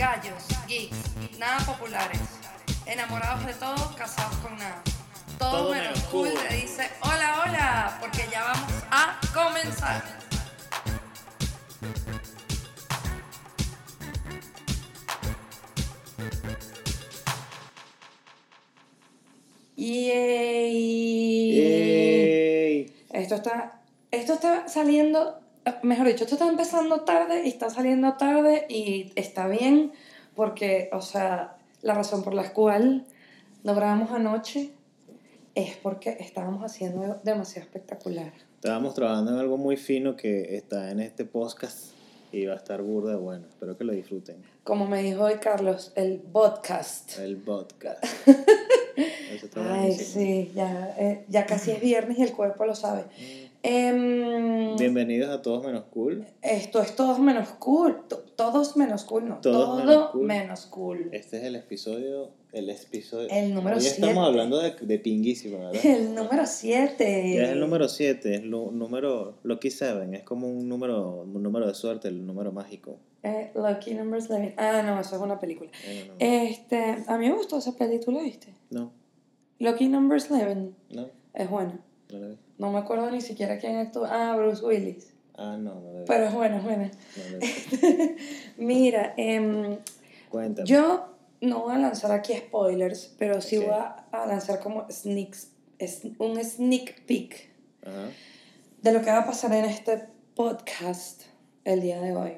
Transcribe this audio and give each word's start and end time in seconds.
gallos, 0.00 0.44
geeks, 0.66 0.96
nada 1.38 1.58
populares, 1.66 2.20
enamorados 2.86 3.44
de 3.44 3.52
todo, 3.52 3.94
casados 3.96 4.34
con 4.38 4.56
nada. 4.56 4.82
Todo, 5.38 5.50
Todo 5.50 5.74
menos 5.74 5.98
cool. 6.04 6.30
le 6.48 6.56
dice 6.56 6.90
hola, 7.02 7.42
hola, 7.44 7.98
porque 8.00 8.26
ya 8.32 8.44
vamos 8.44 8.72
a 8.90 9.20
comenzar. 9.34 10.02
Yay. 20.20 21.52
Yay. 21.56 23.04
Esto 23.12 23.34
está, 23.34 23.82
esto 24.10 24.32
está 24.34 24.66
saliendo, 24.68 25.40
mejor 25.82 26.06
dicho, 26.06 26.24
esto 26.24 26.36
está 26.36 26.48
empezando 26.48 27.00
tarde 27.02 27.42
y 27.44 27.48
está 27.48 27.70
saliendo 27.70 28.14
tarde 28.14 28.66
y 28.68 29.12
está 29.16 29.46
bien 29.48 29.92
porque, 30.34 30.88
o 30.92 31.02
sea, 31.02 31.56
la 31.82 31.94
razón 31.94 32.22
por 32.22 32.34
la 32.34 32.52
cual 32.52 33.06
no 33.64 33.74
grabamos 33.74 34.10
anoche 34.10 34.72
es 35.54 35.76
porque 35.76 36.16
estábamos 36.20 36.62
haciendo 36.64 37.20
demasiado 37.24 37.66
espectacular. 37.66 38.32
Estábamos 38.56 38.94
trabajando 38.94 39.32
en 39.32 39.38
algo 39.38 39.56
muy 39.56 39.76
fino 39.76 40.16
que 40.16 40.56
está 40.56 40.90
en 40.90 41.00
este 41.00 41.24
podcast 41.24 41.92
y 42.32 42.46
va 42.46 42.54
a 42.54 42.56
estar 42.56 42.82
burda 42.82 43.16
bueno. 43.16 43.46
Espero 43.48 43.76
que 43.76 43.84
lo 43.84 43.92
disfruten. 43.92 44.36
Como 44.64 44.86
me 44.86 45.02
dijo 45.02 45.24
hoy 45.24 45.34
Carlos, 45.40 45.92
el 45.96 46.18
podcast. 46.18 47.18
El 47.18 47.36
podcast. 47.38 48.04
Eso 49.30 49.46
está 49.46 49.60
Ay, 49.60 49.80
buenísimo. 49.80 50.24
sí, 50.24 50.52
ya, 50.54 50.94
eh, 50.98 51.24
ya 51.28 51.46
casi 51.46 51.70
es 51.70 51.80
viernes 51.80 52.18
y 52.18 52.22
el 52.22 52.32
cuerpo 52.32 52.66
lo 52.66 52.74
sabe. 52.74 53.04
Em, 53.62 54.74
Bienvenidos 54.76 55.28
a 55.30 55.42
Todos 55.42 55.64
Menos 55.64 55.84
Cool. 55.92 56.24
Esto 56.40 56.80
es 56.80 56.96
todos 56.96 57.18
menos 57.18 57.48
cool. 57.58 58.04
To- 58.08 58.24
Todos 58.34 58.76
menos 58.78 59.04
cool, 59.04 59.28
no. 59.28 59.40
Todos 59.40 59.66
Todo 59.66 59.84
menos 59.84 60.10
cool. 60.12 60.26
menos 60.26 60.66
cool. 60.66 61.08
Este 61.12 61.36
es 61.38 61.44
el 61.44 61.56
episodio. 61.56 62.30
El 62.52 62.70
episodio. 62.70 63.28
El 63.30 63.52
número 63.54 63.76
Hoy 63.76 63.82
siete. 63.82 64.00
estamos 64.00 64.26
hablando 64.26 64.58
de, 64.58 64.72
de 64.80 64.98
pinguísimo, 64.98 65.58
¿verdad? 65.58 65.74
El 65.84 66.14
número 66.14 66.46
7. 66.46 67.34
Ya 67.36 67.42
es 67.44 67.50
el 67.50 67.60
número 67.60 67.86
7, 67.88 68.34
es 68.34 68.42
lo, 68.44 68.70
número 68.72 69.34
Lucky 69.44 69.70
7, 69.70 70.08
es 70.16 70.22
como 70.24 70.48
un 70.48 70.68
número, 70.68 71.20
un 71.22 71.42
número 71.42 71.66
de 71.68 71.74
suerte, 71.74 72.08
el 72.08 72.26
número 72.26 72.50
mágico. 72.50 72.96
Eh, 73.22 73.52
Lucky 73.54 73.94
Numbers 73.94 74.28
11. 74.30 74.54
Ah, 74.56 74.82
no, 74.84 74.98
eso 74.98 75.14
es 75.16 75.22
una 75.22 75.38
película. 75.38 75.70
Eh, 75.86 76.06
no, 76.08 76.14
Este, 76.18 77.04
a 77.06 77.18
mí 77.18 77.28
me 77.28 77.34
gustó 77.36 77.58
esa 77.58 77.76
película, 77.76 78.22
¿viste? 78.22 78.48
no, 78.70 78.90
Lucky 79.58 79.88
Numbers 79.88 80.30
11 80.30 80.70
no, 80.90 81.08
es 81.34 81.50
buena. 81.50 81.78
No 82.12 82.18
la 82.18 82.28
vi. 82.28 82.38
No 82.58 82.70
me 82.72 82.78
acuerdo 82.78 83.10
ni 83.10 83.20
siquiera 83.20 83.58
quién 83.58 83.76
actúa. 83.76 84.08
Ah, 84.10 84.36
Bruce 84.36 84.64
Willis. 84.64 85.12
Ah, 85.36 85.56
no, 85.58 85.80
no 85.80 85.92
la 85.92 85.98
vi. 86.00 86.04
Pero 86.06 86.24
es 86.24 86.34
buena, 86.34 86.56
es 86.58 86.64
buena. 86.64 86.90
no 87.16 87.30
la 87.32 87.38
vi. 87.38 88.16
Mira, 88.64 89.14
em, 89.16 89.78
Cuéntame. 90.28 90.68
yo 90.68 91.06
no 91.40 91.60
voy 91.60 91.74
a 91.74 91.78
lanzar 91.78 92.12
aquí 92.12 92.34
spoilers, 92.34 93.14
pero 93.18 93.40
sí 93.40 93.58
Ok. 93.58 93.64
voy 93.66 93.74
a, 93.74 93.86
a 94.12 94.26
lanzar 94.26 94.60
como 94.60 94.86
sneaks, 94.90 95.50
es, 95.78 96.02
un 96.18 96.42
sneak 96.44 97.04
peek 97.06 97.50
Ajá. 97.86 98.08
de 98.82 98.92
lo 98.92 99.00
que 99.00 99.10
va 99.10 99.20
a 99.20 99.26
pasar 99.26 99.52
en 99.54 99.64
este 99.64 100.06
podcast 100.34 101.22
el 101.64 101.80
día 101.80 102.00
de 102.00 102.14
hoy. 102.14 102.32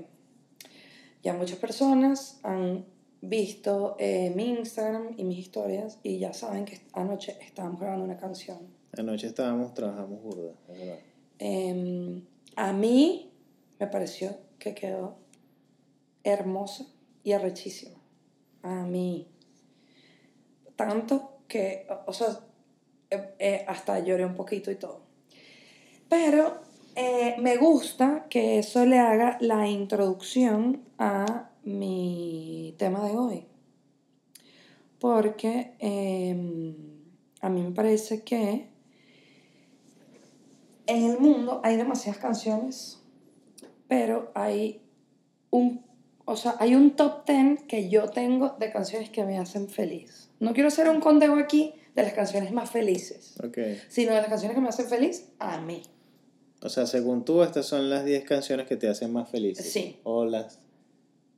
Ya 1.22 1.32
muchas 1.34 1.58
personas 1.58 2.38
han 2.42 2.84
visto 3.20 3.94
eh, 4.00 4.32
mi 4.34 4.48
Instagram 4.50 5.14
y 5.16 5.22
mis 5.24 5.38
historias 5.38 5.98
y 6.02 6.18
ya 6.18 6.32
saben 6.32 6.64
que 6.64 6.80
anoche 6.92 7.36
estábamos 7.40 7.80
grabando 7.80 8.04
una 8.04 8.16
canción. 8.16 8.58
Anoche 8.98 9.26
estábamos, 9.28 9.72
trabajamos 9.74 10.22
burda. 10.22 10.52
Em, 11.38 12.22
a 12.56 12.72
mí 12.72 13.30
me 13.80 13.86
pareció 13.86 14.36
que 14.58 14.74
quedó 14.74 15.16
hermosa 16.24 16.86
y 17.24 17.32
arrechísima. 17.32 17.98
A 18.62 18.84
mí. 18.84 19.26
Tanto 20.76 21.38
que, 21.48 21.86
o- 21.88 22.10
o 22.10 22.12
sea, 22.12 22.40
eh, 23.10 23.34
eh, 23.38 23.64
hasta 23.66 23.98
lloré 24.00 24.24
un 24.26 24.34
poquito 24.34 24.70
y 24.70 24.76
todo. 24.76 25.00
Pero 26.08 26.58
eh, 26.94 27.36
me 27.40 27.56
gusta 27.56 28.26
que 28.28 28.58
eso 28.58 28.84
le 28.84 28.98
haga 28.98 29.38
la 29.40 29.66
introducción 29.68 30.82
a 30.98 31.50
mi 31.64 32.74
tema 32.78 33.06
de 33.08 33.16
hoy. 33.16 33.46
Porque 35.00 35.72
em, 35.78 36.74
a 37.40 37.48
mí 37.48 37.62
me 37.62 37.70
parece 37.72 38.22
que 38.22 38.68
en 40.92 41.10
el 41.10 41.18
mundo 41.18 41.60
hay 41.64 41.76
demasiadas 41.76 42.20
canciones, 42.20 43.00
pero 43.88 44.30
hay 44.34 44.80
un, 45.50 45.84
o 46.24 46.36
sea, 46.36 46.56
hay 46.58 46.74
un 46.74 46.96
top 46.96 47.26
10 47.26 47.62
que 47.64 47.88
yo 47.88 48.08
tengo 48.08 48.56
de 48.58 48.70
canciones 48.70 49.10
que 49.10 49.24
me 49.24 49.38
hacen 49.38 49.68
feliz. 49.68 50.30
No 50.40 50.52
quiero 50.52 50.68
hacer 50.68 50.88
un 50.88 51.00
conteo 51.00 51.36
aquí 51.36 51.74
de 51.94 52.02
las 52.02 52.12
canciones 52.14 52.52
más 52.52 52.70
felices, 52.70 53.34
Ok. 53.44 53.58
sino 53.88 54.12
de 54.14 54.20
las 54.20 54.28
canciones 54.28 54.54
que 54.54 54.60
me 54.60 54.68
hacen 54.68 54.86
feliz 54.86 55.28
a 55.38 55.60
mí. 55.60 55.82
O 56.62 56.68
sea, 56.68 56.86
según 56.86 57.24
tú, 57.24 57.42
estas 57.42 57.66
son 57.66 57.90
las 57.90 58.04
10 58.04 58.24
canciones 58.24 58.66
que 58.66 58.76
te 58.76 58.88
hacen 58.88 59.12
más 59.12 59.28
felices. 59.28 59.72
Sí. 59.72 59.98
O 60.04 60.24
las, 60.24 60.60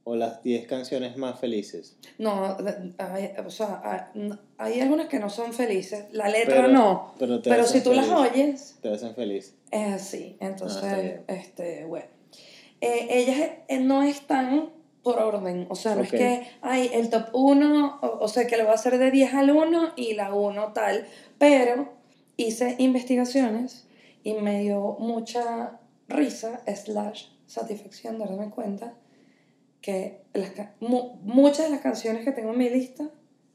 o 0.06 0.16
las 0.16 0.42
10 0.42 0.66
canciones 0.66 1.16
más 1.16 1.40
felices. 1.40 1.96
No, 2.18 2.56
hay, 2.98 3.30
o 3.44 3.50
sea, 3.50 4.10
hay, 4.58 4.80
algunas 4.80 5.08
que 5.08 5.18
no 5.18 5.30
son 5.30 5.52
felices. 5.54 6.04
La 6.12 6.28
letra 6.28 6.56
Pero- 6.56 6.68
no. 6.68 7.14
pero 7.18 7.40
Pero 7.42 7.64
si 7.64 7.82
tú 7.82 7.92
las 7.94 8.06
feliz. 8.06 8.20
oyes, 8.30 8.78
Te 8.82 8.92
hacen 8.92 9.14
feliz. 9.14 9.54
es 9.70 9.92
así. 9.94 10.36
Entonces, 10.40 10.82
Ah, 10.84 11.32
este, 11.32 11.84
bueno. 11.86 12.06
Eh, 12.82 13.06
ellas 13.10 13.50
eh, 13.68 13.80
no 13.80 14.02
están 14.02 14.70
por 15.02 15.18
orden. 15.18 15.66
O 15.70 15.74
sea, 15.74 15.94
no 15.94 16.02
Ok. 16.02 16.06
es 16.06 16.10
que 16.12 16.46
hay 16.60 16.90
el 16.92 17.08
top 17.08 17.28
1, 17.32 17.98
o, 18.02 18.18
o 18.24 18.28
sea, 18.28 18.46
que 18.46 18.56
lo 18.58 18.64
voy 18.64 18.72
a 18.72 18.74
hacer 18.74 18.98
de 18.98 19.10
10 19.10 19.32
al 19.34 19.50
1 19.50 19.92
y 19.96 20.12
la 20.14 20.34
1 20.34 20.72
tal. 20.74 21.06
Pero 21.38 21.92
hice 22.36 22.74
investigaciones 22.78 23.86
y 24.22 24.34
me 24.34 24.60
dio 24.60 24.96
mucha 24.98 25.78
risa, 26.08 26.60
slash 26.74 27.26
satisfacción 27.46 28.18
darme 28.18 28.50
cuenta 28.50 28.94
que 29.84 30.22
las 30.32 30.50
mu- 30.80 31.16
muchas 31.24 31.66
de 31.66 31.70
las 31.72 31.80
canciones 31.82 32.24
que 32.24 32.32
tengo 32.32 32.52
en 32.52 32.58
mi 32.58 32.70
lista 32.70 33.10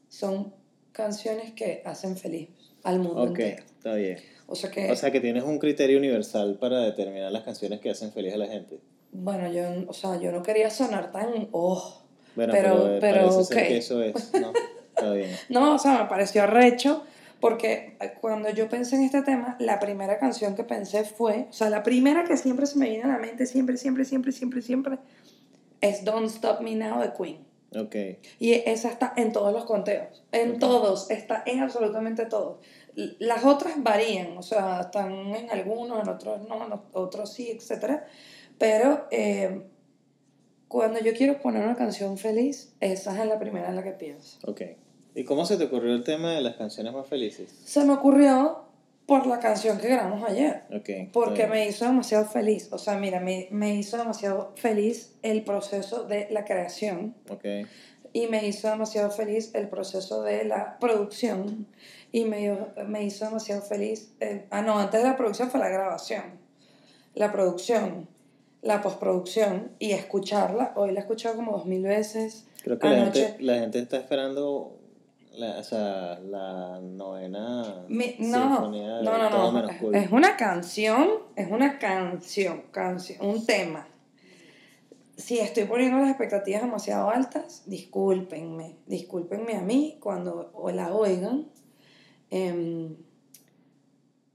son 0.09 0.53
canciones 0.91 1.53
que 1.53 1.81
hacen 1.85 2.17
feliz 2.17 2.49
al 2.83 2.99
mundo 2.99 3.23
Ok, 3.23 3.39
entero. 3.39 3.63
está 3.77 3.95
bien. 3.95 4.19
O 4.45 4.53
sea 4.53 4.69
que, 4.69 4.91
O 4.91 4.95
sea, 4.95 5.09
que 5.11 5.19
tienes 5.21 5.43
un 5.43 5.57
criterio 5.57 5.97
universal 5.97 6.57
para 6.59 6.81
determinar 6.81 7.31
las 7.31 7.43
canciones 7.43 7.79
que 7.79 7.89
hacen 7.89 8.11
feliz 8.11 8.33
a 8.35 8.37
la 8.37 8.45
gente. 8.47 8.79
bueno, 9.11 9.51
yo, 9.51 9.63
o 9.87 9.93
sea, 9.93 10.19
yo 10.19 10.31
no 10.31 10.43
quería 10.43 10.69
sonar 10.69 11.11
tan, 11.11 11.47
oh, 11.51 12.03
Bueno, 12.35 12.53
Pero- 12.53 12.73
pero, 12.75 12.95
eh, 12.95 12.97
pero, 13.01 13.29
parece 13.29 13.43
ser 13.55 13.67
que 13.67 13.77
eso 13.77 14.03
es. 14.03 14.31
No, 14.39 14.53
está 14.95 15.11
bien. 15.13 15.31
No, 15.49 15.73
o 15.75 15.79
sea, 15.79 16.03
me 16.03 16.09
pareció 16.09 16.45
recho 16.45 17.03
porque 17.39 17.97
eh, 17.99 18.13
cuando 18.21 18.49
yo 18.51 18.69
pensé 18.69 18.97
en 18.97 19.03
este 19.03 19.23
tema, 19.23 19.55
la 19.59 19.79
primera 19.79 20.19
canción 20.19 20.55
que 20.55 20.63
pensé 20.63 21.03
fue, 21.05 21.47
o 21.49 21.53
sea, 21.53 21.69
la 21.71 21.81
primera 21.81 22.23
que 22.25 22.37
siempre 22.37 22.67
se 22.67 22.77
me 22.77 22.87
viene 22.87 23.05
a 23.05 23.07
la 23.07 23.17
mente, 23.17 23.45
siempre, 23.47 23.77
siempre, 23.77 24.05
siempre, 24.05 24.31
siempre, 24.31 24.61
siempre, 24.61 24.97
es 25.81 26.03
Don't 26.03 26.27
Stop 26.27 26.61
Me 26.61 26.75
Now 26.75 27.01
de 27.01 27.13
Queen. 27.13 27.49
Ok. 27.75 27.95
Y 28.39 28.53
esa 28.53 28.89
está 28.89 29.13
en 29.15 29.31
todos 29.31 29.53
los 29.53 29.65
conteos, 29.65 30.23
en 30.31 30.59
todos, 30.59 31.11
está 31.11 31.43
en 31.45 31.59
absolutamente 31.59 32.25
todos. 32.25 32.57
Las 32.95 33.45
otras 33.45 33.75
varían, 33.83 34.37
o 34.37 34.41
sea, 34.41 34.81
están 34.81 35.11
en 35.35 35.51
algunos, 35.51 36.01
en 36.01 36.09
otros 36.09 36.47
no, 36.47 36.65
en 36.65 36.73
otros 36.93 37.31
sí, 37.31 37.51
etc. 37.51 38.01
Pero 38.57 39.07
eh, 39.11 39.67
cuando 40.67 40.99
yo 40.99 41.13
quiero 41.13 41.39
poner 41.39 41.63
una 41.63 41.75
canción 41.75 42.17
feliz, 42.17 42.73
esa 42.79 43.21
es 43.21 43.27
la 43.27 43.39
primera 43.39 43.69
en 43.69 43.75
la 43.75 43.83
que 43.83 43.91
pienso. 43.91 44.39
Ok. 44.47 44.61
¿Y 45.15 45.23
cómo 45.23 45.45
se 45.45 45.57
te 45.57 45.65
ocurrió 45.65 45.93
el 45.93 46.03
tema 46.03 46.33
de 46.33 46.41
las 46.41 46.55
canciones 46.55 46.93
más 46.93 47.07
felices? 47.07 47.51
Se 47.65 47.83
me 47.83 47.93
ocurrió 47.93 48.68
por 49.09 49.27
la 49.27 49.39
canción 49.39 49.77
que 49.79 49.89
grabamos 49.89 50.23
ayer. 50.29 50.63
Ok. 50.73 50.89
está 50.89 51.11
Porque 51.11 51.47
me 51.47 51.67
hizo 51.67 51.83
demasiado 51.85 52.25
feliz. 52.25 52.69
O 52.71 52.77
sea, 52.77 52.97
mira, 52.97 53.19
me, 53.19 53.47
me 53.51 53.75
hizo 53.75 53.97
demasiado 53.97 54.53
feliz 54.55 55.15
el 55.23 55.43
proceso 55.43 56.05
de 56.05 56.27
la 56.31 56.45
creación. 56.45 57.15
Ok. 57.29 57.43
Y 58.13 58.27
me 58.27 58.47
hizo 58.47 58.69
demasiado 58.69 59.11
feliz 59.11 59.51
el 59.53 59.67
proceso 59.67 60.23
de 60.23 60.45
la 60.45 60.77
producción. 60.79 61.67
Y 62.11 62.25
me, 62.25 62.55
me 62.87 63.03
hizo 63.03 63.25
demasiado 63.25 63.61
feliz. 63.61 64.13
el- 64.21 64.45
ah, 64.51 64.61
no, 64.61 64.79
antes 64.79 65.01
de 65.03 65.07
la 65.09 65.17
producción 65.17 65.49
fue 65.51 65.59
la 65.59 65.69
grabación. 65.69 66.23
La 67.15 67.31
producción, 67.31 68.07
la 68.61 68.81
postproducción 68.81 69.71
y 69.79 69.91
escucharla. 69.91 70.73
Hoy 70.75 70.91
la 70.91 70.99
he 70.99 71.01
escuchado 71.01 71.35
como 71.35 71.51
dos 71.51 71.65
mil 71.65 71.83
veces. 71.83 72.45
Creo 72.63 72.77
que 72.79 72.87
la 72.87 73.03
gente, 73.05 73.35
la 73.39 73.55
gente 73.59 73.79
está 73.79 73.97
esperando 73.97 74.78
la, 75.33 75.57
o 75.59 75.63
sea, 75.63 76.19
la 76.19 76.79
novena 76.81 77.85
Mi- 77.87 78.15
no, 78.19 78.49
sinfonía 78.55 78.97
de 78.97 79.03
no, 79.03 79.17
no, 79.17 79.29
Todo 79.29 79.51
no. 79.51 79.61
Menos 79.61 79.75
Cool. 79.79 79.95
Es 79.95 80.11
una 80.11 80.35
canción, 80.37 81.09
es 81.35 81.49
una 81.51 81.79
canción, 81.79 82.63
canción, 82.71 83.25
un 83.25 83.45
tema. 83.45 83.87
Si 85.17 85.39
estoy 85.39 85.65
poniendo 85.65 85.97
las 85.99 86.09
expectativas 86.09 86.61
demasiado 86.61 87.09
altas, 87.09 87.63
discúlpenme, 87.65 88.77
discúlpenme 88.87 89.55
a 89.55 89.61
mí 89.61 89.97
cuando 89.99 90.51
o 90.53 90.71
la 90.71 90.93
oigan. 90.93 91.47
Em, 92.29 92.95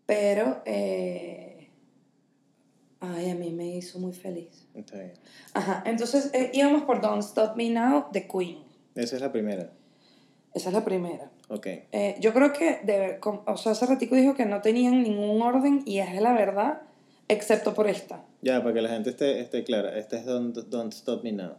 pero, 0.06 0.62
eh, 0.66 1.50
Ay, 3.00 3.30
a 3.30 3.34
mí 3.34 3.50
me 3.52 3.66
hizo 3.76 3.98
muy 3.98 4.12
feliz. 4.14 4.66
Está 4.72 4.96
bien. 4.98 5.12
Ajá, 5.52 5.82
entonces 5.84 6.30
eh, 6.32 6.50
íbamos 6.54 6.84
por 6.84 7.02
Don't 7.02 7.22
Stop 7.22 7.54
Me 7.54 7.68
Now 7.68 8.06
de 8.10 8.26
Queen. 8.26 8.58
Esa 8.94 9.16
es 9.16 9.20
la 9.22 9.30
primera. 9.30 9.70
Esa 10.54 10.68
es 10.68 10.74
la 10.74 10.84
primera. 10.84 11.30
Ok. 11.48 11.66
Eh, 11.66 12.16
yo 12.20 12.32
creo 12.32 12.52
que, 12.52 12.78
de, 12.84 13.18
o 13.22 13.56
sea, 13.56 13.72
hace 13.72 13.86
ratico 13.86 14.14
dijo 14.14 14.34
que 14.34 14.46
no 14.46 14.60
tenían 14.62 15.02
ningún 15.02 15.42
orden 15.42 15.82
y 15.84 15.98
es 15.98 16.20
la 16.20 16.32
verdad, 16.32 16.82
excepto 17.28 17.74
por 17.74 17.88
esta. 17.88 18.24
Ya, 18.40 18.62
para 18.62 18.72
que 18.74 18.80
la 18.82 18.88
gente 18.90 19.10
esté, 19.10 19.40
esté 19.40 19.64
clara. 19.64 19.98
Esta 19.98 20.16
es 20.16 20.24
Don't, 20.24 20.56
Don't 20.56 20.92
Stop 20.92 21.24
Me 21.24 21.32
Now. 21.32 21.56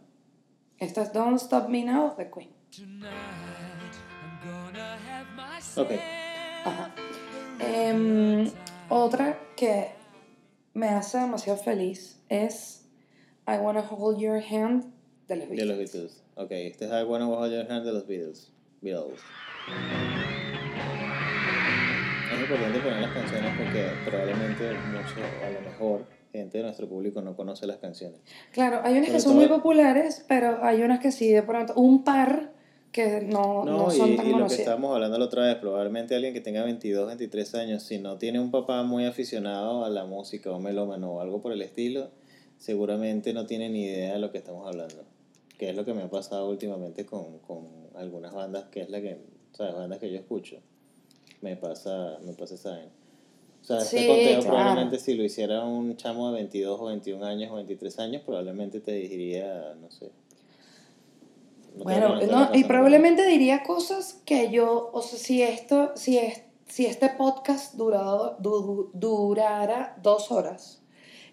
Esta 0.78 1.02
es 1.02 1.12
Don't 1.12 1.36
Stop 1.40 1.68
Me 1.68 1.84
Now 1.84 2.16
de 2.16 2.30
Queen. 2.30 2.50
Ok. 5.76 5.90
Ajá. 6.64 6.94
Em, 7.60 8.50
otra 8.88 9.38
que 9.56 9.88
me 10.74 10.88
hace 10.88 11.18
demasiado 11.18 11.58
feliz 11.58 12.20
es 12.28 12.86
I 13.46 13.56
Wanna 13.58 13.80
Hold 13.90 14.18
Your 14.18 14.42
Hand 14.42 14.84
de 15.28 15.36
los 15.36 15.48
De 15.48 15.56
Beatles. 15.56 15.68
los 15.68 15.78
Beatles. 15.78 16.22
Ok, 16.36 16.50
este 16.52 16.84
es 16.86 16.90
I 16.90 17.04
Wanna 17.04 17.28
Hold 17.28 17.52
Your 17.52 17.70
Hand 17.72 17.84
de 17.86 17.92
los 17.92 18.06
Beatles. 18.06 18.52
Es 22.32 22.40
importante 22.40 22.78
poner 22.80 23.00
las 23.00 23.12
canciones 23.12 23.52
porque 23.56 23.84
probablemente 24.04 24.72
mucho, 24.72 25.14
a 25.44 25.50
lo 25.50 25.60
mejor, 25.60 26.04
gente 26.32 26.58
de 26.58 26.64
nuestro 26.64 26.88
público 26.88 27.20
no 27.22 27.34
conoce 27.36 27.66
las 27.66 27.78
canciones. 27.78 28.20
Claro, 28.52 28.80
hay 28.84 28.94
unas 28.94 29.06
Sobre 29.06 29.16
que 29.18 29.20
son 29.22 29.36
muy 29.36 29.46
todo- 29.46 29.56
populares, 29.58 30.24
pero 30.28 30.62
hay 30.62 30.82
unas 30.82 31.00
que 31.00 31.10
sí, 31.12 31.30
de 31.32 31.42
pronto, 31.42 31.74
un 31.74 32.04
par 32.04 32.52
que 32.92 33.20
no, 33.22 33.64
no, 33.64 33.78
No, 33.78 33.90
son 33.90 34.12
y, 34.12 34.16
tan 34.16 34.26
y 34.26 34.32
lo 34.32 34.46
que 34.46 34.54
estábamos 34.54 34.94
hablando 34.94 35.18
la 35.18 35.24
otra 35.26 35.44
vez, 35.46 35.56
probablemente 35.56 36.14
alguien 36.14 36.32
que 36.32 36.40
tenga 36.40 36.62
22, 36.64 37.06
23 37.06 37.54
años, 37.56 37.82
si 37.82 37.98
no 37.98 38.16
tiene 38.16 38.38
un 38.40 38.50
papá 38.50 38.82
muy 38.84 39.04
aficionado 39.06 39.84
a 39.84 39.90
la 39.90 40.04
música 40.04 40.50
o 40.50 40.58
melómano 40.60 41.12
o 41.12 41.20
algo 41.20 41.42
por 41.42 41.52
el 41.52 41.62
estilo, 41.62 42.10
seguramente 42.56 43.32
no 43.34 43.46
tiene 43.46 43.68
ni 43.68 43.84
idea 43.84 44.14
de 44.14 44.18
lo 44.18 44.30
que 44.30 44.38
estamos 44.38 44.66
hablando. 44.66 45.04
Que 45.58 45.70
es 45.70 45.76
lo 45.76 45.84
que 45.84 45.94
me 45.94 46.02
ha 46.02 46.10
pasado 46.10 46.48
últimamente 46.50 47.06
con, 47.06 47.38
con 47.38 47.66
algunas 47.94 48.32
bandas, 48.34 48.64
que 48.64 48.82
es 48.82 48.90
la 48.90 49.00
que, 49.00 49.18
¿sabes? 49.52 49.74
Bandas 49.74 49.98
que 49.98 50.10
yo 50.10 50.18
escucho. 50.18 50.58
Me 51.40 51.56
pasa, 51.56 52.18
me 52.24 52.32
pasa 52.34 52.54
esa 52.56 52.70
vaina. 52.72 52.90
O 53.62 53.64
sea, 53.64 53.78
este 53.78 54.00
Sí, 54.02 54.06
conteo 54.06 54.40
claro. 54.40 54.46
probablemente 54.56 54.98
si 54.98 55.14
lo 55.14 55.24
hiciera 55.24 55.64
un 55.64 55.96
chamo 55.96 56.28
de 56.28 56.34
22 56.36 56.80
o 56.80 56.84
21 56.86 57.24
años 57.24 57.50
o 57.50 57.56
23 57.56 57.98
años, 57.98 58.22
probablemente 58.24 58.80
te 58.80 58.92
diría, 58.92 59.74
no 59.80 59.90
sé. 59.90 60.10
no 61.76 61.84
Bueno, 61.84 62.20
no, 62.26 62.50
y 62.54 62.64
probablemente 62.64 63.26
diría 63.26 63.62
cosas 63.62 64.20
que 64.24 64.50
yo, 64.50 64.90
o 64.92 65.02
sea, 65.02 65.18
si 65.18 65.42
esto, 65.42 65.92
si 65.96 66.18
es, 66.18 66.42
si 66.68 66.86
este 66.86 67.08
podcast 67.10 67.74
durado, 67.74 68.36
du- 68.40 68.90
durara 68.94 69.96
dos 70.02 70.30
horas 70.30 70.82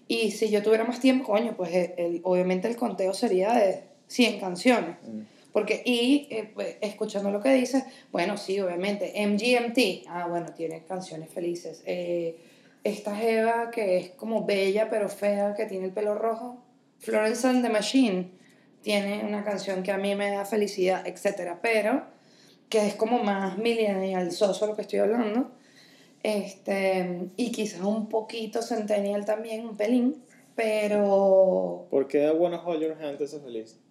y 0.08 0.32
si 0.32 0.50
yo 0.50 0.62
tuviera 0.64 0.84
más 0.86 1.00
tiempo, 1.00 1.26
coño, 1.28 1.56
pues 1.56 1.74
el, 1.74 1.94
el- 1.98 2.22
obviamente 2.24 2.68
el 2.68 2.76
conteo 2.78 3.14
sería 3.14 3.54
de 3.54 3.84
100 4.14 4.40
canciones. 4.40 4.96
Mm. 5.04 5.22
Porque, 5.52 5.82
y 5.86 6.28
eh, 6.32 6.52
pues, 6.54 6.78
escuchando 6.82 7.30
lo 7.30 7.42
que 7.42 7.54
dices, 7.54 7.84
bueno, 8.12 8.38
sí, 8.38 8.60
obviamente, 8.60 9.14
MGMT, 9.16 10.08
ah, 10.08 10.28
bueno, 10.28 10.48
tiene 10.56 10.84
canciones 10.84 11.30
felices. 11.30 11.84
Eh, 11.86 12.38
esta 12.84 13.16
Jeva 13.16 13.70
que 13.72 13.98
es 13.98 14.10
como 14.12 14.46
bella 14.46 14.90
pero 14.90 15.10
fea, 15.10 15.54
que 15.56 15.66
tiene 15.66 15.86
el 15.86 15.92
pelo 15.92 16.16
rojo, 16.16 16.64
Florence 17.00 17.48
and 17.48 17.64
the 17.64 17.70
Machine, 17.70 18.32
tiene 18.82 19.24
una 19.26 19.44
canción 19.44 19.84
que 19.84 19.92
a 19.92 19.98
mí 19.98 20.16
me 20.16 20.32
da 20.32 20.44
felicidad, 20.44 21.06
etcétera, 21.08 21.60
pero 21.62 22.04
que 22.70 22.88
es 22.88 22.96
como 22.96 23.24
más 23.24 23.58
millennial, 23.58 24.32
soso 24.32 24.66
lo 24.68 24.76
que 24.76 24.82
estoy 24.82 25.00
hablando, 25.00 25.52
este, 26.24 27.30
y 27.38 27.52
quizás 27.52 27.82
un 27.82 28.10
poquito 28.10 28.62
centennial 28.62 29.26
también, 29.26 29.66
un 29.66 29.78
pelín, 29.78 30.24
pero 30.56 31.88
¿Por 31.90 32.08
qué 32.08 32.30
Wanna 32.32 32.62
Hold 32.62 32.82
Your 32.82 32.98
Hand 33.02 33.18
te 33.18 33.26
hace 33.26 33.40
feliz? 33.40 33.83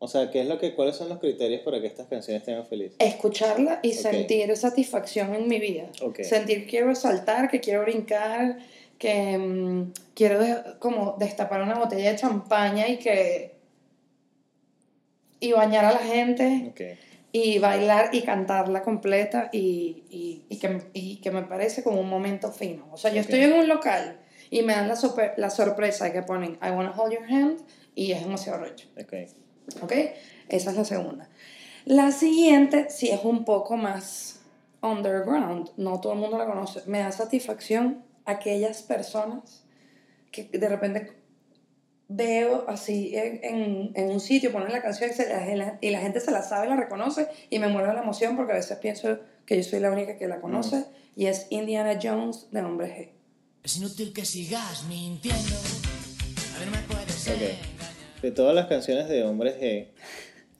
O 0.00 0.06
sea, 0.06 0.30
¿qué 0.30 0.40
es 0.42 0.46
lo 0.46 0.58
que, 0.58 0.74
¿cuáles 0.74 0.94
son 0.96 1.08
los 1.08 1.18
criterios 1.18 1.62
para 1.62 1.80
que 1.80 1.88
estas 1.88 2.06
canciones 2.06 2.44
te 2.44 2.52
hagan 2.52 2.66
feliz? 2.66 2.94
escucharla 3.00 3.80
y 3.82 3.90
Ok. 3.92 3.94
sentir 3.98 4.56
satisfacción 4.56 5.34
en 5.34 5.48
mi 5.48 5.58
vida. 5.58 5.86
Ok. 6.02 6.20
Sentir 6.22 6.60
que 6.64 6.66
quiero 6.70 6.94
saltar, 6.94 7.50
que 7.50 7.60
quiero 7.60 7.82
brincar, 7.82 8.58
que 8.98 9.36
mm, 9.38 9.92
quiero 10.14 10.38
de- 10.40 10.56
como 10.78 11.16
destapar 11.18 11.62
una 11.62 11.74
botella 11.78 12.12
de 12.12 12.16
champaña 12.18 12.86
y 12.88 12.98
que 12.98 13.56
y 15.40 15.52
bañar 15.52 15.84
a 15.84 15.92
la 15.92 15.98
gente 15.98 16.66
Ok. 16.70 16.80
y 17.32 17.58
bailar 17.58 18.10
y 18.12 18.22
cantarla 18.22 18.82
completa 18.82 19.50
y, 19.52 20.02
y, 20.10 20.44
y 20.48 20.58
que, 20.58 20.82
y 20.94 21.16
que 21.20 21.30
me 21.30 21.42
parece 21.42 21.82
como 21.82 22.00
un 22.00 22.08
momento 22.08 22.50
fino. 22.52 22.88
O 22.92 22.96
sea, 22.96 23.12
yo 23.12 23.20
estoy 23.20 23.40
en 23.40 23.52
un 23.52 23.68
local 23.68 24.18
y 24.50 24.62
me 24.62 24.72
dan 24.74 24.88
la, 24.88 24.96
super- 24.96 25.34
la 25.36 25.50
sorpresa 25.50 26.06
de 26.06 26.12
que 26.12 26.22
ponen 26.22 26.52
I 26.62 26.70
wanna 26.70 26.92
hold 26.96 27.12
your 27.12 27.24
hand 27.24 27.60
y 27.94 28.12
es 28.12 28.20
demasiado 28.22 28.60
recho. 28.64 28.88
Ok. 29.00 29.12
¿Ok? 29.82 29.92
Esa 30.48 30.70
es 30.70 30.76
la 30.76 30.84
segunda. 30.84 31.28
La 31.84 32.10
siguiente 32.12 32.86
sí 32.90 33.08
es 33.10 33.20
un 33.24 33.44
poco 33.44 33.76
más 33.76 34.40
underground, 34.82 35.70
no 35.76 36.00
todo 36.00 36.12
el 36.12 36.18
mundo 36.18 36.38
la 36.38 36.46
conoce. 36.46 36.82
Me 36.86 36.98
da 37.00 37.12
satisfacción 37.12 38.02
aquellas 38.24 38.82
personas 38.82 39.64
que 40.30 40.44
de 40.44 40.68
repente 40.68 41.12
veo 42.08 42.64
así 42.68 43.14
en, 43.14 43.40
en, 43.42 43.92
en 43.94 44.10
un 44.10 44.20
sitio, 44.20 44.52
ponen 44.52 44.72
la 44.72 44.80
canción 44.82 45.10
y, 45.10 45.14
se 45.14 45.56
la- 45.56 45.78
y 45.80 45.90
la 45.90 46.00
gente 46.00 46.20
se 46.20 46.30
la 46.30 46.42
sabe, 46.42 46.68
la 46.68 46.76
reconoce 46.76 47.28
y 47.50 47.58
me 47.58 47.68
muero 47.68 47.88
de 47.88 47.94
la 47.94 48.02
emoción 48.02 48.36
porque 48.36 48.52
a 48.52 48.56
veces 48.56 48.78
pienso 48.78 49.18
que 49.46 49.56
yo 49.56 49.62
soy 49.62 49.80
la 49.80 49.90
única 49.90 50.16
que 50.16 50.26
la 50.28 50.40
conoce 50.40 50.84
y 51.16 51.26
es 51.26 51.46
Indiana 51.50 51.98
Jones 52.02 52.46
de 52.50 52.60
Hombre 52.62 52.88
G. 52.96 53.08
Es 53.64 53.76
inútil 53.76 54.12
que 54.12 54.24
sigas 54.24 54.84
mintiendo. 54.84 55.56
A 56.56 56.58
ver, 56.60 56.70
me 56.70 56.78
puedes 56.86 57.28
Ok. 57.28 57.77
De 58.22 58.30
todas 58.32 58.54
las 58.54 58.66
canciones 58.66 59.08
de 59.08 59.22
Hombres 59.22 59.54
G 59.60 59.86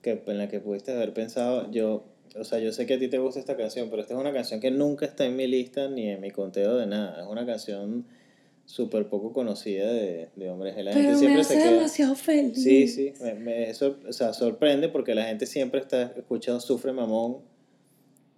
que, 0.02 0.22
en 0.26 0.38
las 0.38 0.48
que 0.48 0.60
pudiste 0.60 0.92
haber 0.92 1.12
pensado, 1.12 1.70
yo, 1.72 2.04
o 2.38 2.44
sea, 2.44 2.60
yo 2.60 2.72
sé 2.72 2.86
que 2.86 2.94
a 2.94 2.98
ti 2.98 3.08
te 3.08 3.18
gusta 3.18 3.40
esta 3.40 3.56
canción, 3.56 3.90
pero 3.90 4.00
esta 4.02 4.14
es 4.14 4.20
una 4.20 4.32
canción 4.32 4.60
que 4.60 4.70
nunca 4.70 5.06
está 5.06 5.24
en 5.26 5.34
mi 5.36 5.46
lista 5.48 5.88
ni 5.88 6.08
en 6.08 6.20
mi 6.20 6.30
conteo 6.30 6.76
de 6.76 6.86
nada. 6.86 7.20
Es 7.22 7.26
una 7.28 7.44
canción 7.44 8.06
súper 8.64 9.08
poco 9.08 9.32
conocida 9.32 9.90
de, 9.92 10.28
de 10.36 10.50
Hombres 10.50 10.76
G. 10.76 10.82
La 10.84 10.92
Pero 10.92 11.04
gente 11.04 11.12
me 11.12 11.18
siempre 11.18 11.40
hace 11.40 11.54
se 11.54 11.60
queda... 11.62 11.72
demasiado 11.72 12.14
feliz. 12.14 12.62
Sí, 12.62 12.86
sí, 12.86 13.12
me, 13.20 13.34
me 13.34 13.74
sor- 13.74 13.98
o 14.08 14.12
sea, 14.12 14.32
sorprende 14.32 14.88
porque 14.88 15.14
la 15.16 15.24
gente 15.24 15.46
siempre 15.46 15.80
está 15.80 16.02
escuchando 16.16 16.60
Sufre 16.60 16.92
Mamón 16.92 17.38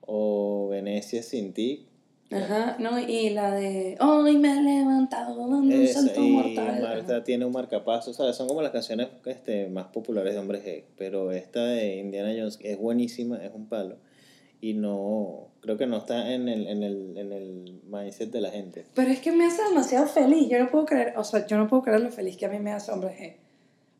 o 0.00 0.68
Venecia 0.70 1.22
sin 1.22 1.52
ti. 1.52 1.86
Ajá, 2.32 2.76
no, 2.78 2.98
y 3.00 3.30
la 3.30 3.52
de 3.54 3.96
Hoy 4.00 4.36
me 4.38 4.52
he 4.56 4.62
levantado 4.62 5.36
dando 5.36 5.56
un 5.76 5.86
salto 5.88 6.22
y 6.22 6.30
mortal. 6.30 6.80
Marta 6.80 7.24
tiene 7.24 7.44
un 7.44 7.52
marcapaso, 7.52 8.12
¿sabes? 8.14 8.36
Son 8.36 8.46
como 8.46 8.62
las 8.62 8.70
canciones 8.70 9.08
este, 9.26 9.66
más 9.68 9.86
populares 9.86 10.34
de 10.34 10.38
Hombres 10.40 10.64
G, 10.64 10.84
pero 10.96 11.32
esta 11.32 11.64
de 11.64 11.96
Indiana 11.96 12.30
Jones 12.36 12.58
es 12.62 12.78
buenísima, 12.78 13.44
es 13.44 13.50
un 13.52 13.66
palo, 13.66 13.96
y 14.60 14.74
no, 14.74 15.48
creo 15.60 15.76
que 15.76 15.86
no 15.88 15.96
está 15.96 16.32
en 16.32 16.48
el, 16.48 16.68
en 16.68 16.82
el, 16.84 17.16
en 17.16 17.32
el 17.32 17.80
mindset 17.90 18.30
de 18.30 18.40
la 18.40 18.50
gente. 18.50 18.84
Pero 18.94 19.10
es 19.10 19.18
que 19.18 19.32
me 19.32 19.46
hace 19.46 19.64
demasiado 19.64 20.06
feliz. 20.06 20.48
Yo 20.48 20.58
no 20.60 20.70
puedo 20.70 20.86
creer, 20.86 21.14
o 21.16 21.24
sea, 21.24 21.46
yo 21.46 21.56
no 21.56 21.66
puedo 21.66 21.82
creer 21.82 22.00
lo 22.00 22.10
feliz 22.12 22.36
que 22.36 22.46
a 22.46 22.48
mí 22.48 22.60
me 22.60 22.70
hace 22.70 22.92
Hombre 22.92 23.10
G. 23.18 23.36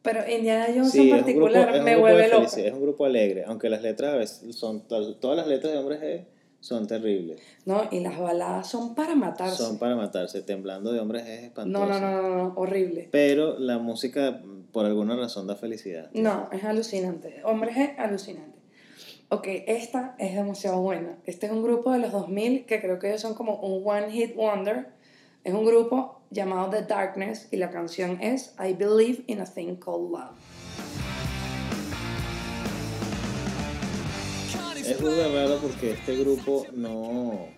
Pero 0.02 0.20
Indiana 0.30 0.66
Jones 0.68 0.92
Sí, 0.92 1.10
en 1.10 1.16
particular 1.18 1.68
grupo- 1.72 1.84
me 1.84 1.96
vuelve 1.96 2.28
felicidad, 2.28 2.66
Es 2.68 2.72
un 2.74 2.82
grupo 2.82 3.04
alegre, 3.04 3.42
aunque 3.46 3.68
las 3.68 3.82
letras 3.82 4.14
a 4.14 4.16
veces 4.16 4.54
son, 4.56 4.82
to- 4.86 5.16
todas 5.16 5.36
las 5.36 5.46
letras 5.48 5.72
de 5.72 5.78
Hombres 5.80 6.00
G 6.00 6.24
son 6.60 6.86
terribles, 6.86 7.40
No, 7.64 7.84
y 7.90 8.00
las 8.00 8.18
baladas 8.18 8.68
son 8.68 8.94
para 8.94 9.14
matarse. 9.14 9.56
son 9.62 9.78
para 9.78 9.96
matarse, 9.96 10.42
temblando 10.42 10.92
de 10.92 11.00
Hombres 11.00 11.26
es 11.26 11.44
espantoso. 11.44 11.86
no, 11.86 11.98
no, 11.98 12.00
no, 12.00 12.22
no, 12.22 12.36
no, 12.36 12.52
horrible. 12.56 13.08
Pero 13.10 13.58
la 13.58 13.78
música, 13.78 14.42
por 14.72 14.84
alguna 14.86 15.16
razón, 15.16 15.46
da 15.46 15.56
felicidad. 15.56 16.10
No, 16.12 16.48
es 16.52 16.62
alucinante. 16.64 17.40
Hombre 17.44 17.72
G, 17.72 17.94
alucinante. 17.98 18.58
Ok, 19.30 19.46
esta 19.66 20.16
es 20.18 20.34
demasiado 20.34 20.80
buena. 20.82 21.16
Este 21.24 21.46
es 21.46 21.52
un 21.52 21.62
grupo 21.62 21.92
de 21.92 22.00
los 22.00 22.12
2000 22.12 22.66
que 22.66 22.80
creo 22.80 22.98
que 22.98 23.08
ellos 23.08 23.20
son 23.20 23.34
como 23.34 23.56
un 23.60 23.82
One 23.88 24.10
Hit 24.10 24.34
Wonder. 24.34 24.88
Es 25.44 25.54
un 25.54 25.64
grupo 25.64 26.20
llamado 26.30 26.68
The 26.70 26.82
Darkness 26.82 27.48
y 27.50 27.56
la 27.56 27.70
canción 27.70 28.20
es 28.20 28.54
I 28.58 28.74
Believe 28.74 29.22
in 29.28 29.40
a 29.40 29.44
Thing 29.46 29.76
Called 29.76 30.10
Love. 30.10 30.36
Es 34.90 35.00
muy 35.00 35.10
raro 35.14 35.58
porque 35.62 35.92
este 35.92 36.16
grupo 36.16 36.66
no 36.74 37.48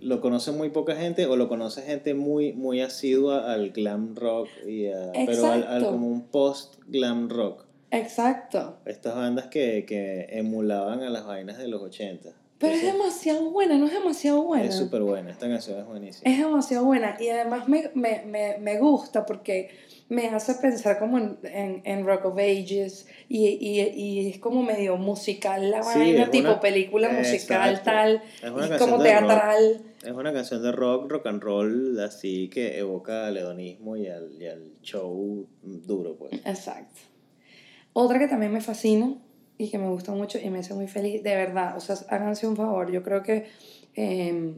lo 0.00 0.20
conoce 0.20 0.52
muy 0.52 0.68
poca 0.70 0.94
gente 0.94 1.26
o 1.26 1.36
lo 1.36 1.48
conoce 1.48 1.82
gente 1.82 2.14
muy 2.14 2.52
muy 2.52 2.80
asidua 2.80 3.52
al 3.52 3.70
glam 3.70 4.14
rock 4.14 4.48
y 4.66 4.86
a- 4.86 5.12
pero 5.26 5.46
al, 5.50 5.64
al 5.66 5.84
como 5.86 6.06
un 6.06 6.22
post 6.28 6.76
glam 6.86 7.28
rock. 7.28 7.64
Exacto. 7.90 8.76
Estas 8.84 9.14
bandas 9.16 9.46
que, 9.46 9.84
que 9.86 10.26
emulaban 10.30 11.02
a 11.02 11.10
las 11.10 11.24
vainas 11.26 11.58
de 11.58 11.68
los 11.68 11.82
80. 11.82 12.30
Pero 12.58 12.74
es 12.74 12.82
demasiado 12.82 13.50
buena, 13.50 13.78
no 13.78 13.86
es 13.86 13.92
es 13.92 13.98
demasiado 13.98 14.42
buena. 14.42 14.64
Es 14.64 14.74
súper 14.74 15.02
buena, 15.02 15.30
esta 15.30 15.48
canción 15.48 15.78
es 15.78 15.86
buenísima. 15.86 16.30
Es 16.30 16.38
demasiado 16.38 16.84
buena 16.84 17.16
y 17.20 17.28
además 17.28 17.68
me, 17.68 17.90
me, 17.94 18.24
me, 18.26 18.58
me 18.58 18.78
gusta 18.78 19.24
porque 19.24 19.70
me 20.08 20.28
hace 20.28 20.54
pensar 20.54 20.98
como 20.98 21.18
en, 21.18 21.38
en, 21.42 21.82
en 21.84 22.06
Rock 22.06 22.24
of 22.26 22.38
Ages 22.38 23.06
y, 23.28 23.46
y, 23.46 23.80
y 23.80 24.30
es 24.30 24.38
como 24.38 24.62
medio 24.62 24.96
musical 24.96 25.70
la 25.70 25.82
Sí, 25.82 25.98
vaina, 25.98 26.30
tipo 26.30 26.48
una- 26.48 26.60
película 26.60 27.08
musical 27.10 27.70
Exacto. 27.70 27.84
tal, 27.90 28.22
Es 28.42 28.50
una 28.50 28.66
y 28.66 28.68
canción 28.70 28.78
como 28.90 28.96
rock. 28.96 29.02
teatral. 29.06 29.82
Es 30.02 30.12
una 30.12 30.32
canción 30.32 30.62
de 30.62 30.72
rock, 30.72 31.10
rock 31.10 31.26
and 31.26 31.42
roll, 31.42 32.00
así 32.00 32.48
que 32.48 32.78
evoca 32.78 33.26
al 33.26 33.36
hedonismo 33.36 33.96
y 33.96 34.06
al, 34.08 34.32
y 34.40 34.46
al 34.46 34.72
show 34.82 35.46
duro, 35.62 36.16
pues. 36.16 36.32
Exacto. 36.44 37.00
Otra 37.92 38.18
que 38.18 38.28
también 38.28 38.52
me 38.52 38.60
fascina 38.60 39.14
y 39.58 39.70
que 39.70 39.78
me 39.78 39.88
gusta 39.88 40.12
mucho 40.12 40.38
y 40.38 40.48
me 40.50 40.60
hace 40.60 40.72
muy 40.72 40.86
feliz, 40.86 41.22
de 41.22 41.34
verdad, 41.34 41.76
o 41.76 41.80
sea, 41.80 41.96
háganse 42.08 42.46
un 42.46 42.56
favor, 42.56 42.90
yo 42.92 43.02
creo 43.02 43.22
que, 43.24 43.46
eh, 43.96 44.54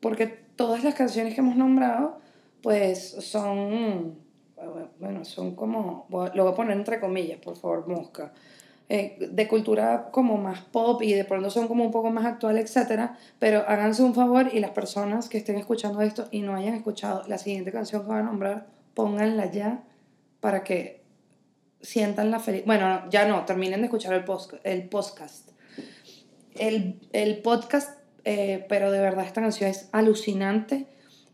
porque 0.00 0.26
todas 0.26 0.84
las 0.84 0.94
canciones 0.94 1.34
que 1.34 1.40
hemos 1.40 1.56
nombrado, 1.56 2.18
pues 2.62 3.00
son, 3.20 4.18
bueno, 4.98 5.24
son 5.24 5.54
como, 5.54 6.06
lo 6.10 6.44
voy 6.44 6.52
a 6.52 6.54
poner 6.54 6.76
entre 6.76 7.00
comillas, 7.00 7.38
por 7.38 7.56
favor, 7.56 7.86
mosca, 7.88 8.32
eh, 8.88 9.16
de 9.30 9.48
cultura 9.48 10.10
como 10.10 10.36
más 10.36 10.60
pop 10.60 11.00
y 11.02 11.14
de 11.14 11.24
pronto 11.24 11.48
son 11.48 11.68
como 11.68 11.84
un 11.84 11.90
poco 11.90 12.10
más 12.10 12.26
actual, 12.26 12.58
etcétera, 12.58 13.16
pero 13.38 13.64
háganse 13.66 14.02
un 14.02 14.14
favor 14.14 14.50
y 14.52 14.60
las 14.60 14.72
personas 14.72 15.30
que 15.30 15.38
estén 15.38 15.56
escuchando 15.56 16.02
esto 16.02 16.28
y 16.30 16.42
no 16.42 16.54
hayan 16.54 16.74
escuchado 16.74 17.22
la 17.26 17.38
siguiente 17.38 17.72
canción 17.72 18.02
que 18.02 18.08
voy 18.08 18.18
a 18.18 18.22
nombrar, 18.22 18.66
pónganla 18.92 19.50
ya 19.50 19.84
para 20.40 20.64
que 20.64 21.02
sientan 21.80 22.30
la 22.30 22.40
felicidad. 22.40 22.66
Bueno, 22.66 23.10
ya 23.10 23.26
no, 23.26 23.44
terminen 23.46 23.80
de 23.80 23.86
escuchar 23.86 24.12
el, 24.12 24.24
post 24.24 24.52
el 24.64 24.88
podcast. 24.88 25.50
El, 26.54 27.00
el 27.12 27.38
podcast, 27.40 27.98
eh, 28.24 28.66
pero 28.68 28.90
de 28.90 29.00
verdad 29.00 29.24
esta 29.24 29.40
canción 29.40 29.70
es 29.70 29.88
alucinante 29.92 30.86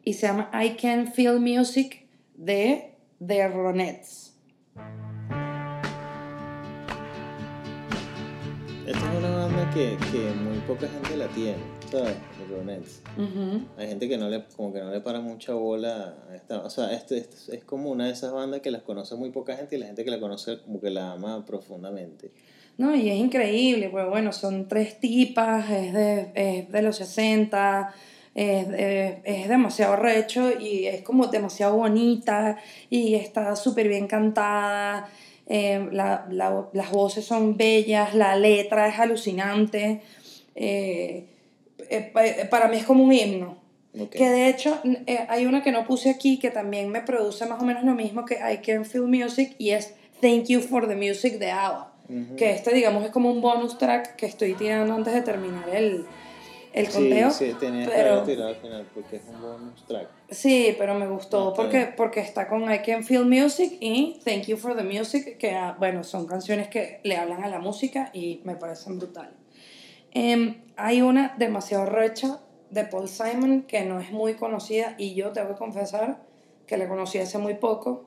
y 0.04 0.14
se 0.14 0.28
llama 0.28 0.50
I 0.54 0.76
Can 0.76 1.12
Feel 1.12 1.40
Music 1.40 2.06
de 2.34 2.89
The 3.26 3.48
Ronettes. 3.48 4.32
Esta 8.86 9.12
es 9.12 9.18
una 9.18 9.30
banda 9.30 9.70
que, 9.74 9.98
que 10.10 10.32
muy 10.32 10.58
poca 10.66 10.88
gente 10.88 11.18
la 11.18 11.28
tiene, 11.28 11.58
¿sabes? 11.90 12.16
Ronettes. 12.50 13.02
Ujú. 13.18 13.66
Hay 13.76 13.88
gente 13.88 14.08
que 14.08 14.16
no 14.16 14.30
le, 14.30 14.44
como 14.56 14.72
que 14.72 14.80
no 14.80 14.90
le 14.90 15.02
para 15.02 15.20
mucha 15.20 15.52
bola 15.52 16.16
a 16.30 16.34
esta, 16.34 16.62
o 16.62 16.70
sea, 16.70 16.94
este, 16.94 17.18
este 17.18 17.56
es 17.56 17.64
como 17.64 17.90
una 17.90 18.06
de 18.06 18.12
esas 18.12 18.32
bandas 18.32 18.62
que 18.62 18.70
las 18.70 18.82
conoce 18.82 19.16
muy 19.16 19.30
poca 19.30 19.54
gente 19.54 19.76
y 19.76 19.78
la 19.80 19.86
gente 19.86 20.02
que 20.02 20.10
la 20.10 20.18
conoce 20.18 20.62
como 20.62 20.80
que 20.80 20.88
la 20.88 21.12
ama 21.12 21.44
profundamente. 21.44 22.30
No, 22.78 22.96
y 22.96 23.10
es 23.10 23.16
increíble, 23.16 23.90
pues 23.90 24.08
bueno, 24.08 24.32
son 24.32 24.66
tres 24.66 24.98
tipas, 24.98 25.70
es 25.70 25.92
de, 25.92 26.32
es 26.34 26.72
de 26.72 26.80
los 26.80 26.96
60, 26.96 27.94
es, 28.34 28.68
de- 28.68 29.20
es 29.24 29.48
demasiado 29.48 29.96
recho 29.96 30.50
y 30.58 30.86
es 30.86 31.02
como 31.02 31.26
demasiado 31.26 31.76
bonita 31.76 32.56
y 32.88 33.14
está 33.14 33.56
súper 33.56 33.88
bien 33.88 34.06
cantada, 34.06 35.08
eh, 35.46 35.88
la- 35.92 36.26
la- 36.30 36.66
las 36.72 36.90
voces 36.90 37.24
son 37.24 37.56
bellas, 37.56 38.14
la 38.14 38.36
letra 38.36 38.86
es 38.88 38.98
alucinante, 38.98 40.00
eh, 40.54 41.24
eh, 41.88 42.10
pa- 42.12 42.48
para 42.50 42.68
mí 42.68 42.76
es 42.76 42.84
como 42.84 43.04
un 43.04 43.12
himno. 43.12 43.58
Ok. 43.98 44.10
Que 44.10 44.28
de 44.28 44.48
hecho 44.48 44.78
eh, 45.06 45.26
hay 45.28 45.46
una 45.46 45.64
que 45.64 45.72
no 45.72 45.84
puse 45.84 46.10
aquí 46.10 46.38
que 46.38 46.50
también 46.50 46.90
me 46.90 47.00
produce 47.00 47.44
más 47.46 47.60
o 47.60 47.64
menos 47.64 47.82
lo 47.82 47.94
mismo 47.94 48.24
que 48.24 48.34
I 48.36 48.58
Can 48.58 48.84
Feel 48.84 49.04
Music 49.08 49.56
y 49.58 49.70
es 49.70 49.94
Thank 50.20 50.44
You 50.46 50.60
for 50.60 50.86
the 50.86 50.94
Music 50.94 51.38
de 51.38 51.50
ABBA. 51.50 51.92
Ujú. 52.08 52.36
Que 52.36 52.50
este, 52.52 52.72
digamos, 52.72 53.04
es 53.04 53.10
como 53.10 53.30
un 53.32 53.40
bonus 53.40 53.78
track 53.78 54.14
que 54.14 54.26
estoy 54.26 54.54
tirando 54.54 54.94
antes 54.94 55.12
de 55.14 55.22
terminar 55.22 55.68
el, 55.72 56.04
el 56.72 56.86
Sí, 56.86 56.92
conteo. 56.92 57.30
sí, 57.30 57.54
tenías 57.58 57.88
que 57.88 57.94
pero, 57.96 58.20
al 58.20 58.24
final 58.56 58.86
porque 58.94 59.16
es 59.16 59.22
un 59.28 59.40
bonus 59.40 59.84
track. 59.86 60.08
sí, 60.30 60.74
pero 60.78 60.94
me 60.94 61.06
gustó 61.08 61.46
No, 61.46 61.52
porque, 61.54 61.76
bien. 61.78 61.94
porque 61.96 62.20
está 62.20 62.46
con 62.48 62.72
I 62.72 62.78
Can 62.80 63.02
Feel 63.04 63.24
Music 63.26 63.76
y 63.80 64.20
Thank 64.24 64.44
You 64.44 64.56
for 64.56 64.76
the 64.76 64.84
Music, 64.84 65.36
que 65.38 65.52
ah, 65.52 65.74
bueno, 65.78 66.04
son 66.04 66.26
canciones 66.26 66.68
que 66.68 67.00
le 67.02 67.16
hablan 67.16 67.42
a 67.44 67.48
la 67.48 67.58
música 67.58 68.10
y 68.12 68.40
me 68.44 68.54
parecen 68.56 68.98
brutal. 68.98 69.32
Em, 70.12 70.62
hay 70.76 71.02
una 71.02 71.34
demasiado 71.38 71.86
recha 71.86 72.40
de 72.70 72.84
Paul 72.84 73.08
Simon 73.08 73.62
que 73.62 73.82
no 73.84 73.98
es 74.00 74.12
muy 74.12 74.34
conocida 74.34 74.94
y 74.98 75.14
yo 75.14 75.30
tengo 75.32 75.48
que 75.50 75.54
confesar 75.56 76.18
que 76.66 76.76
la 76.76 76.88
conocí 76.88 77.18
hace 77.18 77.38
muy 77.38 77.54
poco 77.54 78.04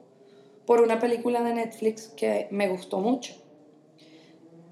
por 0.65 0.79
una 0.82 1.00
película 1.00 1.41
de 1.43 1.53
Netflix 1.53 2.08
que 2.15 2.48
me 2.50 2.70
gustó 2.70 3.00
mucho. 3.00 3.34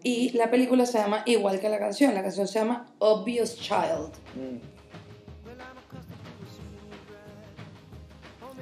Y 0.03 0.31
la 0.31 0.49
película 0.49 0.85
se 0.85 0.97
llama 0.97 1.23
igual 1.25 1.59
que 1.59 1.69
la 1.69 1.79
canción, 1.79 2.13
la 2.13 2.23
canción 2.23 2.47
se 2.47 2.59
llama 2.59 2.93
Obvious 2.99 3.55
Child. 3.57 4.11
Mm. 4.35 4.81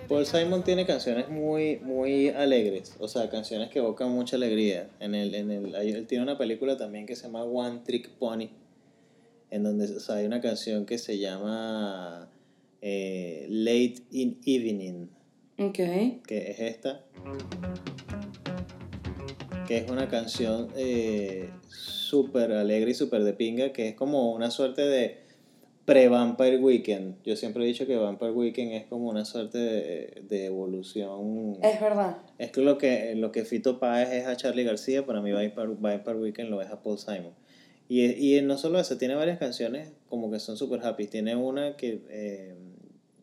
Paul 0.09 0.25
Simon 0.25 0.63
tiene 0.63 0.87
canciones 0.87 1.29
muy, 1.29 1.77
muy 1.77 2.29
alegres, 2.29 2.95
o 2.99 3.07
sea, 3.07 3.29
canciones 3.29 3.69
que 3.69 3.77
evocan 3.77 4.09
mucha 4.09 4.37
alegría. 4.37 4.89
En 4.99 5.13
el, 5.13 5.35
en 5.35 5.51
el, 5.51 5.75
él 5.75 6.07
tiene 6.07 6.23
una 6.23 6.35
película 6.35 6.77
también 6.77 7.05
que 7.05 7.15
se 7.15 7.23
llama 7.27 7.43
One 7.43 7.81
Trick 7.85 8.09
Pony, 8.17 8.49
en 9.51 9.63
donde 9.63 9.85
o 9.85 9.99
sea, 9.99 10.15
hay 10.15 10.25
una 10.25 10.41
canción 10.41 10.87
que 10.87 10.97
se 10.97 11.19
llama 11.19 12.27
eh, 12.81 13.45
Late 13.49 14.01
in 14.09 14.39
Evening, 14.47 15.09
Ok. 15.59 15.75
que 16.25 16.51
es 16.51 16.59
esta, 16.59 17.03
que 19.69 19.77
es 19.77 19.87
una 19.91 20.09
canción 20.09 20.69
eh, 20.75 21.51
súper 21.67 22.53
alegre 22.53 22.89
y 22.89 22.93
súper 22.95 23.23
de 23.23 23.33
pinga, 23.33 23.71
que 23.71 23.89
es 23.89 23.93
como 23.93 24.33
una 24.33 24.49
suerte 24.49 24.81
de 24.81 25.19
pre-Vampire 25.85 26.57
Weekend. 26.57 27.21
Yo 27.23 27.35
siempre 27.35 27.63
he 27.63 27.67
dicho 27.67 27.85
que 27.85 27.95
Vampire 27.95 28.31
Weekend 28.31 28.71
es 28.71 28.85
como 28.87 29.11
una 29.11 29.25
suerte 29.25 29.59
de, 29.59 30.23
de 30.27 30.45
evolución. 30.47 31.59
Es 31.61 31.79
verdad. 31.79 32.17
Es 32.39 32.51
que 32.51 32.61
lo 32.61 32.79
que, 32.79 33.13
lo 33.13 33.31
que 33.31 33.45
Fito 33.45 33.79
Páez 33.79 34.11
es 34.11 34.25
a 34.25 34.35
Charlie 34.35 34.63
García, 34.63 35.05
para 35.05 35.21
mí 35.21 35.31
Vampire, 35.31 35.75
Vampire 35.79 36.17
Weekend 36.17 36.49
lo 36.49 36.63
es 36.63 36.71
a 36.71 36.81
Paul 36.81 36.97
Simon. 36.97 37.35
Y, 37.87 38.37
y 38.37 38.41
no 38.41 38.57
solo 38.57 38.79
eso, 38.79 38.97
tiene 38.97 39.13
varias 39.13 39.37
canciones 39.37 39.91
como 40.07 40.31
que 40.31 40.39
son 40.39 40.57
súper 40.57 40.83
happy. 40.83 41.05
Tiene 41.05 41.35
una 41.35 41.77
que, 41.77 42.01
eh, 42.09 42.55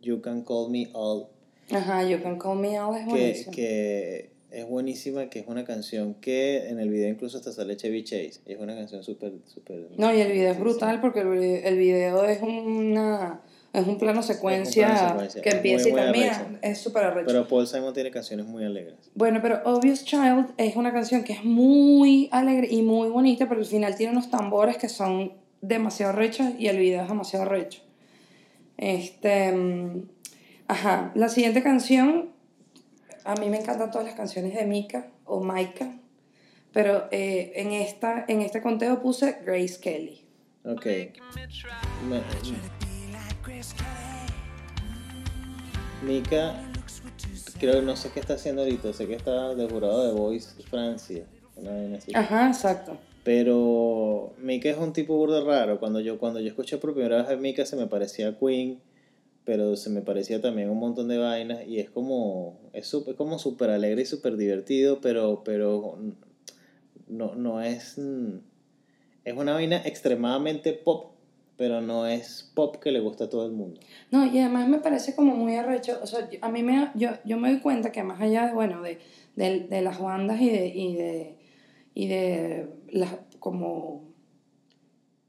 You 0.00 0.20
Can 0.20 0.42
Call 0.44 0.70
Me 0.70 0.90
All, 0.92 1.26
Ajá, 1.72 2.08
You 2.08 2.22
Can 2.22 2.38
Call 2.38 2.60
Me 2.60 2.76
Out 2.76 2.94
es 2.94 3.04
que, 3.04 3.10
buenísimo. 3.10 3.52
que 3.52 4.35
es 4.56 4.66
buenísima, 4.66 5.28
que 5.28 5.40
es 5.40 5.46
una 5.48 5.64
canción 5.64 6.14
que 6.14 6.68
en 6.68 6.80
el 6.80 6.88
video 6.88 7.10
incluso 7.10 7.36
hasta 7.36 7.52
sale 7.52 7.76
Chevy 7.76 8.04
Chase. 8.04 8.40
Y 8.46 8.52
es 8.54 8.58
una 8.58 8.74
canción 8.74 9.02
súper, 9.02 9.32
súper... 9.44 9.88
No, 9.98 10.14
y 10.14 10.20
el 10.20 10.32
video 10.32 10.50
es 10.50 10.58
brutal 10.58 11.02
porque 11.02 11.20
el 11.20 11.76
video, 11.76 12.24
es 12.24 12.40
una 12.40 13.42
es 13.74 13.86
un 13.86 13.98
plano 13.98 14.22
secuencia, 14.22 14.86
plano 14.86 15.08
secuencia, 15.10 15.42
que 15.42 15.50
empieza 15.50 15.90
y 15.90 15.92
termina. 15.92 16.58
Es 16.62 16.78
súper 16.78 17.04
arrecho. 17.04 17.26
Pero 17.26 17.46
Paul 17.46 17.66
Simon 17.66 17.92
tiene 17.92 18.10
canciones 18.10 18.46
muy 18.46 18.64
alegres. 18.64 18.94
Bueno, 19.14 19.40
pero 19.42 19.60
Obvious 19.66 20.06
Child 20.06 20.54
es 20.56 20.74
una 20.76 20.90
canción 20.90 21.22
que 21.22 21.34
es 21.34 21.44
muy 21.44 22.30
alegre 22.32 22.68
y 22.70 22.80
muy 22.80 23.10
bonita, 23.10 23.46
pero 23.50 23.60
al 23.60 23.66
final 23.66 23.94
tiene 23.94 24.12
unos 24.12 24.30
tambores 24.30 24.78
que 24.78 24.88
son 24.88 25.34
demasiado 25.60 26.12
rechos 26.12 26.46
y 26.58 26.68
el 26.68 26.78
video 26.78 27.02
es 27.02 27.08
demasiado 27.08 27.44
recho. 27.44 27.82
Este, 28.78 29.52
mm, 29.52 30.08
ajá, 30.68 31.12
la 31.14 31.28
siguiente 31.28 31.62
canción, 31.62 32.30
a 33.26 33.34
mí 33.34 33.48
me 33.50 33.58
encantan 33.58 33.90
todas 33.90 34.06
las 34.06 34.14
canciones 34.14 34.54
de 34.54 34.64
Mika 34.64 35.08
o 35.24 35.40
Maika, 35.40 35.98
pero 36.72 37.08
eh, 37.10 37.52
en, 37.56 37.72
esta, 37.72 38.24
en 38.28 38.40
este 38.40 38.62
conteo 38.62 39.02
puse 39.02 39.38
Grace 39.44 39.78
Kelly. 39.80 40.24
Ok. 40.64 40.86
Mika, 46.02 46.54
creo 47.58 47.74
que 47.74 47.82
no 47.82 47.96
sé 47.96 48.10
qué 48.12 48.20
está 48.20 48.34
haciendo 48.34 48.62
ahorita. 48.62 48.92
Sé 48.92 49.06
que 49.06 49.14
está 49.14 49.54
de 49.54 49.68
jurado 49.68 50.06
de 50.06 50.12
Voice 50.12 50.62
Francia. 50.64 51.24
Una 51.56 51.70
vaina 51.72 51.98
así. 51.98 52.12
Ajá, 52.14 52.48
exacto. 52.48 52.96
Pero 53.24 54.34
Mika 54.38 54.68
es 54.68 54.76
un 54.76 54.92
tipo 54.92 55.16
burdo 55.16 55.44
raro. 55.44 55.80
Cuando 55.80 55.98
yo, 56.00 56.18
cuando 56.18 56.38
yo 56.38 56.48
escuché 56.48 56.78
por 56.78 56.94
primera 56.94 57.22
vez 57.22 57.30
a 57.30 57.36
Mika 57.36 57.64
se 57.64 57.74
me 57.74 57.86
parecía 57.86 58.28
a 58.28 58.38
Queen, 58.38 58.80
pero 59.46 59.76
se 59.76 59.88
me 59.88 60.02
parecía 60.02 60.42
también 60.42 60.68
un 60.68 60.78
montón 60.78 61.08
de 61.08 61.16
vainas. 61.16 61.66
Y 61.66 61.78
es 61.78 61.88
como, 61.88 62.58
es 62.74 62.86
súper- 62.86 63.14
como 63.14 63.38
súper 63.38 63.70
alegre 63.70 64.02
y 64.02 64.04
súper 64.04 64.36
divertido, 64.36 65.00
pero, 65.00 65.42
pero 65.44 65.98
no, 67.08 67.34
no 67.36 67.62
es... 67.62 67.96
Es 69.24 69.34
una 69.36 69.54
vaina 69.54 69.78
extremadamente 69.84 70.72
pop, 70.72 71.12
pero 71.56 71.80
no 71.80 72.06
es 72.06 72.52
pop 72.54 72.76
que 72.76 72.90
le 72.92 73.00
gusta 73.00 73.24
a 73.24 73.28
todo 73.30 73.46
el 73.46 73.52
mundo. 73.52 73.80
No, 74.10 74.26
y 74.26 74.38
además 74.38 74.68
me 74.68 74.78
parece 74.78 75.14
como 75.16 75.34
muy 75.34 75.54
arrecho, 75.56 75.98
o 76.02 76.06
sea, 76.06 76.28
a 76.40 76.48
mí 76.50 76.62
me, 76.62 76.90
yo, 76.94 77.10
yo 77.24 77.36
me 77.38 77.50
doy 77.50 77.60
cuenta 77.60 77.90
que 77.92 78.02
más 78.02 78.20
allá 78.20 78.46
de, 78.46 78.52
bueno, 78.52 78.82
de, 78.82 78.98
de, 79.36 79.60
de 79.60 79.80
las 79.80 79.98
bandas 80.00 80.40
y 80.40 80.50
de, 80.50 80.66
y 80.68 80.94
de, 80.94 81.34
y 81.94 82.06
de 82.08 82.68
las, 82.90 83.16
como, 83.40 84.04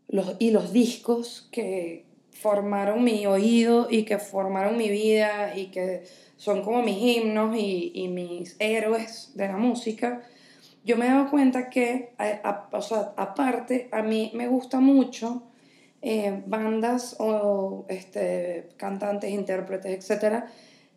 los, 0.07 0.35
y 0.39 0.51
los 0.51 0.73
discos 0.73 1.47
que 1.51 2.05
formaron 2.41 3.03
mi 3.03 3.25
oído 3.25 3.87
y 3.89 4.03
que 4.03 4.17
formaron 4.19 4.77
mi 4.77 4.89
vida 4.89 5.55
y 5.55 5.67
que 5.67 6.03
son 6.35 6.61
como 6.63 6.81
mis 6.83 6.97
himnos 6.97 7.55
y, 7.57 7.91
y 7.95 8.07
mis 8.07 8.55
héroes 8.59 9.31
de 9.35 9.47
la 9.47 9.57
música, 9.57 10.21
yo 10.83 10.95
me 10.97 11.05
he 11.05 11.09
dado 11.09 11.29
cuenta 11.29 11.69
que, 11.69 12.13
a- 12.17 12.39
a- 12.43 12.69
o 12.71 12.81
sea, 12.81 13.13
aparte, 13.17 13.89
a 13.91 14.01
mí 14.03 14.31
me 14.33 14.47
gusta 14.47 14.79
mucho 14.79 15.43
eh, 16.01 16.43
bandas 16.45 17.15
o 17.19 17.85
este, 17.89 18.69
cantantes, 18.77 19.31
intérpretes, 19.31 19.91
etcétera, 19.97 20.47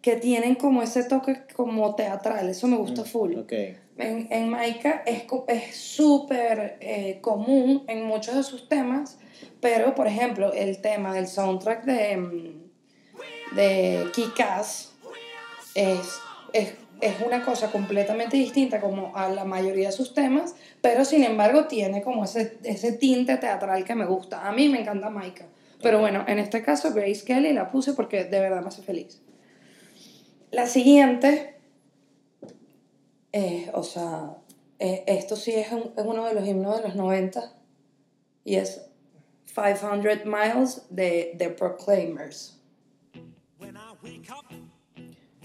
que 0.02 0.16
tienen 0.16 0.54
como 0.54 0.82
ese 0.82 1.04
toque 1.04 1.42
como 1.56 1.94
teatral, 1.94 2.49
eso 2.49 2.66
me 2.68 2.76
gusta 2.76 3.04
full. 3.04 3.35
Ok. 3.37 3.52
En, 3.99 4.28
en 4.30 4.49
Maika 4.49 5.02
es 5.06 5.25
co- 5.25 5.44
es 5.49 5.75
súper 5.76 6.76
eh, 6.80 7.18
común 7.20 7.85
en 7.88 8.04
muchos 8.04 8.35
de 8.35 8.42
sus 8.42 8.68
temas, 8.68 9.18
pero 9.61 9.95
por 9.95 10.07
ejemplo 10.07 10.52
el 10.52 10.81
tema 10.81 11.12
del 11.14 11.26
soundtrack 11.29 11.85
de, 11.85 12.17
mm, 12.17 13.55
de 13.57 14.07
Kick-Ass 14.14 14.93
es, 15.75 16.19
es, 16.52 16.75
es 17.00 17.21
una 17.25 17.45
cosa 17.45 17.71
completamente 17.71 18.37
distinta 18.37 18.81
como 18.81 19.17
a 19.17 19.29
la 19.29 19.45
mayoría 19.45 19.88
de 19.88 19.93
sus 19.93 20.14
temas, 20.14 20.55
pero 20.81 21.05
sin 21.05 21.25
embargo 21.25 21.67
tiene 21.67 22.02
como 22.02 22.25
ese, 22.25 22.59
ese 22.64 22.93
tinte 22.93 23.37
teatral 23.37 23.85
que 23.85 23.95
me 23.95 24.07
gusta. 24.07 24.47
A 24.49 24.52
mí 24.52 24.69
me 24.69 24.81
encanta 24.81 25.11
Maika. 25.11 25.47
Pero 25.83 25.99
bueno, 25.99 26.25
en 26.29 26.38
este 26.38 26.62
caso 26.62 26.93
Grace 26.93 27.25
Kelly 27.25 27.52
la 27.55 27.71
puse 27.71 27.95
porque 27.95 28.25
de 28.25 28.40
verdad 28.40 28.61
me 28.61 28.69
hace 28.69 28.83
feliz. 28.83 29.23
La 30.50 30.67
siguiente, 30.67 31.55
eh, 33.33 33.71
o 33.73 33.83
sea, 33.83 34.37
eh, 34.79 35.05
esto 35.07 35.37
sí 35.37 35.52
es, 35.52 35.71
un- 35.73 35.93
es 35.97 36.05
uno 36.05 36.26
de 36.26 36.35
los 36.35 36.47
himnos 36.47 36.76
de 36.79 36.83
los 36.88 36.97
90 36.97 37.55
y 38.45 38.57
es 38.57 38.89
500 39.54 40.25
Miles 40.25 40.87
de 40.90 41.35
The 41.38 41.50
Proclaimers. 41.50 42.59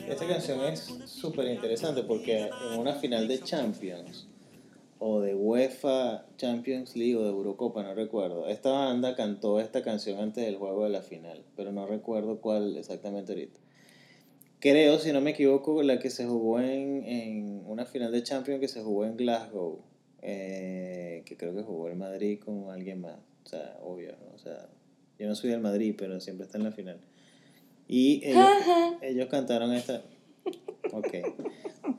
Esta 0.07 0.27
canción 0.27 0.63
es 0.65 0.81
súper 1.05 1.47
interesante 1.47 2.03
porque 2.03 2.47
en 2.47 2.79
una 2.79 2.93
final 2.93 3.27
de 3.27 3.39
Champions 3.39 4.27
o 4.99 5.19
de 5.19 5.35
UEFA 5.35 6.25
Champions 6.37 6.95
League 6.95 7.15
o 7.15 7.23
de 7.23 7.29
Eurocopa, 7.29 7.83
no 7.83 7.93
recuerdo, 7.93 8.47
esta 8.47 8.71
banda 8.71 9.15
cantó 9.15 9.59
esta 9.59 9.81
canción 9.81 10.19
antes 10.19 10.45
del 10.45 10.57
juego 10.57 10.83
de 10.83 10.89
la 10.91 11.01
final, 11.01 11.43
pero 11.55 11.71
no 11.71 11.85
recuerdo 11.85 12.39
cuál 12.39 12.77
exactamente 12.77 13.33
ahorita. 13.33 13.59
Creo, 14.59 14.99
si 14.99 15.11
no 15.11 15.21
me 15.21 15.31
equivoco, 15.31 15.83
la 15.83 15.99
que 15.99 16.09
se 16.09 16.25
jugó 16.25 16.59
en, 16.59 17.03
en 17.03 17.63
una 17.65 17.85
final 17.85 18.11
de 18.11 18.23
Champions 18.23 18.61
que 18.61 18.67
se 18.67 18.81
jugó 18.81 19.05
en 19.05 19.17
Glasgow, 19.17 19.79
eh, 20.21 21.23
que 21.25 21.37
creo 21.37 21.53
que 21.53 21.61
jugó 21.61 21.87
el 21.87 21.97
Madrid 21.97 22.39
con 22.43 22.71
alguien 22.71 23.01
más, 23.01 23.19
o 23.45 23.47
sea, 23.47 23.77
obvio, 23.83 24.11
¿no? 24.11 24.35
o 24.35 24.39
sea, 24.39 24.67
yo 25.19 25.27
no 25.27 25.35
soy 25.35 25.51
del 25.51 25.61
Madrid, 25.61 25.95
pero 25.97 26.19
siempre 26.19 26.45
está 26.45 26.57
en 26.57 26.63
la 26.65 26.71
final. 26.71 26.97
Y 27.87 28.21
ellos, 28.25 28.47
ellos 29.01 29.27
cantaron 29.29 29.71
esta. 29.73 30.01
Ok. 30.91 31.07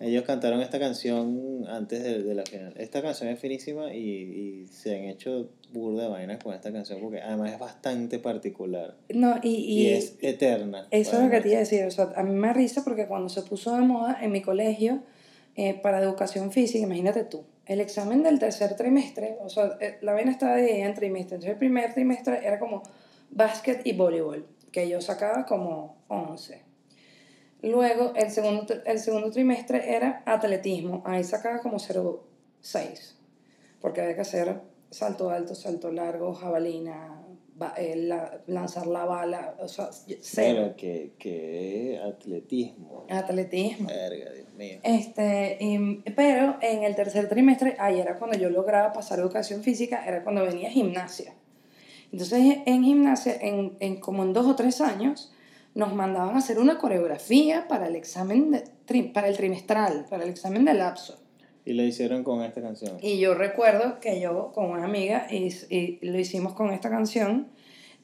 Ellos 0.01 0.25
cantaron 0.25 0.61
esta 0.61 0.79
canción 0.79 1.65
antes 1.69 2.03
de, 2.03 2.23
de 2.23 2.35
la 2.35 2.45
final. 2.45 2.75
Esta 2.77 3.01
canción 3.01 3.31
es 3.31 3.39
finísima 3.39 3.95
y, 3.95 4.01
y 4.01 4.67
se 4.67 4.97
han 4.97 5.05
hecho 5.05 5.49
burda 5.73 6.05
de 6.05 6.09
vainas 6.09 6.43
con 6.43 6.55
esta 6.55 6.73
canción 6.73 7.01
porque 7.01 7.21
además 7.21 7.53
es 7.53 7.59
bastante 7.59 8.19
particular 8.19 8.97
No, 9.09 9.37
y, 9.43 9.49
y, 9.49 9.83
y 9.83 9.87
es 9.89 10.17
eterna. 10.21 10.87
eso 10.91 11.17
es 11.17 11.25
lo 11.25 11.31
que 11.31 11.41
te 11.41 11.49
iba 11.49 11.57
a 11.57 11.61
decir. 11.61 11.85
O 11.85 11.91
sea, 11.91 12.13
a 12.17 12.23
mí 12.23 12.33
me 12.35 12.53
risa 12.53 12.85
porque 12.85 13.07
cuando 13.07 13.29
se 13.29 13.43
puso 13.43 13.75
de 13.75 13.83
moda 13.83 14.19
en 14.21 14.33
mi 14.33 14.43
colegio 14.43 15.01
eh, 15.57 15.75
para 15.75 16.01
educación 16.01 16.53
física, 16.53 16.85
imagínate 16.85 17.25
tú, 17.25 17.45
el 17.67 17.81
examen 17.81 18.23
del 18.23 18.39
tercer 18.39 18.77
trimestre, 18.77 19.39
o 19.41 19.49
sea, 19.49 19.77
eh, 19.81 19.99
la 20.03 20.13
vaina 20.13 20.31
estaba 20.31 20.57
dividida 20.57 20.87
en 20.87 20.95
trimestres. 20.95 21.33
Entonces 21.39 21.53
el 21.53 21.59
primer 21.59 21.95
trimestre 21.95 22.47
era 22.47 22.59
como 22.59 22.83
básquet 23.31 23.85
y 23.87 23.93
voleibol, 23.93 24.47
que 24.71 24.89
yo 24.89 25.01
sacaba 25.01 25.47
como 25.47 25.97
11. 26.09 26.63
Luego 27.63 28.13
el 28.15 28.31
segundo, 28.31 28.75
el 28.85 28.99
segundo 29.01 29.31
trimestre 29.31 29.95
era 29.97 30.23
atletismo, 30.27 31.03
ahí 31.05 31.25
sacaba 31.25 31.59
como 31.61 31.79
0,6, 31.79 33.15
porque 33.81 34.03
había 34.03 34.15
que 34.15 34.21
hacer 34.21 34.61
salto 34.91 35.31
alto, 35.31 35.55
salto 35.55 35.91
largo, 35.91 36.35
jabalina, 36.35 37.23
ba- 37.25 37.26
la- 37.59 38.41
lanzar 38.47 38.87
la 38.87 39.05
bala, 39.05 39.55
o 39.59 39.69
sea, 39.69 39.89
cero. 40.21 40.59
Pero 40.65 40.77
que, 40.77 41.13
que 41.19 42.01
atletismo. 42.05 43.07
Atletismo. 43.09 43.89
Verga, 43.89 44.33
Dios 44.33 44.49
mío. 44.57 44.79
Este, 44.83 45.59
y- 45.61 46.03
pero 46.15 46.57
en 46.61 46.83
el 46.83 46.95
tercer 46.95 47.29
trimestre, 47.29 47.77
ahí 47.79 47.99
era 48.01 48.19
cuando 48.19 48.37
yo 48.37 48.51
lograba 48.51 48.93
pasar 48.93 49.19
educación 49.19 49.63
física, 49.63 50.05
era 50.07 50.23
cuando 50.23 50.43
venía 50.45 50.71
gimnasia. 50.71 51.35
Entonces, 52.13 52.59
en 52.67 52.85
gimnasia, 52.85 53.37
en, 53.41 53.77
en 53.81 54.01
como 54.01 54.23
en 54.23 54.33
dos 54.33 54.47
o 54.47 54.55
tres 54.55 54.81
años, 54.81 55.33
nos 55.75 55.93
mandaban 55.95 56.35
a 56.37 56.39
hacer 56.39 56.59
una 56.59 56.79
coreografía 56.79 57.67
para 57.69 57.89
el 57.89 57.97
examen, 57.97 58.51
de, 58.53 59.03
para 59.13 59.29
el 59.29 59.37
trimestral, 59.37 60.07
para 60.09 60.25
el 60.25 60.31
examen 60.31 60.65
de 60.65 60.75
lapso. 60.75 61.19
Y 61.67 61.73
lo 61.75 61.83
hicieron 61.83 62.23
con 62.25 62.43
esta 62.43 62.63
canción. 62.63 62.97
Y 63.03 63.19
yo 63.19 63.35
recuerdo 63.35 64.01
que 64.01 64.21
yo 64.21 64.53
con 64.53 64.71
una 64.71 64.85
amiga 64.85 65.27
y, 65.31 65.53
y 65.69 65.99
lo 66.03 66.19
hicimos 66.19 66.55
con 66.55 66.71
esta 66.71 66.89
canción 66.89 67.49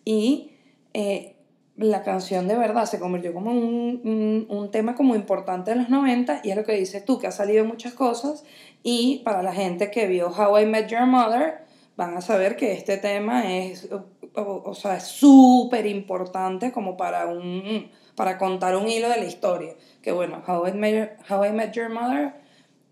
y 0.05 0.51
eh, 0.94 1.37
la 1.77 2.03
canción 2.03 2.48
de 2.48 2.57
verdad 2.57 2.85
se 2.87 2.98
convirtió 2.98 3.33
como 3.33 3.53
un, 3.53 4.01
un, 4.05 4.46
un 4.51 4.70
tema 4.70 4.94
como 4.94 5.14
importante 5.14 5.70
de 5.70 5.77
los 5.77 5.88
90 5.88 6.40
y 6.44 6.51
es 6.51 6.57
lo 6.57 6.64
que 6.64 6.72
dices 6.75 7.05
tú, 7.05 7.18
que 7.18 7.29
ha 7.29 7.31
salido 7.33 7.64
muchas 7.64 7.94
cosas 7.94 8.44
y 8.83 9.22
para 9.25 9.42
la 9.42 9.55
gente 9.55 9.90
que 9.90 10.07
vio 10.09 10.29
How 10.29 10.59
I 10.59 10.66
Met 10.66 10.88
Your 10.88 11.07
Mother 11.07 11.62
van 11.96 12.16
a 12.16 12.20
saber 12.20 12.57
que 12.57 12.72
este 12.72 12.96
tema 12.98 13.57
es, 13.57 13.88
o, 13.92 14.62
o- 14.64 14.75
sea, 14.75 14.98
súper 14.98 15.87
importante 15.87 16.72
como 16.72 16.96
para, 16.96 17.27
un, 17.27 17.90
para 18.16 18.38
contar 18.38 18.77
un 18.77 18.88
hilo 18.88 19.09
de 19.09 19.18
la 19.18 19.25
historia. 19.25 19.75
Que 20.03 20.11
bueno, 20.11 20.42
How 20.46 20.66
I 20.68 20.72
Met, 20.72 21.12
How 21.31 21.44
I 21.44 21.53
Met 21.53 21.72
Your 21.75 21.90
Mother 21.90 22.42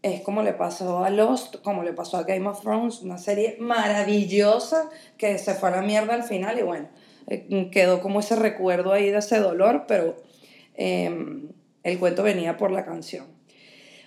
es 0.02 0.22
como 0.22 0.42
le 0.42 0.52
pasó 0.52 1.04
a 1.04 1.10
Lost, 1.10 1.56
como 1.62 1.82
le 1.82 1.92
pasó 1.92 2.16
a 2.16 2.24
Game 2.24 2.48
of 2.48 2.62
Thrones, 2.62 3.02
una 3.02 3.18
serie 3.18 3.56
maravillosa 3.60 4.88
que 5.18 5.38
se 5.38 5.54
fue 5.54 5.68
a 5.68 5.76
la 5.76 5.82
mierda 5.82 6.14
al 6.14 6.22
final 6.22 6.58
y 6.58 6.62
bueno, 6.62 6.88
eh, 7.26 7.68
quedó 7.70 8.00
como 8.00 8.20
ese 8.20 8.36
recuerdo 8.36 8.92
ahí 8.92 9.10
de 9.10 9.18
ese 9.18 9.38
dolor, 9.38 9.84
pero 9.86 10.16
eh, 10.74 11.48
el 11.82 11.98
cuento 11.98 12.22
venía 12.22 12.56
por 12.56 12.70
la 12.70 12.84
canción. 12.84 13.26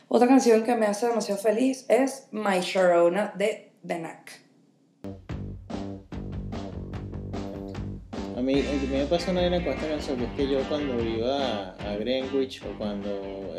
Otra 0.08 0.28
canción 0.28 0.64
que 0.64 0.76
me 0.76 0.86
hace 0.86 1.08
demasiado 1.08 1.42
feliz 1.42 1.86
es 1.90 2.28
My 2.32 2.60
Sharona 2.62 3.34
de 3.36 3.72
The. 3.86 3.96
A 8.36 8.42
mí, 8.42 8.60
a 8.60 8.72
mí 8.74 8.88
me 8.92 9.06
pasa 9.06 9.32
una 9.32 9.42
vaina 9.42 9.64
con 9.64 9.74
esta 9.74 9.88
canción, 9.88 10.22
es 10.22 10.34
que 10.34 10.50
yo 10.50 10.60
cuando 10.68 11.04
iba 11.04 11.70
a 11.70 11.96
Greenwich 11.98 12.62
o 12.64 12.78
cuando 12.78 13.56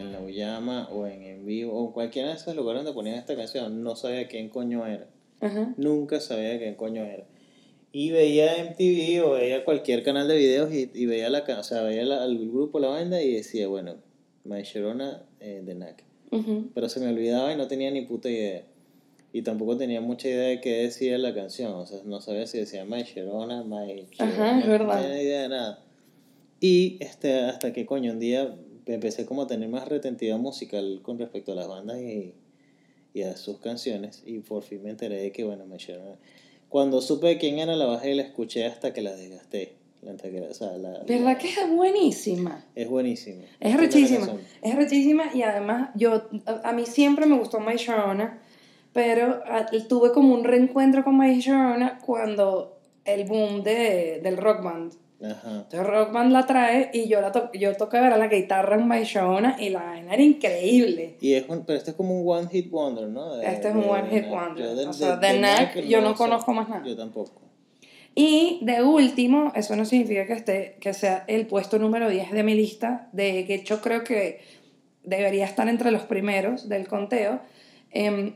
en 0.00 0.12
la 0.12 0.20
Uyama 0.20 0.88
o 0.90 1.06
en 1.06 1.22
En 1.22 1.46
Vivo 1.46 1.72
o 1.78 1.86
en 1.86 1.92
cualquiera 1.92 2.28
de 2.28 2.34
esos 2.34 2.54
lugares 2.56 2.82
donde 2.84 2.94
ponían 2.94 3.16
esta 3.16 3.36
canción, 3.36 3.82
no 3.82 3.96
sabía 3.96 4.26
quién 4.28 4.48
coño 4.48 4.86
era. 4.86 5.06
Ajá. 5.40 5.72
Nunca 5.76 6.20
sabía 6.20 6.58
quién 6.58 6.74
coño 6.74 7.02
era. 7.04 7.24
Y 7.92 8.10
veía 8.10 8.56
MTV 8.64 9.24
o 9.26 9.32
veía 9.32 9.64
cualquier 9.64 10.02
canal 10.02 10.28
de 10.28 10.36
videos 10.36 10.72
y, 10.72 10.90
y 10.94 11.06
veía 11.06 11.28
la 11.30 11.40
o 11.58 11.62
sea, 11.64 11.82
veía 11.82 12.04
la- 12.04 12.22
al 12.22 12.38
grupo, 12.38 12.78
la 12.78 12.88
banda 12.88 13.20
y 13.22 13.32
decía, 13.34 13.66
bueno, 13.68 13.96
My 14.44 14.62
Sharona 14.62 15.22
eh, 15.40 15.62
de 15.64 15.74
NAC. 15.74 16.04
Ujú. 16.30 16.68
Pero 16.74 16.88
se 16.88 17.00
me 17.00 17.08
olvidaba 17.08 17.52
y 17.52 17.56
no 17.56 17.66
tenía 17.66 17.90
ni 17.90 18.02
puta 18.02 18.28
idea. 18.30 18.62
Y 19.32 19.42
tampoco 19.42 19.76
tenía 19.76 20.00
mucha 20.00 20.28
idea 20.28 20.48
de 20.48 20.60
qué 20.60 20.82
decía 20.82 21.16
la 21.18 21.34
canción. 21.34 21.72
O 21.72 21.86
sea, 21.86 22.00
no 22.04 22.20
sabía 22.20 22.46
si 22.46 22.58
decía 22.58 22.84
My 22.84 23.02
Sharona, 23.02 23.64
My 23.64 24.06
Ajá, 24.18 24.34
Sharona, 24.34 24.60
es 24.60 24.66
verdad. 24.68 24.96
No 24.96 25.02
tenía 25.02 25.22
idea 25.22 25.42
de 25.42 25.48
nada. 25.48 25.84
Y 26.60 26.96
este, 27.00 27.34
hasta 27.40 27.72
que 27.72 27.86
coño, 27.86 28.12
un 28.12 28.18
día 28.20 28.54
empecé 28.94 29.26
como 29.26 29.42
a 29.42 29.46
tener 29.46 29.68
más 29.68 29.88
retentiva 29.88 30.36
musical 30.38 31.00
con 31.02 31.18
respecto 31.18 31.52
a 31.52 31.54
las 31.54 31.68
bandas 31.68 31.98
y, 32.00 32.34
y 33.14 33.22
a 33.22 33.36
sus 33.36 33.58
canciones. 33.58 34.22
Y 34.26 34.38
por 34.40 34.62
fin 34.62 34.82
me 34.82 34.90
enteré 34.90 35.20
de 35.22 35.32
que, 35.32 35.44
bueno, 35.44 35.66
My 35.66 35.76
Sharona. 35.78 36.16
Cuando 36.68 37.00
supe 37.00 37.36
quién 37.38 37.58
era, 37.58 37.74
la 37.76 37.86
bajé 37.86 38.12
y 38.12 38.14
la 38.14 38.22
escuché 38.22 38.64
hasta 38.66 38.92
que 38.92 39.02
la 39.02 39.14
desgasté. 39.16 39.74
O 40.02 40.54
sea, 40.54 40.78
la- 40.78 41.00
¿Verdad 41.06 41.24
la- 41.24 41.38
que 41.38 41.48
es 41.48 41.70
buenísima? 41.70 42.64
es 42.74 42.88
buenísima. 42.88 43.42
Es 43.60 43.76
rechísima, 43.76 44.34
es 44.62 44.74
rechísima 44.74 45.24
y 45.34 45.42
además 45.42 45.90
yo, 45.94 46.22
a, 46.46 46.70
a 46.70 46.72
mí 46.72 46.86
siempre 46.86 47.26
me 47.26 47.36
gustó 47.38 47.60
My 47.60 47.74
Sharona, 47.76 48.40
pero 48.94 49.42
a- 49.44 49.66
tuve 49.88 50.12
como 50.12 50.32
un 50.32 50.44
reencuentro 50.44 51.04
con 51.04 51.18
My 51.18 51.38
Sharona 51.38 51.98
cuando 51.98 52.78
el 53.04 53.24
boom 53.24 53.62
de, 53.62 54.20
del 54.22 54.38
rock 54.38 54.62
band. 54.64 54.94
Ajá. 55.22 55.50
Entonces 55.64 55.86
Rock 55.86 56.12
Band 56.12 56.32
la 56.32 56.46
trae 56.46 56.90
y 56.94 57.06
yo, 57.08 57.20
la 57.20 57.30
to 57.30 57.50
yo 57.52 57.76
toqué 57.76 58.00
ver 58.00 58.16
la 58.16 58.26
guitarra 58.28 58.76
en 58.76 58.88
Sharona 59.04 59.56
y 59.60 59.68
la 59.68 59.82
vaina 59.82 60.14
era 60.14 60.22
increíble. 60.22 61.16
Y 61.20 61.34
es 61.34 61.46
un, 61.48 61.64
pero 61.64 61.76
este 61.78 61.90
es 61.90 61.96
como 61.96 62.18
un 62.20 62.26
one 62.28 62.48
hit 62.50 62.70
wonder, 62.70 63.08
¿no? 63.08 63.36
De- 63.36 63.46
Este 63.46 63.68
es 63.68 63.74
un 63.74 63.82
de- 63.82 63.88
one 63.88 64.08
hit 64.10 64.28
wonder. 64.28 64.76
Yo 64.76 64.88
O 64.88 64.92
sea, 64.92 65.16
de- 65.16 65.26
de 65.26 65.32
de 65.34 65.38
Knack 65.38 65.72
Knack 65.74 65.84
yo 65.86 66.00
no 66.00 66.14
conozco 66.14 66.52
más 66.54 66.68
nada. 66.68 66.82
Yo 66.86 66.96
tampoco. 66.96 67.42
Y 68.14 68.58
de 68.62 68.82
último, 68.82 69.52
eso 69.54 69.76
no 69.76 69.84
significa 69.84 70.26
que, 70.26 70.32
esté, 70.32 70.76
que 70.80 70.92
sea 70.94 71.24
el 71.28 71.46
puesto 71.46 71.78
número 71.78 72.08
10 72.10 72.32
de 72.32 72.42
mi 72.42 72.54
lista, 72.54 73.08
de 73.12 73.44
que 73.46 73.62
yo 73.62 73.80
creo 73.80 74.02
que 74.02 74.40
debería 75.04 75.44
estar 75.44 75.68
entre 75.68 75.90
los 75.90 76.02
primeros 76.02 76.68
del 76.68 76.88
conteo. 76.88 77.40
Em, 77.92 78.34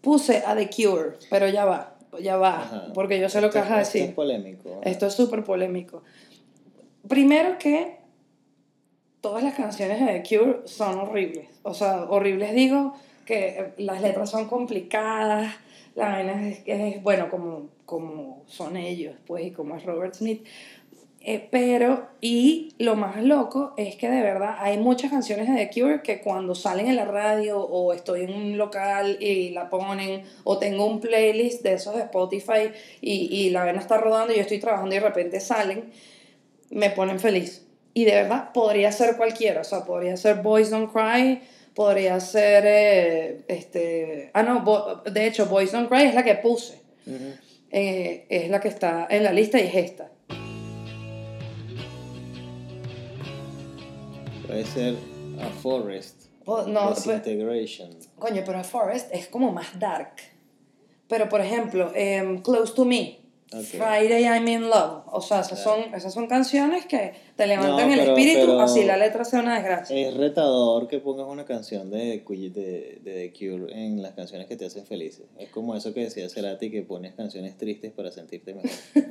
puse 0.00 0.42
a 0.46 0.54
The 0.54 0.68
Cure, 0.68 1.12
pero 1.30 1.48
ya 1.48 1.64
va, 1.64 1.96
ya 2.20 2.36
va, 2.36 2.60
Ajá. 2.62 2.86
porque 2.94 3.18
yo 3.18 3.28
sé 3.30 3.40
lo 3.40 3.50
que 3.50 3.58
Esto- 3.58 3.70
vas 3.70 3.78
a 3.78 3.82
esto 3.82 3.92
decir. 3.94 4.08
es 4.10 4.14
polémico. 4.14 4.70
ajá. 4.80 4.90
Esto 4.90 5.06
es 5.06 5.14
súper 5.14 5.42
polémico. 5.42 6.02
Primero 7.08 7.58
que 7.58 7.98
todas 9.20 9.42
las 9.42 9.54
canciones 9.54 10.00
de 10.00 10.20
The 10.20 10.36
Cure 10.36 10.58
son 10.66 10.98
horribles. 10.98 11.48
O 11.62 11.74
sea, 11.74 12.04
horribles 12.04 12.54
digo 12.54 12.94
que 13.24 13.48
eh, 13.48 13.72
las 13.78 14.02
letras 14.02 14.30
son 14.30 14.46
complicadas, 14.46 15.54
La 15.94 16.08
vaina 16.08 16.48
es, 16.48 16.62
es 16.66 17.02
bueno, 17.02 17.30
como, 17.30 17.68
como 17.86 18.42
son 18.46 18.76
ellos, 18.76 19.14
pues, 19.26 19.46
y 19.46 19.50
como 19.50 19.76
es 19.76 19.84
Robert 19.84 20.14
Smith. 20.14 20.44
Eh, 21.26 21.48
pero, 21.50 22.06
y 22.20 22.74
lo 22.78 22.96
más 22.96 23.22
loco 23.22 23.72
es 23.78 23.96
que 23.96 24.10
de 24.10 24.20
verdad 24.20 24.56
hay 24.58 24.76
muchas 24.76 25.10
canciones 25.10 25.48
de 25.48 25.54
The 25.54 25.70
Cure 25.72 26.02
que 26.02 26.20
cuando 26.20 26.54
salen 26.54 26.86
en 26.86 26.96
la 26.96 27.06
radio 27.06 27.60
o 27.60 27.94
estoy 27.94 28.24
en 28.24 28.34
un 28.34 28.58
local 28.58 29.16
y 29.20 29.48
la 29.50 29.70
ponen, 29.70 30.24
o 30.44 30.58
tengo 30.58 30.84
un 30.84 31.00
playlist 31.00 31.62
de 31.62 31.74
esos 31.74 31.94
de 31.94 32.02
Spotify 32.02 32.72
y, 33.00 33.34
y 33.34 33.48
la 33.48 33.64
vena 33.64 33.80
está 33.80 33.96
rodando 33.96 34.34
y 34.34 34.36
yo 34.36 34.42
estoy 34.42 34.58
trabajando 34.58 34.94
y 34.94 34.98
de 34.98 35.04
repente 35.04 35.40
salen, 35.40 35.92
me 36.70 36.90
ponen 36.90 37.18
feliz. 37.20 37.66
Y 37.92 38.04
de 38.04 38.12
verdad 38.12 38.52
podría 38.52 38.90
ser 38.92 39.16
cualquiera, 39.16 39.60
o 39.60 39.64
sea, 39.64 39.84
podría 39.84 40.16
ser 40.16 40.36
Boys 40.42 40.70
Don't 40.70 40.92
Cry, 40.92 41.40
podría 41.74 42.18
ser, 42.20 42.64
eh, 42.66 43.44
este, 43.48 44.30
ah 44.34 44.42
no, 44.42 44.62
Bo- 44.62 45.02
de 45.04 45.26
hecho 45.26 45.46
Boys 45.46 45.70
Don't 45.72 45.88
Cry 45.88 46.02
es 46.04 46.14
la 46.14 46.24
que 46.24 46.34
puse, 46.36 46.80
Ujú. 47.06 47.34
Eh, 47.76 48.26
es 48.28 48.50
la 48.50 48.60
que 48.60 48.68
está 48.68 49.06
en 49.10 49.24
la 49.24 49.32
lista 49.32 49.58
y 49.60 49.66
es 49.66 49.74
esta. 49.74 50.10
Puede 54.46 54.64
ser 54.64 54.94
A 55.40 55.48
Forest. 55.62 56.26
Po- 56.44 56.62
no, 56.66 56.88
pues- 56.88 57.04
Disintegration. 57.04 57.90
Coño, 58.18 58.42
pero 58.44 58.62
Forest 58.62 59.12
es 59.12 59.26
como 59.28 59.50
más 59.52 59.78
dark. 59.78 60.12
Pero, 61.08 61.28
por 61.28 61.40
ejemplo, 61.40 61.90
em, 61.94 62.42
Close 62.42 62.74
to 62.74 62.84
Me, 62.84 63.18
Ok. 63.54 63.64
Friday 63.64 64.24
I'm 64.24 64.46
in 64.48 64.62
Love. 64.62 65.02
O 65.12 65.20
sea, 65.20 65.40
esas, 65.40 65.62
Claro. 65.62 65.82
son, 65.84 65.94
esas 65.94 66.12
son 66.12 66.26
canciones 66.26 66.86
que 66.86 67.12
te 67.36 67.46
levantan 67.46 67.88
No, 67.88 67.94
el 67.94 68.00
pero- 68.00 68.12
espíritu, 68.16 68.46
pero- 68.46 68.60
así 68.60 68.84
la 68.84 68.96
letra 68.96 69.24
sea 69.24 69.40
una 69.40 69.54
desgracia. 69.56 69.96
Es 69.96 70.14
retador 70.14 70.88
que 70.88 70.98
pongas 70.98 71.26
una 71.28 71.44
canción 71.44 71.90
de, 71.90 72.22
de, 72.26 72.98
de 73.02 73.30
The 73.30 73.32
Cure 73.38 73.72
en 73.84 74.02
las 74.02 74.12
canciones 74.14 74.46
que 74.46 74.56
te 74.56 74.66
hacen 74.66 74.84
felices. 74.86 75.26
Es 75.38 75.48
como 75.50 75.74
eso 75.76 75.92
que 75.94 76.00
decía 76.00 76.28
Cerati, 76.28 76.70
que 76.70 76.82
pones 76.82 77.14
canciones 77.14 77.56
tristes 77.56 77.92
para 77.92 78.10
sentirte 78.10 78.54
mejor. 78.54 78.70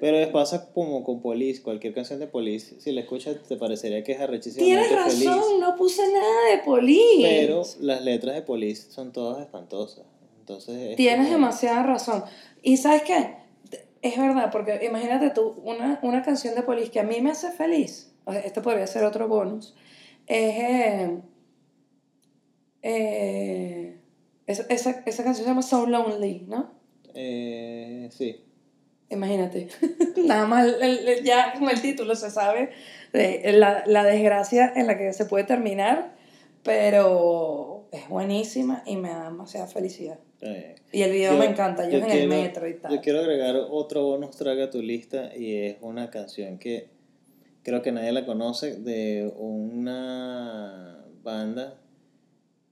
Pero 0.00 0.18
es- 0.18 0.28
pasa 0.28 0.70
como 0.74 1.02
con 1.04 1.20
Police, 1.22 1.62
cualquier 1.62 1.94
canción 1.94 2.18
de 2.20 2.26
Police, 2.26 2.76
si 2.80 2.92
la 2.92 3.00
escuchas 3.00 3.36
te 3.48 3.56
parecería 3.56 4.04
que 4.04 4.12
es 4.12 4.20
arrechísimamente 4.20 4.88
Tienes 4.88 5.12
feliz. 5.14 5.26
razón, 5.26 5.60
no 5.60 5.74
puse 5.76 6.02
nada 6.12 6.50
de 6.50 6.58
Police. 6.64 7.22
Pero 7.22 7.62
las 7.80 8.02
letras 8.04 8.34
de 8.34 8.42
Police 8.42 8.90
son 8.90 9.12
todas 9.12 9.40
espantosas. 9.40 10.04
Entonces 10.40 10.76
es 10.90 10.96
Tienes 10.96 11.26
como- 11.28 11.38
demasiada 11.38 11.82
razón. 11.82 12.24
¿Y 12.62 12.76
sabes 12.76 13.02
qué? 13.02 13.36
Es 14.06 14.18
verdad, 14.18 14.50
porque 14.52 14.84
imagínate 14.84 15.30
tú, 15.30 15.60
una, 15.64 15.98
una 16.02 16.22
canción 16.22 16.54
de 16.54 16.62
Police 16.62 16.90
que 16.90 17.00
a 17.00 17.04
mí 17.04 17.20
me 17.20 17.30
hace 17.30 17.50
feliz, 17.50 18.14
o 18.24 18.32
sea, 18.32 18.40
este 18.42 18.60
podría 18.60 18.86
ser 18.86 19.04
otro 19.04 19.26
bonus, 19.28 19.74
es... 20.26 20.54
eh, 20.58 21.18
eh, 22.82 23.98
esa, 24.46 24.64
esa, 24.68 24.90
esa 25.06 25.24
canción 25.24 25.44
se 25.44 25.50
llama 25.50 25.62
So 25.62 25.86
Lonely, 25.86 26.44
¿no? 26.48 26.72
Eh, 27.14 28.08
sí. 28.12 28.44
Imagínate. 29.08 29.68
Nada 30.24 30.46
más 30.46 30.66
el- 30.66 30.82
el- 30.82 31.08
el- 31.08 31.24
ya 31.24 31.52
como 31.54 31.70
el 31.70 31.80
título 31.80 32.14
se 32.16 32.30
sabe 32.30 32.70
la, 33.12 33.82
la 33.86 34.04
desgracia 34.04 34.72
en 34.76 34.86
la 34.86 34.98
que 34.98 35.12
se 35.12 35.24
puede 35.24 35.44
terminar, 35.44 36.14
pero 36.62 37.65
es 37.96 38.08
buenísima 38.08 38.82
y 38.86 38.96
me 38.96 39.10
da 39.10 39.24
demasiada 39.24 39.66
felicidad. 39.66 40.18
Eh, 40.40 40.74
Y 40.92 41.02
el 41.02 41.12
video 41.12 41.32
Yo- 41.32 41.38
me 41.38 41.46
encanta, 41.46 41.84
yo, 41.84 41.92
yo 41.92 41.98
en 41.98 42.04
el 42.04 42.10
quiero- 42.10 42.28
metro 42.28 42.68
y 42.68 42.74
tal. 42.74 42.92
Yo 42.94 43.00
quiero 43.00 43.20
agregar 43.20 43.56
otro 43.70 44.02
bonus 44.04 44.36
track 44.36 44.58
a 44.60 44.70
tu 44.70 44.82
lista 44.82 45.34
y 45.36 45.54
es 45.56 45.76
una 45.80 46.10
canción 46.10 46.58
que 46.58 46.88
creo 47.62 47.82
que 47.82 47.90
nadie 47.92 48.12
la 48.12 48.24
conoce 48.26 48.76
de 48.76 49.32
una 49.36 51.04
banda 51.22 51.78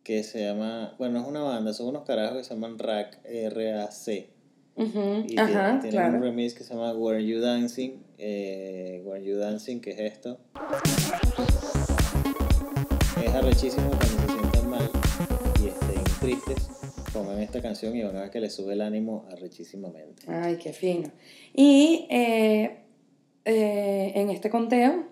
que 0.05 0.23
se 0.23 0.45
llama, 0.45 0.95
bueno, 0.99 1.15
no 1.15 1.23
es 1.23 1.29
una 1.29 1.43
banda, 1.43 1.73
son 1.73 1.89
unos 1.89 2.05
carajos 2.05 2.37
que 2.39 2.45
se 2.45 2.55
llaman 2.55 2.79
RAC, 2.79 3.19
R-A-C. 3.25 4.31
Ujú, 4.77 5.25
Y 5.29 5.39
Ajá, 5.39 5.47
tienen, 5.47 5.81
tienen 5.81 5.91
claro. 5.91 6.17
un 6.19 6.23
remix 6.23 6.53
que 6.55 6.63
se 6.65 6.75
llama 6.75 6.93
Were 6.93 7.25
You 7.25 7.41
Dancing, 7.41 8.03
eh, 8.19 9.03
Were 9.05 9.25
You 9.25 9.37
Dancing, 9.39 9.81
que 9.81 9.91
es 9.93 10.01
esto. 10.01 10.39
Es 13.25 13.33
arrechísimo 13.35 13.91
esta 17.55 17.69
canción 17.69 17.95
y 17.95 18.03
van 18.03 18.17
a 18.17 18.23
ver 18.23 18.31
que 18.31 18.40
les 18.40 18.53
sube 18.53 18.73
el 18.73 18.81
ánimo 18.81 19.27
arrechísimamente. 19.31 20.25
Ay, 20.27 20.57
qué 20.57 20.73
fino. 20.73 21.12
Y 21.55 22.07
eh, 22.11 22.79
eh, 23.45 24.12
en 24.17 24.31
este 24.31 24.51
conteo 24.51 25.07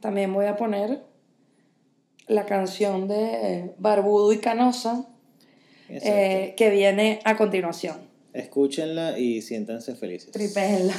también 0.00 0.32
voy 0.34 0.46
a 0.46 0.56
poner 0.56 1.04
la 2.26 2.46
canción 2.46 3.06
de 3.06 3.74
Barbudo 3.78 4.32
y 4.32 4.38
Canosa 4.38 5.06
eh, 5.88 6.54
que 6.56 6.70
viene 6.70 7.20
a 7.24 7.36
continuación. 7.36 7.96
Escúchenla 8.32 9.16
y 9.16 9.40
siéntanse 9.40 9.94
felices. 9.94 10.32
Tripéenla. 10.32 10.94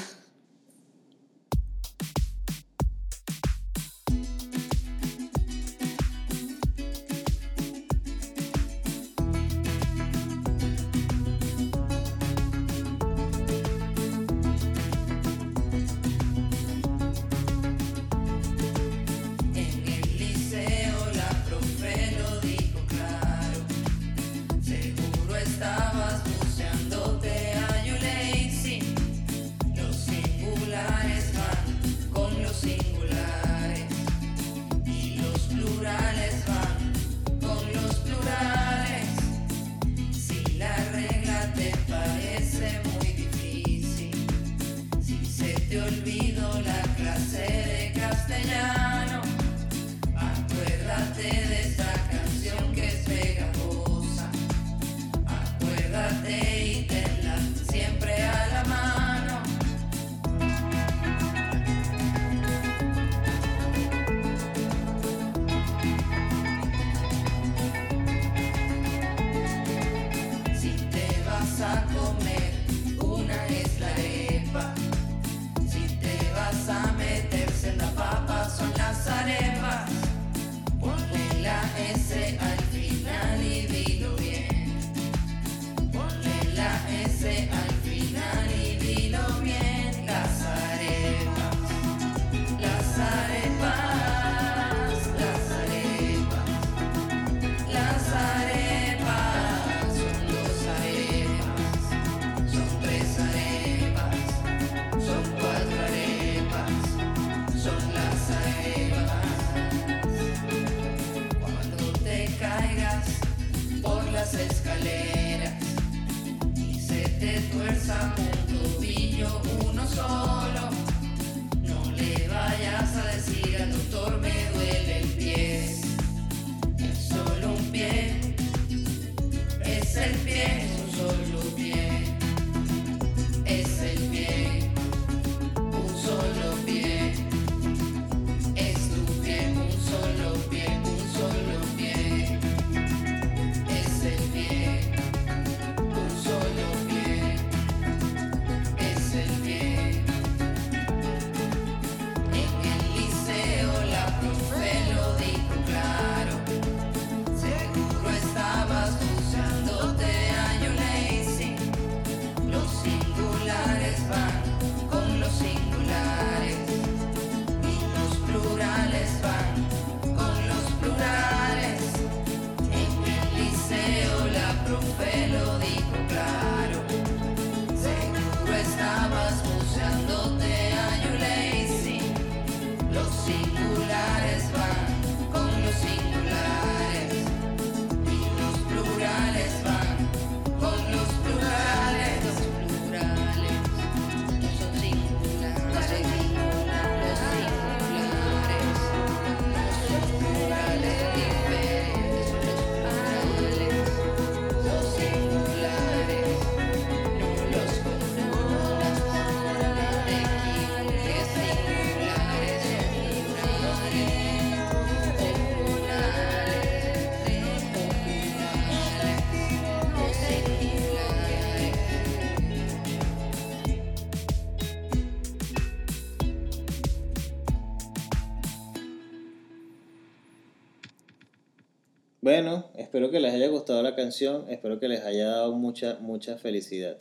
Espero 232.95 233.12
que 233.12 233.19
les 233.19 233.34
haya 233.34 233.49
gustado 233.49 233.84
la 233.84 233.93
canción, 233.93 234.45
espero 234.49 234.79
que 234.79 234.88
les 234.88 235.03
haya 235.03 235.27
dado 235.27 235.51
mucha, 235.51 235.97
mucha 235.99 236.38
felicidad. 236.38 236.95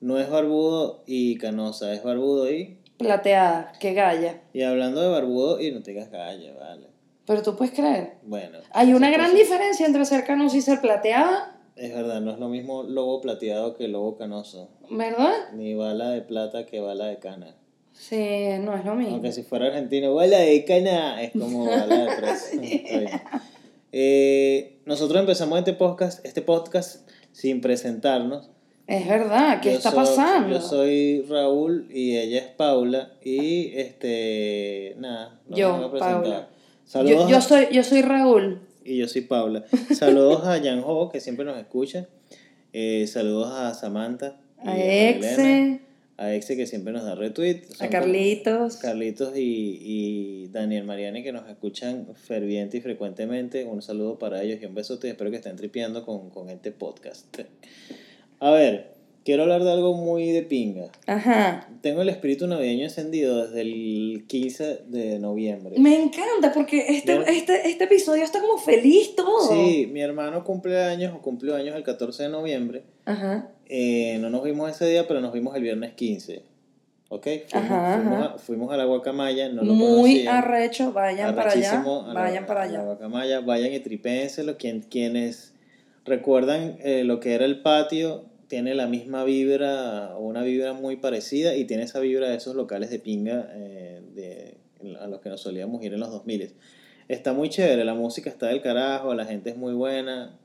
No 0.00 0.16
es 0.20 0.30
barbudo 0.30 1.02
y 1.08 1.38
canosa, 1.38 1.92
es 1.92 2.04
barbudo 2.04 2.48
y... 2.52 2.78
Plateada, 2.98 3.72
que 3.80 3.94
galla. 3.94 4.42
Y 4.52 4.62
hablando 4.62 5.00
de 5.00 5.08
barbudo 5.08 5.60
y 5.60 5.72
no 5.72 5.82
te 5.82 5.90
digas 5.90 6.08
galla, 6.12 6.54
vale. 6.54 6.86
Pero 7.26 7.42
tú 7.42 7.56
puedes 7.56 7.74
creer. 7.74 8.12
Bueno. 8.22 8.58
Hay 8.70 8.94
una 8.94 9.10
gran 9.10 9.32
cosas- 9.32 9.40
diferencia 9.40 9.86
entre 9.86 10.04
ser 10.04 10.24
canosa 10.24 10.56
y 10.56 10.60
ser 10.60 10.80
plateada, 10.80 11.60
Es 11.74 11.92
verdad, 11.92 12.20
no 12.20 12.30
es 12.30 12.38
lo 12.38 12.48
mismo 12.48 12.84
lobo 12.84 13.20
plateado 13.20 13.74
que 13.74 13.88
lobo 13.88 14.16
canoso. 14.16 14.68
¿verdad? 14.88 15.32
Ni 15.54 15.74
bala 15.74 16.10
de 16.10 16.22
plata 16.22 16.64
que 16.64 16.78
bala 16.78 17.06
de 17.06 17.18
cana. 17.18 17.56
Sí, 17.92 18.50
no 18.60 18.76
es 18.76 18.84
lo 18.84 18.94
mismo. 18.94 19.14
Aunque 19.14 19.32
si 19.32 19.42
fuera 19.42 19.66
argentino, 19.66 20.14
bala 20.14 20.38
de 20.38 20.64
cana, 20.64 21.20
es 21.20 21.32
como 21.32 21.64
bala 21.66 22.04
de 22.04 22.16
preso. 22.16 22.56
Eh, 23.96 24.73
nosotros 24.86 25.20
empezamos 25.20 25.58
este 25.58 25.72
podcast, 25.72 26.24
este 26.24 26.42
podcast 26.42 27.08
sin 27.32 27.60
presentarnos. 27.60 28.50
Es 28.86 29.08
verdad, 29.08 29.60
¿qué 29.62 29.70
Yo 29.70 29.76
está 29.78 29.92
pasando? 29.92 30.56
Yo 30.56 30.60
soy 30.60 31.22
Raúl 31.22 31.88
y 31.90 32.18
ella 32.18 32.38
es 32.38 32.46
Paula. 32.48 33.12
Y 33.22 33.72
este, 33.78 34.94
nada, 34.98 35.40
no 35.48 35.56
Yo, 35.56 35.72
me 35.72 35.78
voy 35.78 35.86
a 35.86 35.90
presentar. 35.90 36.22
Paula. 36.22 36.48
Saludos 36.84 37.30
yo, 37.30 37.40
soy, 37.40 37.68
yo 37.72 37.82
soy 37.82 38.02
Raúl. 38.02 38.60
y 38.84 38.98
yo 38.98 39.08
soy 39.08 39.22
Paula. 39.22 39.64
Saludos 39.94 40.44
a 40.44 40.60
Jan 40.62 40.82
Ho, 40.84 41.08
que 41.08 41.20
siempre 41.20 41.46
nos 41.46 41.56
escucha. 41.58 42.06
Eh, 42.74 43.06
saludos 43.06 43.52
a 43.52 43.72
Samantha. 43.72 44.36
y 44.62 44.68
A. 44.68 45.08
Exe, 45.10 45.80
A 46.16 46.32
Exe, 46.32 46.56
que 46.56 46.66
siempre 46.66 46.92
nos 46.92 47.04
da 47.04 47.14
retweet. 47.16 47.62
a 47.80 47.88
Carlitos. 47.88 48.76
Carlitos 48.76 49.36
y, 49.36 49.78
y 49.82 50.48
Daniel 50.48 50.84
Mariani 50.84 51.22
que 51.24 51.32
nos 51.32 51.48
escuchan 51.48 52.06
ferviente 52.14 52.76
y 52.76 52.80
frecuentemente. 52.80 53.64
Un 53.64 53.82
saludo 53.82 54.18
para 54.18 54.42
ellos 54.42 54.60
y 54.62 54.66
un 54.66 54.74
besote. 54.74 55.08
Espero 55.08 55.30
que 55.30 55.36
estén 55.38 55.56
tripeando 55.56 56.04
con, 56.04 56.30
con 56.30 56.50
este 56.50 56.70
podcast. 56.70 57.36
A 58.38 58.50
ver, 58.52 58.92
quiero 59.24 59.42
hablar 59.42 59.64
de 59.64 59.72
algo 59.72 59.94
muy 59.94 60.30
de 60.30 60.42
pinga. 60.42 60.92
Ajá. 61.06 61.68
Tengo 61.80 62.02
el 62.02 62.08
espíritu 62.08 62.46
navideño 62.46 62.84
encendido 62.84 63.46
desde 63.46 63.62
el 63.62 64.24
15 64.28 64.82
de 64.86 65.18
noviembre. 65.18 65.78
Me 65.78 65.96
encanta 66.00 66.52
porque 66.54 66.84
este, 66.90 67.18
Bien. 67.18 67.28
este, 67.28 67.68
este 67.68 67.84
episodio 67.84 68.22
está 68.22 68.40
como 68.40 68.58
feliz 68.58 69.16
todo. 69.16 69.52
Sí, 69.52 69.88
mi 69.92 70.00
hermano 70.00 70.44
cumple 70.44 70.80
años 70.80 71.12
o 71.14 71.20
cumplió 71.22 71.56
años 71.56 71.74
el 71.74 71.82
14 71.82 72.24
de 72.24 72.28
noviembre. 72.28 72.84
Ajá. 73.06 73.48
Eh, 73.66 74.18
no 74.20 74.30
nos 74.30 74.42
vimos 74.44 74.70
ese 74.70 74.86
día, 74.86 75.06
pero 75.08 75.20
nos 75.20 75.32
vimos 75.32 75.54
el 75.56 75.62
viernes 75.62 75.92
15. 75.94 76.42
¿Ok? 77.10 77.26
Fuimos, 77.48 77.70
Ajá, 77.70 77.96
fuimos 77.96 78.18
ajá. 78.18 78.34
a, 78.34 78.38
fuimos 78.38 78.72
a 78.72 78.76
la 78.76 78.84
Guacamaya. 78.84 79.48
No 79.50 79.62
lo 79.62 79.72
Muy 79.74 80.26
arrecho, 80.26 80.92
vayan 80.92 81.34
para 81.34 81.52
allá. 81.52 81.82
La- 81.84 82.12
Vayan 82.14 82.46
para 82.46 82.62
a 82.62 82.66
la 82.66 82.70
allá. 82.72 82.82
Guacamaya, 82.84 83.40
vayan 83.40 83.72
y 83.72 83.80
tripénselo. 83.80 84.56
Quien, 84.56 84.80
quienes 84.80 85.52
recuerdan 86.04 86.76
eh, 86.82 87.04
lo 87.04 87.20
que 87.20 87.34
era 87.34 87.44
el 87.44 87.60
patio, 87.60 88.24
tiene 88.48 88.74
la 88.74 88.86
misma 88.86 89.24
vibra, 89.24 90.16
una 90.18 90.42
vibra 90.42 90.72
muy 90.72 90.96
parecida, 90.96 91.54
y 91.56 91.64
tiene 91.66 91.84
esa 91.84 92.00
vibra 92.00 92.28
de 92.28 92.36
esos 92.36 92.54
locales 92.56 92.90
de 92.90 92.98
pinga 92.98 93.48
eh, 93.54 94.00
de, 94.14 94.56
a 95.00 95.06
los 95.06 95.20
que 95.20 95.28
nos 95.28 95.40
solíamos 95.40 95.82
ir 95.82 95.94
en 95.94 96.00
los 96.00 96.10
2000. 96.10 96.52
Está 97.08 97.32
muy 97.32 97.48
chévere, 97.48 97.84
la 97.84 97.94
música 97.94 98.28
está 98.30 98.46
del 98.48 98.60
carajo, 98.62 99.14
la 99.14 99.24
gente 99.26 99.50
es 99.50 99.56
muy 99.56 99.72
buena. 99.74 100.36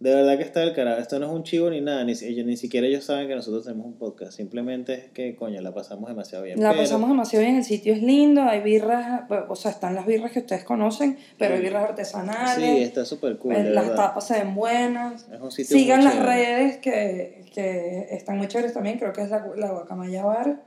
De 0.00 0.14
verdad 0.14 0.36
que 0.36 0.44
está 0.44 0.60
del 0.60 0.74
carajo. 0.74 1.00
Esto 1.00 1.18
no 1.18 1.26
es 1.26 1.32
un 1.32 1.42
chivo 1.42 1.70
ni 1.70 1.80
nada, 1.80 2.04
ni, 2.04 2.12
ni 2.12 2.56
siquiera 2.56 2.86
ellos 2.86 3.02
saben 3.04 3.26
que 3.26 3.34
nosotros 3.34 3.64
tenemos 3.64 3.84
un 3.86 3.94
podcast. 3.98 4.32
Simplemente 4.32 4.94
es 4.94 5.04
que, 5.10 5.34
coño, 5.34 5.60
la 5.60 5.74
pasamos 5.74 6.08
demasiado 6.08 6.44
bien. 6.44 6.60
La 6.60 6.70
Pero- 6.70 6.82
pasamos 6.82 7.08
demasiado 7.08 7.44
bien, 7.44 7.56
el 7.56 7.64
sitio 7.64 7.92
es 7.94 8.02
lindo, 8.02 8.42
hay 8.42 8.60
birras, 8.60 9.22
pues, 9.26 9.40
o 9.48 9.56
sea, 9.56 9.72
están 9.72 9.96
las 9.96 10.06
birras 10.06 10.30
que 10.30 10.38
ustedes 10.38 10.62
conocen, 10.62 11.18
pero 11.36 11.56
hay 11.56 11.60
birras 11.62 11.82
Sí, 11.82 11.88
artesanales, 11.90 12.82
está 12.86 13.04
súper 13.04 13.38
cool. 13.38 13.54
de 13.54 13.64
las 13.70 13.88
verdad. 13.88 14.06
tapas 14.08 14.26
se 14.28 14.34
ven 14.34 14.54
buenas. 14.54 15.26
Es 15.32 15.40
un 15.40 15.50
sitio 15.50 15.76
Sigan 15.76 16.04
las 16.04 16.14
chévere. 16.14 16.32
redes 16.32 16.76
que, 16.76 17.44
que 17.52 18.06
están 18.12 18.38
muy 18.38 18.46
chéveres 18.46 18.74
también, 18.74 19.00
creo 19.00 19.12
que 19.12 19.22
es 19.22 19.30
la, 19.30 19.44
la 19.56 19.72
Guacamaya 19.72 20.24
Bar. 20.24 20.62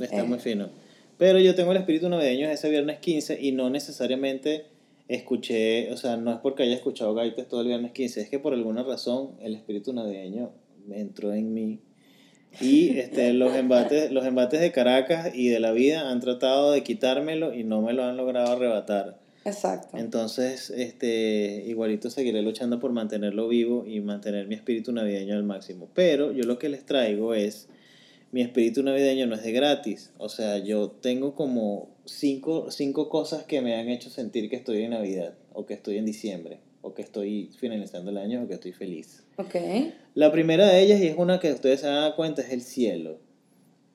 Está 0.00 0.16
Eh. 0.18 0.22
muy 0.24 0.40
fino. 0.40 0.68
Pero 1.16 1.38
yo 1.38 1.54
tengo 1.54 1.70
el 1.70 1.78
espíritu 1.78 2.08
navideño 2.08 2.48
ese 2.48 2.70
viernes 2.70 2.98
15 2.98 3.38
y 3.40 3.52
no 3.52 3.70
necesariamente 3.70 4.66
escuché, 5.08 5.90
o 5.92 5.96
sea, 5.96 6.16
no 6.16 6.32
es 6.32 6.38
porque 6.38 6.62
haya 6.62 6.74
escuchado 6.74 7.14
gaitas 7.14 7.48
todo 7.48 7.62
el 7.62 7.68
viernes 7.68 7.92
15, 7.92 8.20
es 8.20 8.28
que 8.28 8.38
por 8.38 8.52
alguna 8.52 8.82
razón 8.82 9.32
el 9.40 9.54
espíritu 9.54 9.92
navideño 9.92 10.52
me 10.86 11.00
entró 11.00 11.32
en 11.32 11.52
mí. 11.52 11.80
Y 12.60 12.98
este, 12.98 13.32
los, 13.32 13.54
embates, 13.54 14.10
los 14.10 14.24
embates 14.24 14.60
de 14.60 14.72
Caracas 14.72 15.34
y 15.34 15.48
de 15.48 15.60
la 15.60 15.72
vida 15.72 16.10
han 16.10 16.20
tratado 16.20 16.72
de 16.72 16.82
quitármelo 16.82 17.54
y 17.54 17.64
no 17.64 17.82
me 17.82 17.92
lo 17.92 18.04
han 18.04 18.16
logrado 18.16 18.52
arrebatar. 18.52 19.18
Exacto. 19.44 19.96
Entonces, 19.96 20.70
este, 20.70 21.64
igualito 21.66 22.10
seguiré 22.10 22.42
luchando 22.42 22.80
por 22.80 22.92
mantenerlo 22.92 23.48
vivo 23.48 23.84
y 23.86 24.00
mantener 24.00 24.46
mi 24.46 24.54
espíritu 24.54 24.92
navideño 24.92 25.34
al 25.34 25.44
máximo. 25.44 25.88
Pero 25.94 26.32
yo 26.32 26.44
lo 26.44 26.58
que 26.58 26.68
les 26.68 26.84
traigo 26.84 27.34
es, 27.34 27.68
mi 28.30 28.42
espíritu 28.42 28.82
navideño 28.82 29.26
no 29.26 29.34
es 29.34 29.42
de 29.42 29.52
gratis. 29.52 30.12
O 30.18 30.28
sea, 30.28 30.58
yo 30.58 30.90
tengo 30.90 31.34
como 31.34 31.96
cinco, 32.04 32.70
cinco 32.70 33.08
cosas 33.08 33.44
que 33.44 33.60
me 33.60 33.74
han 33.74 33.88
hecho 33.88 34.10
sentir 34.10 34.50
que 34.50 34.56
estoy 34.56 34.82
en 34.82 34.90
Navidad, 34.90 35.34
o 35.52 35.66
que 35.66 35.74
estoy 35.74 35.98
en 35.98 36.04
diciembre, 36.04 36.60
o 36.82 36.94
que 36.94 37.02
estoy 37.02 37.50
finalizando 37.58 38.10
el 38.10 38.18
año, 38.18 38.42
o 38.42 38.48
que 38.48 38.54
estoy 38.54 38.72
feliz. 38.72 39.24
Ok. 39.36 39.54
La 40.14 40.32
primera 40.32 40.66
de 40.66 40.82
ellas, 40.82 41.00
y 41.00 41.06
es 41.06 41.16
una 41.16 41.40
que 41.40 41.52
ustedes 41.52 41.80
se 41.80 41.86
van 41.86 41.96
a 41.96 42.00
dar 42.00 42.16
cuenta, 42.16 42.42
es 42.42 42.50
el 42.50 42.62
cielo. 42.62 43.20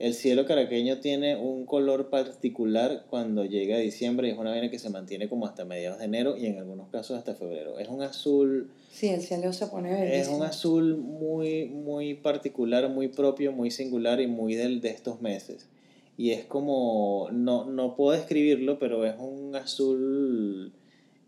El 0.04 0.16
cielo 0.16 0.46
caraqueño 0.46 1.00
tiene 1.00 1.38
un 1.38 1.66
color 1.66 2.10
particular 2.10 3.06
cuando 3.10 3.46
llega 3.46 3.78
diciembre 3.78 4.28
y 4.28 4.32
es 4.32 4.38
una 4.38 4.50
vaina 4.50 4.70
que 4.70 4.78
se 4.78 4.89
mantiene 4.89 5.30
como 5.30 5.46
hasta 5.46 5.63
mediados 5.63 6.00
de 6.00 6.04
enero 6.04 6.36
y 6.36 6.48
en 6.48 6.58
algunos 6.58 6.89
casos 6.89 7.18
hasta 7.18 7.36
febrero. 7.36 7.80
Es 7.80 7.88
un 7.88 8.02
azul, 8.02 8.70
Sí, 8.92 9.08
el 9.08 9.22
cielo 9.22 9.54
se 9.54 9.66
pone 9.68 9.94
es 9.94 10.12
bellísimo. 10.12 10.36
un 10.39 10.44
azul 10.44 10.98
muy, 10.98 11.68
muy 11.68 12.16
particular, 12.16 12.89
muy 12.89 13.08
propio, 13.08 13.54
muy 13.54 13.72
singular 13.72 14.20
y 14.20 14.28
muy 14.28 14.56
del, 14.56 14.82
de 14.82 14.89
estos 14.89 15.22
meses. 15.22 15.70
Y 16.18 16.32
es 16.32 16.44
como, 16.44 17.30
no, 17.32 17.63
no 17.63 17.96
puedo 17.96 18.12
describirlo, 18.12 18.80
pero 18.80 19.06
es 19.06 19.16
un 19.18 19.56
azul 19.56 20.74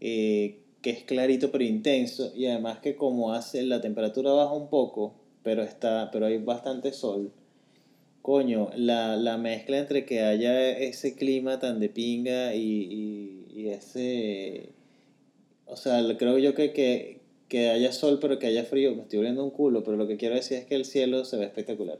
eh, 0.01 0.59
que 0.81 0.89
es 0.89 1.03
clarito 1.05 1.49
pero 1.49 1.63
intenso 1.63 2.33
y 2.35 2.47
además 2.47 2.79
que 2.79 2.97
como 2.97 3.31
hace 3.31 3.63
la 3.63 3.79
temperatura 3.79 4.33
baja 4.33 4.51
un 4.51 4.67
poco, 4.67 5.13
pero, 5.43 5.63
está, 5.63 6.09
pero 6.11 6.25
hay 6.25 6.39
bastante 6.39 6.91
sol. 6.91 7.31
Coño, 8.25 8.71
la, 8.75 9.17
la 9.17 9.37
mezcla 9.37 9.77
entre 9.77 10.03
que 10.03 10.23
haya 10.23 10.71
ese 10.71 11.13
clima 11.13 11.59
tan 11.59 11.79
de 11.79 11.89
pinga 11.89 12.55
y, 12.55 12.59
y, 12.89 13.45
y 13.53 13.69
ese... 13.69 14.69
O 15.67 15.75
sea, 15.75 16.01
creo 16.17 16.39
yo 16.39 16.55
que, 16.55 16.73
que, 16.73 17.19
que 17.49 17.69
haya 17.69 17.91
sol 17.91 18.17
pero 18.19 18.39
que 18.39 18.47
haya 18.47 18.63
frío, 18.63 18.95
me 18.95 19.03
estoy 19.03 19.17
volviendo 19.17 19.43
un 19.43 19.51
culo, 19.51 19.83
pero 19.83 19.95
lo 19.95 20.07
que 20.07 20.17
quiero 20.17 20.33
decir 20.33 20.57
es 20.57 20.65
que 20.65 20.73
el 20.73 20.85
cielo 20.85 21.23
se 21.23 21.37
ve 21.37 21.45
espectacular. 21.45 21.99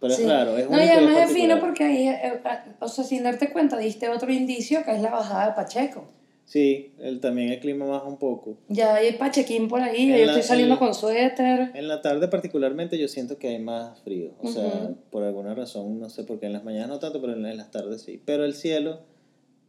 Pero 0.00 0.14
Sí. 0.14 0.22
es 0.22 0.28
raro, 0.30 0.56
es 0.56 0.70
No, 0.70 0.82
y 0.82 0.88
además 0.88 1.28
es 1.28 1.36
fino 1.36 1.60
porque 1.60 1.84
ahí, 1.84 2.08
eh, 2.08 2.20
eh, 2.24 2.40
o 2.80 2.88
sea, 2.88 3.04
sin 3.04 3.22
darte 3.22 3.52
cuenta, 3.52 3.76
diste 3.76 4.08
otro 4.08 4.32
indicio 4.32 4.82
que 4.82 4.92
es 4.92 5.02
la 5.02 5.10
bajada 5.10 5.48
de 5.48 5.52
Pacheco. 5.56 6.08
Sí, 6.46 6.92
el, 7.00 7.18
también 7.20 7.48
el 7.50 7.58
clima 7.58 7.86
baja 7.86 8.06
un 8.06 8.18
poco. 8.18 8.56
Ya 8.68 8.94
hay 8.94 9.14
Pachequín 9.14 9.66
por 9.66 9.80
ahí, 9.82 10.04
En 10.12 10.18
yo 10.20 10.26
la- 10.26 10.32
estoy 10.32 10.42
saliendo 10.44 10.74
en- 10.74 10.78
con 10.78 10.94
suéter. 10.94 11.72
En 11.74 11.88
la 11.88 12.00
tarde 12.02 12.28
particularmente 12.28 12.96
yo 12.98 13.08
siento 13.08 13.36
que 13.36 13.48
hay 13.48 13.58
más 13.58 14.00
frío. 14.02 14.30
O 14.40 14.46
sea, 14.48 14.64
Ujú. 14.64 14.96
por 15.10 15.24
alguna 15.24 15.54
razón, 15.56 15.98
no 15.98 16.08
sé 16.08 16.22
por 16.22 16.38
qué 16.38 16.46
en 16.46 16.52
las 16.52 16.62
mañanas 16.62 16.88
no 16.88 16.98
tanto, 17.00 17.20
pero 17.20 17.32
en, 17.32 17.56
las 17.56 17.70
tardes 17.72 18.02
sí. 18.02 18.22
Pero 18.24 18.44
el 18.44 18.54
cielo 18.54 19.00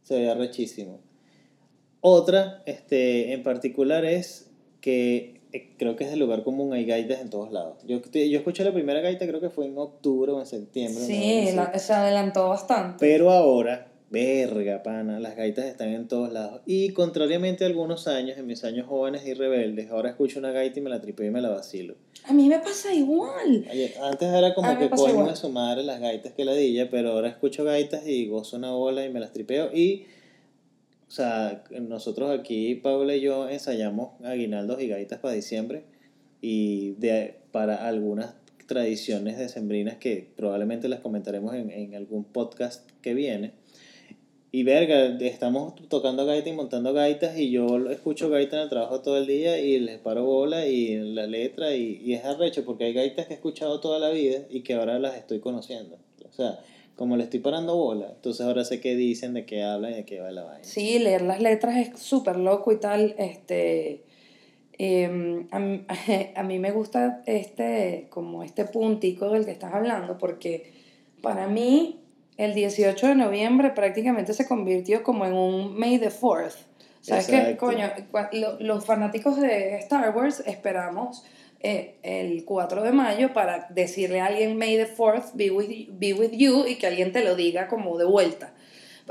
se 0.04 0.20
ve 0.20 0.30
arrechísimo. 0.30 1.00
Otra, 2.00 2.62
este, 2.64 3.32
en 3.32 3.42
particular 3.42 4.04
es 4.04 4.48
que 4.80 5.40
eh, 5.52 5.74
creo 5.78 5.96
que 5.96 6.04
es 6.04 6.10
del 6.10 6.20
lugar 6.20 6.44
común, 6.44 6.72
hay 6.74 6.84
gaitas 6.84 7.20
en 7.20 7.30
todos 7.30 7.50
lados. 7.50 7.78
Yo, 7.86 8.00
yo 8.12 8.38
escuché 8.38 8.62
la 8.64 8.72
primera 8.72 9.00
gaita, 9.00 9.26
creo 9.26 9.40
que 9.40 9.50
fue 9.50 9.66
en 9.66 9.76
octubre 9.78 10.30
o 10.30 10.38
en 10.38 10.46
septiembre. 10.46 11.02
una 11.04 11.08
vaina 11.08 11.24
Sí, 11.42 11.46
así. 11.48 11.56
la- 11.56 11.78
se 11.78 11.92
adelantó 11.92 12.48
bastante. 12.50 12.98
Pero 13.00 13.30
ahora, 13.30 13.87
verga, 14.10 14.82
pana, 14.82 15.20
las 15.20 15.36
gaitas 15.36 15.66
están 15.66 15.88
en 15.88 16.08
todos 16.08 16.32
lados. 16.32 16.62
Y 16.66 16.90
contrariamente 16.90 17.64
a 17.64 17.66
algunos 17.66 18.08
años, 18.08 18.38
en 18.38 18.46
mis 18.46 18.64
años 18.64 18.86
jóvenes 18.86 19.26
y 19.26 19.34
rebeldes, 19.34 19.90
ahora 19.90 20.10
escucho 20.10 20.38
una 20.38 20.50
gaita 20.50 20.78
y 20.78 20.82
me 20.82 20.90
la 20.90 21.00
tripeo 21.00 21.26
y 21.26 21.30
me 21.30 21.40
la 21.40 21.50
vacilo. 21.50 21.94
A 22.24 22.32
mí 22.32 22.48
me 22.48 22.58
pasa 22.58 22.92
igual. 22.94 23.66
Oye, 23.70 23.94
antes 24.00 24.28
era 24.28 24.48
A 24.48 24.54
como 24.54 24.78
que 24.78 24.88
coño 24.88 25.26
de 25.26 25.36
su 25.36 25.50
madre 25.50 25.82
las 25.82 26.00
gaitas 26.00 26.32
que 26.32 26.44
ladilla, 26.44 26.88
pero 26.90 27.12
ahora 27.12 27.28
escucho 27.28 27.64
gaitas 27.64 28.06
y 28.06 28.26
gozo 28.26 28.56
una 28.56 28.72
bola 28.72 29.04
y 29.04 29.10
me 29.10 29.20
las 29.20 29.32
tripeo. 29.32 29.70
Y, 29.74 30.06
o 31.06 31.10
sea, 31.10 31.64
nosotros 31.80 32.30
aquí, 32.38 32.76
Paula 32.76 33.14
y 33.14 33.20
yo, 33.20 33.48
ensayamos 33.48 34.20
aguinaldos 34.24 34.80
y 34.80 34.88
gaitas 34.88 35.18
para 35.18 35.34
diciembre 35.34 35.84
y 36.40 36.92
de, 36.92 37.36
para 37.52 37.86
algunas 37.86 38.34
tradiciones 38.66 39.38
decembrinas 39.38 39.96
que 39.96 40.30
probablemente 40.36 40.88
las 40.88 41.00
comentaremos 41.00 41.54
en, 41.54 41.70
en 41.70 41.94
algún 41.94 42.24
podcast 42.24 42.88
que 43.00 43.14
viene. 43.14 43.52
Y 44.50 44.62
verga, 44.62 45.04
estamos 45.20 45.74
tocando 45.88 46.24
gaitas 46.24 46.48
y 46.52 46.56
montando 46.56 46.94
gaitas 46.94 47.36
y 47.36 47.50
yo 47.50 47.90
escucho 47.90 48.30
gaitas 48.30 48.54
en 48.54 48.60
el 48.60 48.68
trabajo 48.70 49.00
todo 49.02 49.18
el 49.18 49.26
día 49.26 49.58
y 49.60 49.78
les 49.78 49.98
paro 49.98 50.24
bola 50.24 50.66
y 50.66 50.96
la 50.96 51.26
letra 51.26 51.74
y, 51.74 52.00
y 52.02 52.14
es 52.14 52.24
arrecho 52.24 52.64
porque 52.64 52.84
hay 52.84 52.94
gaitas 52.94 53.26
que 53.26 53.34
he 53.34 53.36
escuchado 53.36 53.78
toda 53.80 53.98
la 53.98 54.08
vida 54.08 54.38
y 54.48 54.62
que 54.62 54.74
ahora 54.74 54.98
las 54.98 55.16
estoy 55.16 55.40
conociendo. 55.40 55.98
O 56.26 56.32
sea, 56.32 56.60
como 56.96 57.16
le 57.18 57.24
estoy 57.24 57.40
parando 57.40 57.76
bola, 57.76 58.12
entonces 58.14 58.46
ahora 58.46 58.64
sé 58.64 58.80
qué 58.80 58.96
dicen, 58.96 59.34
de 59.34 59.44
qué 59.44 59.62
hablan 59.62 59.92
y 59.92 59.96
de 59.96 60.04
qué 60.06 60.20
va 60.20 60.30
la 60.30 60.44
vaina. 60.44 60.64
Sí, 60.64 60.98
leer 60.98 61.22
las 61.22 61.42
letras 61.42 61.76
es 61.76 62.00
súper 62.00 62.36
loco 62.36 62.72
y 62.72 62.80
tal. 62.80 63.14
Este, 63.18 64.02
Eh, 64.78 65.46
a, 65.50 65.60
a 66.40 66.42
mí 66.44 66.58
me 66.58 66.70
gusta 66.70 67.22
este, 67.26 68.06
como 68.10 68.44
este 68.44 68.64
puntico 68.64 69.28
del 69.30 69.44
que 69.44 69.50
estás 69.50 69.74
hablando, 69.74 70.16
porque 70.18 70.72
para 71.20 71.48
mí 71.48 71.98
el 72.38 72.54
18 72.54 73.08
de 73.08 73.14
noviembre 73.14 73.70
prácticamente 73.70 74.32
se 74.32 74.46
convirtió 74.48 75.02
como 75.02 75.26
en 75.26 75.34
un 75.34 75.78
May 75.78 75.98
the 75.98 76.08
4th. 76.10 76.54
¿Sabes 77.02 77.26
qué? 77.26 77.56
Coño, 77.58 77.90
los 78.60 78.84
fanáticos 78.86 79.38
de 79.40 79.76
Star 79.76 80.14
Wars 80.16 80.42
esperamos 80.46 81.24
eh, 81.60 81.96
el 82.02 82.44
4 82.44 82.82
de 82.82 82.92
mayo 82.92 83.32
para 83.32 83.66
decirle 83.70 84.20
a 84.20 84.26
alguien 84.26 84.56
May 84.56 84.76
the 84.76 84.88
4th 84.96 85.32
be 85.34 85.50
with, 85.50 85.68
you- 85.68 85.86
be 85.92 86.12
with 86.14 86.30
you 86.32 86.66
y 86.66 86.76
que 86.76 86.86
alguien 86.86 87.12
te 87.12 87.22
lo 87.24 87.34
diga 87.34 87.66
como 87.68 87.98
de 87.98 88.04
vuelta. 88.04 88.52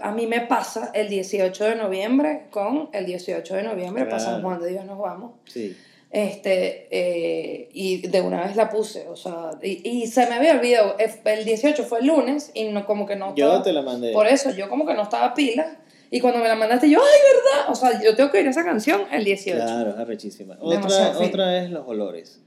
A 0.02 0.12
mí 0.12 0.28
me 0.28 0.42
pasa 0.42 0.92
el 0.94 1.10
18 1.10 1.64
de 1.66 1.76
noviembre 1.76 2.44
con 2.52 2.90
el 2.94 3.06
18 3.08 3.56
de 3.56 3.64
noviembre 3.64 4.06
para 4.06 4.20
San 4.20 4.36
Claro. 4.42 4.48
Juan 4.48 4.62
de 4.62 4.70
Dios 4.70 4.86
nos 4.86 5.00
vamos. 5.00 5.32
Sí. 5.46 5.76
Este, 6.18 6.88
eh, 6.90 7.70
y 7.74 8.08
de 8.08 8.22
una 8.22 8.44
vez 8.48 8.56
la 8.56 8.70
puse, 8.72 9.08
o 9.08 9.16
sea, 9.16 9.52
y, 9.62 9.88
y 9.88 10.08
se 10.08 10.26
me 10.28 10.34
había 10.36 10.54
olvidado, 10.58 10.96
eh, 10.98 11.12
el 11.26 11.46
18 11.46 11.84
fue 11.84 12.00
el 12.00 12.08
lunes 12.08 12.50
y 12.56 12.64
no 12.70 12.88
como 12.88 13.06
que 13.06 13.16
no 13.16 13.36
Yo 13.36 13.46
estaba- 13.46 13.64
te 13.64 13.72
la 13.72 13.84
mandé. 13.84 14.14
por 14.14 14.26
eso 14.26 14.50
yo 14.52 14.68
como 14.68 14.88
que 14.88 14.96
no 14.96 15.04
estaba 15.04 15.36
pila 15.36 15.78
y 16.10 16.20
cuando 16.20 16.40
me 16.40 16.48
la 16.48 16.56
mandaste 16.56 16.90
yo, 16.90 17.00
ay, 17.00 17.20
¿verdad? 17.36 17.72
O 17.72 17.76
sea, 17.76 18.02
yo 18.02 18.16
tengo 18.16 18.32
que 18.32 18.40
oír 18.40 18.48
esa 18.48 18.64
canción 18.66 19.02
el 19.12 19.26
18. 19.26 19.64
Claro, 19.64 19.90
es 19.92 19.98
arrechísima. 19.98 20.58
Otra, 20.60 21.20
otra 21.20 21.64
es 21.64 21.70
los 21.70 21.88
olores. 21.88 22.42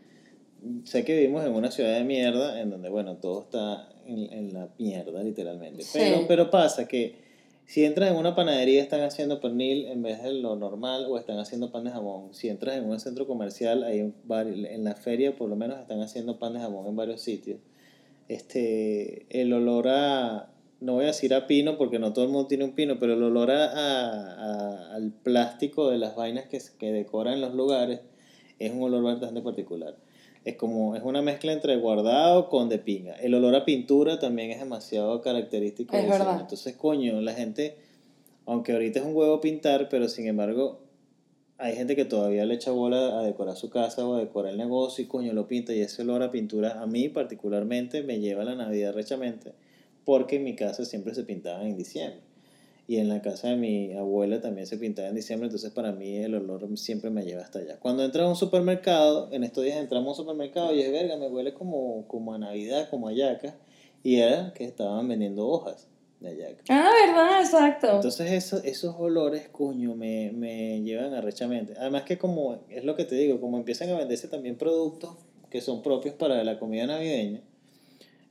Sé 0.85 1.05
que 1.05 1.15
vivimos 1.15 1.45
en 1.47 1.53
una 1.55 1.71
ciudad 1.71 1.95
de 1.95 2.03
mierda, 2.03 2.61
en 2.61 2.71
donde, 2.71 2.89
bueno, 2.89 3.19
todo 3.19 3.43
está 3.43 3.89
en, 4.05 4.33
en 4.33 4.53
la 4.53 4.69
mierda, 4.79 5.23
literalmente. 5.23 5.83
Sí. 5.85 5.99
Pero, 6.01 6.25
pero 6.27 6.51
pasa 6.51 6.89
que 6.89 7.30
si 7.71 7.85
entras 7.85 8.11
en 8.11 8.17
una 8.17 8.35
panadería 8.35 8.83
están 8.83 9.03
haciendo 9.03 9.41
pernil 9.41 9.87
en 9.87 10.03
vez 10.03 10.21
de 10.25 10.33
lo 10.33 10.57
normal 10.57 11.07
o 11.09 11.17
están 11.17 11.39
haciendo 11.39 11.71
pan 11.71 11.85
de 11.85 11.93
jamón. 11.93 12.35
Si 12.35 12.49
entras 12.49 12.77
en 12.77 12.85
un 12.91 12.99
centro 12.99 13.29
comercial, 13.29 13.85
hay 13.85 14.01
un 14.01 14.13
en 14.67 14.83
la 14.83 14.97
feria 14.97 15.37
por 15.37 15.49
lo 15.49 15.55
menos 15.55 15.79
están 15.79 16.01
haciendo 16.01 16.41
pan 16.41 16.55
de 16.55 16.59
jamón 16.59 16.89
en 16.89 16.97
varios 16.97 17.21
sitios. 17.21 17.61
Este, 18.27 19.25
el 19.31 19.53
olor 19.53 19.87
a, 19.87 20.51
no 20.81 20.95
voy 20.95 21.05
a 21.05 21.09
decir 21.15 21.33
a 21.33 21.47
pino 21.47 21.79
porque 21.79 22.01
no 22.01 22.13
todo 22.13 22.25
el 22.25 22.33
mundo 22.33 22.49
tiene 22.49 22.65
un 22.65 22.73
pino, 22.73 22.99
pero 22.99 23.13
el 23.15 23.23
olor 23.23 23.53
a- 23.53 23.71
a- 23.71 24.93
al 24.97 25.13
plástico 25.13 25.91
de 25.91 25.99
las 25.99 26.17
vainas 26.17 26.47
que, 26.47 26.59
que 26.77 26.91
decoran 26.91 27.41
los 27.41 27.55
lugares 27.55 28.01
es 28.59 28.73
un 28.73 28.83
olor 28.83 29.05
bastante 29.05 29.43
particular. 29.43 29.95
Es 30.45 30.57
como, 30.57 30.97
es 30.97 31.03
una 31.03 31.21
mezcla 31.21 31.53
entre 31.53 31.77
guardado 31.77 32.49
con 32.49 32.69
de 32.69 32.79
pinga. 32.79 33.15
El 33.15 33.35
olor 33.35 33.55
a 33.55 33.65
pintura 33.65 34.19
también 34.19 34.51
es 34.51 34.59
demasiado 34.59 35.21
característico. 35.21 35.95
Es 35.97 36.05
de 36.05 36.09
verdad. 36.09 36.41
Entonces, 36.41 36.77
coño, 36.77 37.21
la 37.21 37.35
gente, 37.35 37.77
aunque 38.47 38.73
ahorita 38.73 39.01
es 39.01 39.05
un 39.05 39.15
huevo 39.15 39.41
pintar, 39.41 39.89
pero 39.91 40.09
sin 40.09 40.27
embargo, 40.27 40.81
hay 41.61 41.77
gente 41.77 41.95
que 41.95 42.07
todavía 42.07 42.47
le 42.47 42.55
echa 42.55 42.71
bola 42.71 43.21
a 43.21 43.23
decorar 43.23 43.55
su 43.55 43.69
casa 43.69 44.07
o 44.07 44.15
a 44.15 44.21
decorar 44.21 44.53
el 44.53 44.59
negocio 44.59 45.05
y 45.05 45.07
coño 45.07 45.35
lo 45.35 45.47
pinta 45.47 45.75
y 45.75 45.81
ese 45.81 46.01
olor 46.03 46.23
a 46.23 46.31
pintura 46.31 46.81
a 46.81 46.87
mí 46.87 47.11
particularmente 47.11 48.03
me 48.03 48.19
lleva 48.19 48.43
a 48.43 48.47
la 48.47 48.55
Navidad 48.55 48.95
rechamente 48.95 49.53
porque 50.07 50.37
en 50.37 50.45
mi 50.45 50.57
casa 50.57 50.87
siempre 50.87 51.15
se 51.15 51.25
pintaba 51.25 51.63
en 51.63 51.77
diciembre 51.77 52.30
y 52.91 52.97
en 52.99 53.09
la 53.09 53.23
casa 53.23 53.47
de 53.51 53.57
mi 53.57 53.93
abuela 53.93 54.41
también 54.41 54.67
se 54.67 54.77
pintaba 54.77 55.07
en 55.07 55.15
diciembre 55.15 55.47
entonces 55.47 55.71
para 55.71 55.93
mí 55.93 56.17
el 56.17 56.35
olor 56.35 56.67
siempre 56.77 57.09
me 57.11 57.23
lleva 57.23 57.43
hasta 57.43 57.61
allá 57.61 57.79
cuando 57.79 58.05
entras 58.05 58.25
a 58.27 58.29
un 58.29 58.35
supermercado 58.35 59.29
en 59.31 59.45
estos 59.45 59.63
días 59.63 59.77
entramos 59.77 60.07
a 60.19 60.23
un 60.23 60.27
supermercado 60.27 60.73
y 60.73 60.79
dije 60.79 60.91
verga 60.91 61.17
me 61.17 61.29
huele 61.29 61.55
como, 61.55 62.07
como 62.09 62.35
a 62.35 62.39
Navidad 62.39 62.89
como 62.91 63.07
a 63.07 63.13
yaca 63.13 63.55
y 64.03 64.17
era 64.17 64.53
que 64.55 64.65
estaban 64.65 65.07
vendiendo 65.07 65.47
hojas 65.47 65.87
de 66.19 66.37
yaca 66.37 66.65
Ah, 66.69 66.91
¿verdad? 67.07 67.41
Exacto. 67.41 67.87
entonces 67.95 68.33
eso- 68.33 68.61
esos 68.65 68.97
olores, 68.99 69.49
coño, 69.51 69.95
me, 69.95 70.33
me 70.33 70.83
llevan 70.83 71.15
arrechamente. 71.15 71.75
Además 71.79 72.03
que 72.03 72.19
como, 72.19 72.59
es 72.71 72.85
lo 72.85 72.95
que 72.97 73.05
te 73.05 73.15
digo, 73.15 73.41
como 73.41 73.57
empiezan 73.57 73.89
a 73.91 73.97
venderse 73.99 74.27
también 74.29 74.57
productos 74.59 75.11
que 75.49 75.61
son 75.61 75.81
propios 75.83 76.15
para 76.17 76.43
la 76.45 76.59
comida 76.59 76.87
navideña, 76.87 77.41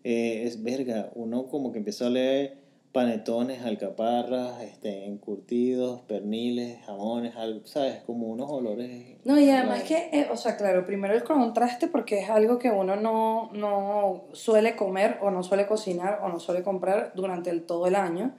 eh, 0.04 0.44
es 0.46 0.62
verga, 0.64 1.12
uno 1.16 1.48
como 1.48 1.72
que 1.72 1.80
empieza 1.80 2.06
a 2.06 2.08
oler 2.10 2.58
panetones, 2.92 3.64
alcaparras, 3.64 4.62
este, 4.64 5.06
encurtidos, 5.06 6.02
perniles, 6.02 6.80
jamones, 6.86 7.36
algo, 7.36 7.66
¿sabes? 7.68 8.02
Como 8.06 8.28
unos 8.28 8.50
olores... 8.50 9.18
No, 9.26 9.40
y 9.40 9.50
además 9.50 9.84
raros. 9.84 9.88
que, 9.88 10.10
eh, 10.12 10.28
o 10.32 10.36
sea, 10.38 10.58
claro, 10.58 10.86
primero 10.86 11.14
el 11.14 11.24
contraste 11.24 11.88
porque 11.88 12.20
es 12.20 12.30
algo 12.32 12.58
que 12.58 12.72
uno 12.72 12.96
no, 12.96 13.52
no 13.54 14.24
suele 14.34 14.76
comer 14.76 15.18
o 15.22 15.30
no 15.30 15.44
suele 15.44 15.68
cocinar 15.68 16.20
o 16.24 16.30
no 16.30 16.40
suele 16.40 16.64
comprar 16.64 17.12
durante 17.14 17.52
el, 17.52 17.64
todo 17.64 17.86
el 17.86 17.96
año. 17.96 18.32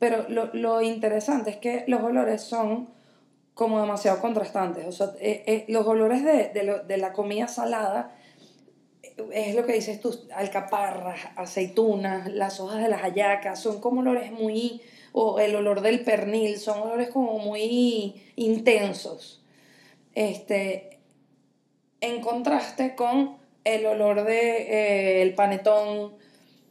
Pero 0.00 0.26
lo, 0.28 0.50
lo 0.52 0.82
interesante 0.82 1.50
es 1.50 1.56
que 1.56 1.84
los 1.86 2.02
olores 2.02 2.42
son 2.42 2.88
como 3.54 3.80
demasiado 3.80 4.20
contrastantes. 4.20 4.84
O 4.86 4.92
sea, 4.92 5.12
eh, 5.20 5.44
eh, 5.46 5.64
los 5.68 5.86
olores 5.86 6.24
de, 6.24 6.48
de, 6.48 6.62
lo- 6.64 6.82
de 6.82 6.96
la 6.98 7.12
comida 7.12 7.46
salada 7.46 8.15
es 9.32 9.54
lo 9.54 9.64
que 9.66 9.74
dices 9.74 10.00
tú, 10.00 10.18
alcaparras, 10.34 11.20
aceitunas, 11.36 12.30
las 12.32 12.60
hojas 12.60 12.82
de 12.82 12.88
las 12.88 13.02
hallacas, 13.02 13.60
son 13.60 13.80
como 13.80 14.00
olores 14.00 14.32
muy, 14.32 14.82
o 15.12 15.40
el 15.40 15.54
olor 15.56 15.80
del 15.80 16.04
pernil, 16.04 16.58
son 16.58 16.80
olores 16.80 17.08
como 17.10 17.38
muy 17.38 18.22
intensos. 18.36 19.42
Este, 20.14 20.98
en 22.00 22.20
contraste 22.20 22.94
con 22.94 23.36
el 23.64 23.86
olor 23.86 24.24
de 24.24 24.62
eh, 24.62 25.22
el 25.22 25.34
panetón, 25.34 26.14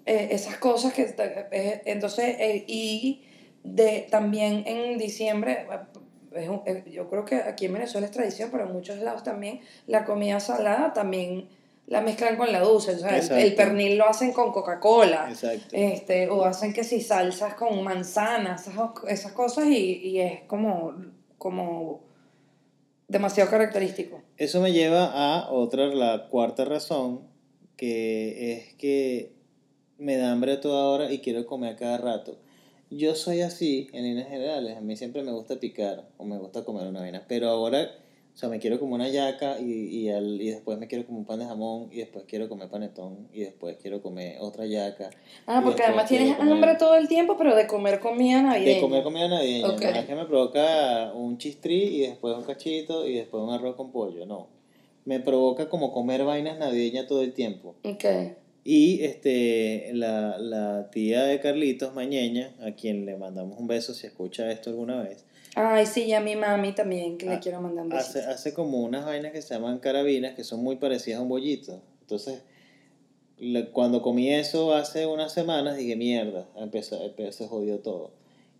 eh, 0.06 0.30
esas 0.32 0.58
cosas 0.58 0.94
que 0.94 1.16
eh, 1.52 1.82
entonces 1.86 2.38
y 2.68 3.24
de 3.64 4.08
también 4.10 4.64
en 4.68 4.98
diciembre 5.00 5.66
yo 6.92 7.10
creo 7.10 7.26
que 7.26 7.36
aquí 7.38 7.66
en 7.66 7.74
Venezuela 7.74 8.06
es 8.06 8.12
tradición 8.12 8.50
pero 8.52 8.66
en 8.66 8.74
muchos 8.74 9.00
lados 9.00 9.24
también 9.24 9.62
la 9.88 10.06
comida 10.06 10.40
salada 10.40 10.94
también 10.94 11.50
la 11.88 12.02
mezclan 12.02 12.36
con 12.36 12.52
la 12.52 12.62
dulce 12.62 12.96
o 12.96 12.98
sea, 12.98 13.18
el, 13.18 13.54
pernil 13.54 13.98
lo 13.98 14.08
hacen 14.08 14.34
con 14.34 14.52
Coca-Cola 14.52 15.32
este, 15.72 16.30
o 16.30 16.44
hacen 16.44 16.74
que 16.74 16.84
si 16.84 17.00
salsas 17.02 17.54
con 17.54 17.84
manzanas, 17.84 18.68
esas, 18.68 18.90
esas 19.08 19.32
cosas, 19.34 19.68
y, 19.68 19.98
y 20.08 20.20
es 20.20 20.42
como, 20.44 20.96
como 21.38 22.02
demasiado 23.08 23.50
característico. 23.50 24.22
Eso 24.38 24.62
me 24.62 24.74
lleva 24.74 25.12
a 25.14 25.52
otra, 25.52 25.88
la 25.88 26.28
cuarta 26.30 26.66
razón, 26.66 27.22
que 27.78 28.54
es 28.54 28.74
que 28.76 29.34
me 29.98 30.18
da 30.18 30.32
hambre 30.32 30.54
a 30.54 30.62
toda 30.62 30.86
hora 30.86 31.12
y 31.12 31.20
quiero 31.20 31.46
comer 31.46 31.74
a 31.74 31.76
cada 31.76 31.98
rato. 31.98 32.38
Yo 32.90 33.16
soy 33.16 33.42
así 33.42 33.90
en 33.94 34.04
líneas 34.04 34.30
generales, 34.30 34.78
a 34.78 34.82
mí 34.82 34.96
siempre 34.96 35.24
me 35.24 35.32
gusta 35.32 35.60
picar 35.60 36.08
o 36.18 36.24
me 36.24 36.38
gusta 36.38 36.64
comer 36.64 36.88
una 36.88 37.02
vaina, 37.02 37.26
pero 37.28 37.50
ahora, 37.50 37.92
o 38.36 38.38
sea, 38.38 38.50
me 38.50 38.60
quiero 38.60 38.78
comer 38.82 38.96
una 38.96 39.08
yaca 39.08 39.58
y, 39.62 39.72
y, 39.72 40.10
al- 40.10 40.42
y 40.42 40.50
después 40.50 40.78
me 40.78 40.88
quiero 40.90 41.06
comer 41.06 41.20
un 41.20 41.26
pan 41.26 41.40
de 41.40 41.46
jamón 41.46 41.88
y 41.90 42.00
después 42.00 42.26
quiero 42.28 42.50
comer 42.50 42.68
panetón 42.68 43.30
y 43.34 43.40
después 43.40 43.78
quiero 43.82 44.02
comer 44.02 44.36
otra 44.42 44.66
yaca. 44.66 45.10
Ah, 45.48 45.62
porque 45.64 45.84
además 45.84 46.10
tienes 46.10 46.36
comer- 46.36 46.52
hambre 46.54 46.76
todo 46.78 46.96
el 46.96 47.08
tiempo, 47.08 47.38
pero 47.38 47.56
de 47.56 47.66
comer 47.66 48.02
comida 48.02 48.42
navideña. 48.42 48.76
De 48.76 48.82
comer 48.82 49.04
comida 49.04 49.30
navideña, 49.30 49.70
Ok. 49.70 49.82
no 49.82 49.88
es 49.90 50.06
que 50.06 50.16
me 50.16 50.26
provoca 50.26 51.14
un 51.14 51.38
chistrí 51.38 51.82
y 51.84 52.00
después 52.02 52.36
un 52.36 52.44
cachito 52.44 53.08
y 53.08 53.14
después 53.16 53.42
un 53.42 53.52
arroz 53.52 53.76
con 53.78 53.92
pollo, 53.94 54.26
no. 54.26 54.48
Me 55.06 55.20
provoca 55.22 55.70
como 55.70 55.94
comer 55.94 56.26
vainas 56.26 56.58
navideñas 56.60 57.08
todo 57.08 57.22
el 57.22 57.32
tiempo. 57.32 57.76
Ok. 57.84 58.04
Y 58.66 59.04
este, 59.04 59.92
la, 59.94 60.40
la 60.40 60.90
tía 60.90 61.24
de 61.24 61.40
Carlitos, 61.40 61.94
Mañeña, 61.94 62.52
a 62.62 62.72
quien 62.72 63.06
le 63.06 63.16
mandamos 63.16 63.60
un 63.60 63.68
beso 63.68 63.94
si 63.94 64.08
escucha 64.08 64.52
esto 64.52 64.72
alguna 64.72 65.04
vez, 65.04 65.24
Ay, 65.54 65.86
sí, 65.86 66.04
y 66.04 66.14
a 66.14 66.20
mi 66.22 66.36
mami 66.36 66.74
también, 66.74 67.18
que 67.18 67.28
le 67.28 67.34
Ah, 67.36 67.40
quiero 67.40 67.62
mandar 67.62 67.86
un 67.86 67.94
hace, 67.94 68.20
besito. 68.20 68.32
hace 68.34 68.54
como 68.54 68.80
unas 68.84 69.06
vainas 69.06 69.32
que 69.32 69.42
se 69.42 69.54
llaman 69.54 69.78
carabinas 69.80 70.36
que 70.36 70.44
son 70.44 70.64
muy 70.64 70.76
parecidas 70.78 71.20
a 71.20 71.22
un 71.24 71.30
bollito. 71.30 71.82
Entonces, 72.02 72.42
la- 73.38 73.66
cuando 73.72 74.02
comí 74.02 74.34
eso 74.34 74.74
hace 74.74 75.06
unas 75.06 75.34
semanas 75.34 75.78
dije, 75.78 75.96
mierda, 75.96 76.48
empezó, 76.58 77.02
empe- 77.06 77.32
se 77.32 77.48
jodió 77.48 77.80
todo. 77.80 78.12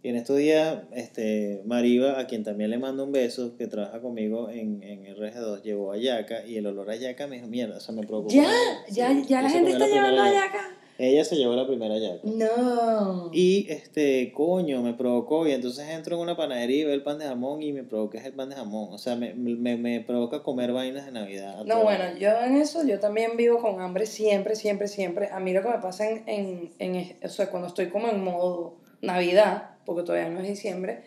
Y 0.04 0.10
en 0.10 0.18
estos 0.18 0.38
días, 0.38 0.84
este, 0.94 1.64
Mariva, 1.66 2.20
a 2.20 2.28
quien 2.28 2.44
también 2.44 2.70
le 2.70 2.78
mando 2.78 3.04
un 3.06 3.12
beso, 3.12 3.58
que 3.58 3.66
trabaja 3.66 4.02
conmigo 4.02 4.50
en, 4.52 4.84
en 4.84 5.04
RG2, 5.06 5.64
llevó 5.64 5.92
a 5.92 5.98
Yaca 5.98 6.46
y 6.46 6.58
el 6.58 6.68
olor 6.68 6.92
a 6.92 6.96
Yaca 6.96 7.26
me 7.26 7.38
dijo, 7.38 7.48
mierda, 7.48 7.78
eso 7.80 7.92
me 7.92 8.04
provocó. 8.06 8.30
Ya, 8.32 8.48
Sí, 8.88 8.94
ya, 8.94 9.12
ya 9.28 9.42
la 9.42 9.50
gente 9.50 9.72
está 9.72 9.88
llevando 9.88 10.24
yaca. 10.32 10.70
Ella 10.98 11.26
se 11.26 11.36
llevó 11.36 11.56
la 11.56 11.68
primera 11.68 11.98
Yaca. 11.98 12.22
No. 12.24 13.30
Y 13.34 13.68
este, 13.70 14.32
coño, 14.34 14.82
me 14.82 14.94
provocó. 14.94 15.46
Y 15.46 15.52
entonces 15.52 15.90
entro 15.90 16.16
en 16.16 16.22
una 16.22 16.38
panadería 16.38 16.82
y 16.82 16.84
veo 16.86 16.94
el 16.94 17.04
pan 17.04 17.20
de 17.20 17.26
jamón 17.26 17.62
y 17.62 17.74
me 17.74 17.84
provoca 17.84 18.24
el 18.24 18.34
pan 18.34 18.50
de 18.50 18.56
jamón. 18.56 18.94
O 18.94 18.98
sea, 18.98 19.16
me, 19.16 19.34
me, 19.34 19.76
me 19.76 20.00
provoca 20.00 20.42
comer 20.42 20.72
vainas 20.72 21.06
de 21.06 21.12
Navidad. 21.12 21.66
No, 21.66 21.84
bueno, 21.84 22.18
yo 22.18 22.30
en 22.42 22.56
eso, 22.56 22.86
yo 22.86 23.00
también 23.00 23.36
vivo 23.36 23.60
con 23.60 23.82
hambre 23.82 24.06
siempre, 24.06 24.56
siempre, 24.56 24.88
siempre. 24.88 25.30
A 25.32 25.40
mí 25.40 25.52
lo 25.52 25.62
que 25.62 25.70
me 25.70 25.80
pasa 25.80 26.10
en, 26.10 26.24
en, 26.28 26.72
en 26.80 27.18
o 27.24 27.30
sea, 27.30 27.50
cuando 27.50 27.68
estoy 27.68 27.90
como 27.90 28.08
en 28.08 28.24
modo 28.24 28.78
Navidad, 29.02 29.72
porque 29.86 30.04
todavía 30.04 30.30
no 30.30 30.40
es 30.40 30.48
diciembre, 30.48 31.04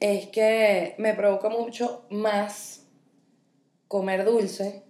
es 0.00 0.26
que 0.26 0.94
me 0.98 1.14
provoca 1.14 1.48
mucho 1.50 2.04
más 2.10 2.86
comer 3.86 4.24
dulce, 4.24 4.82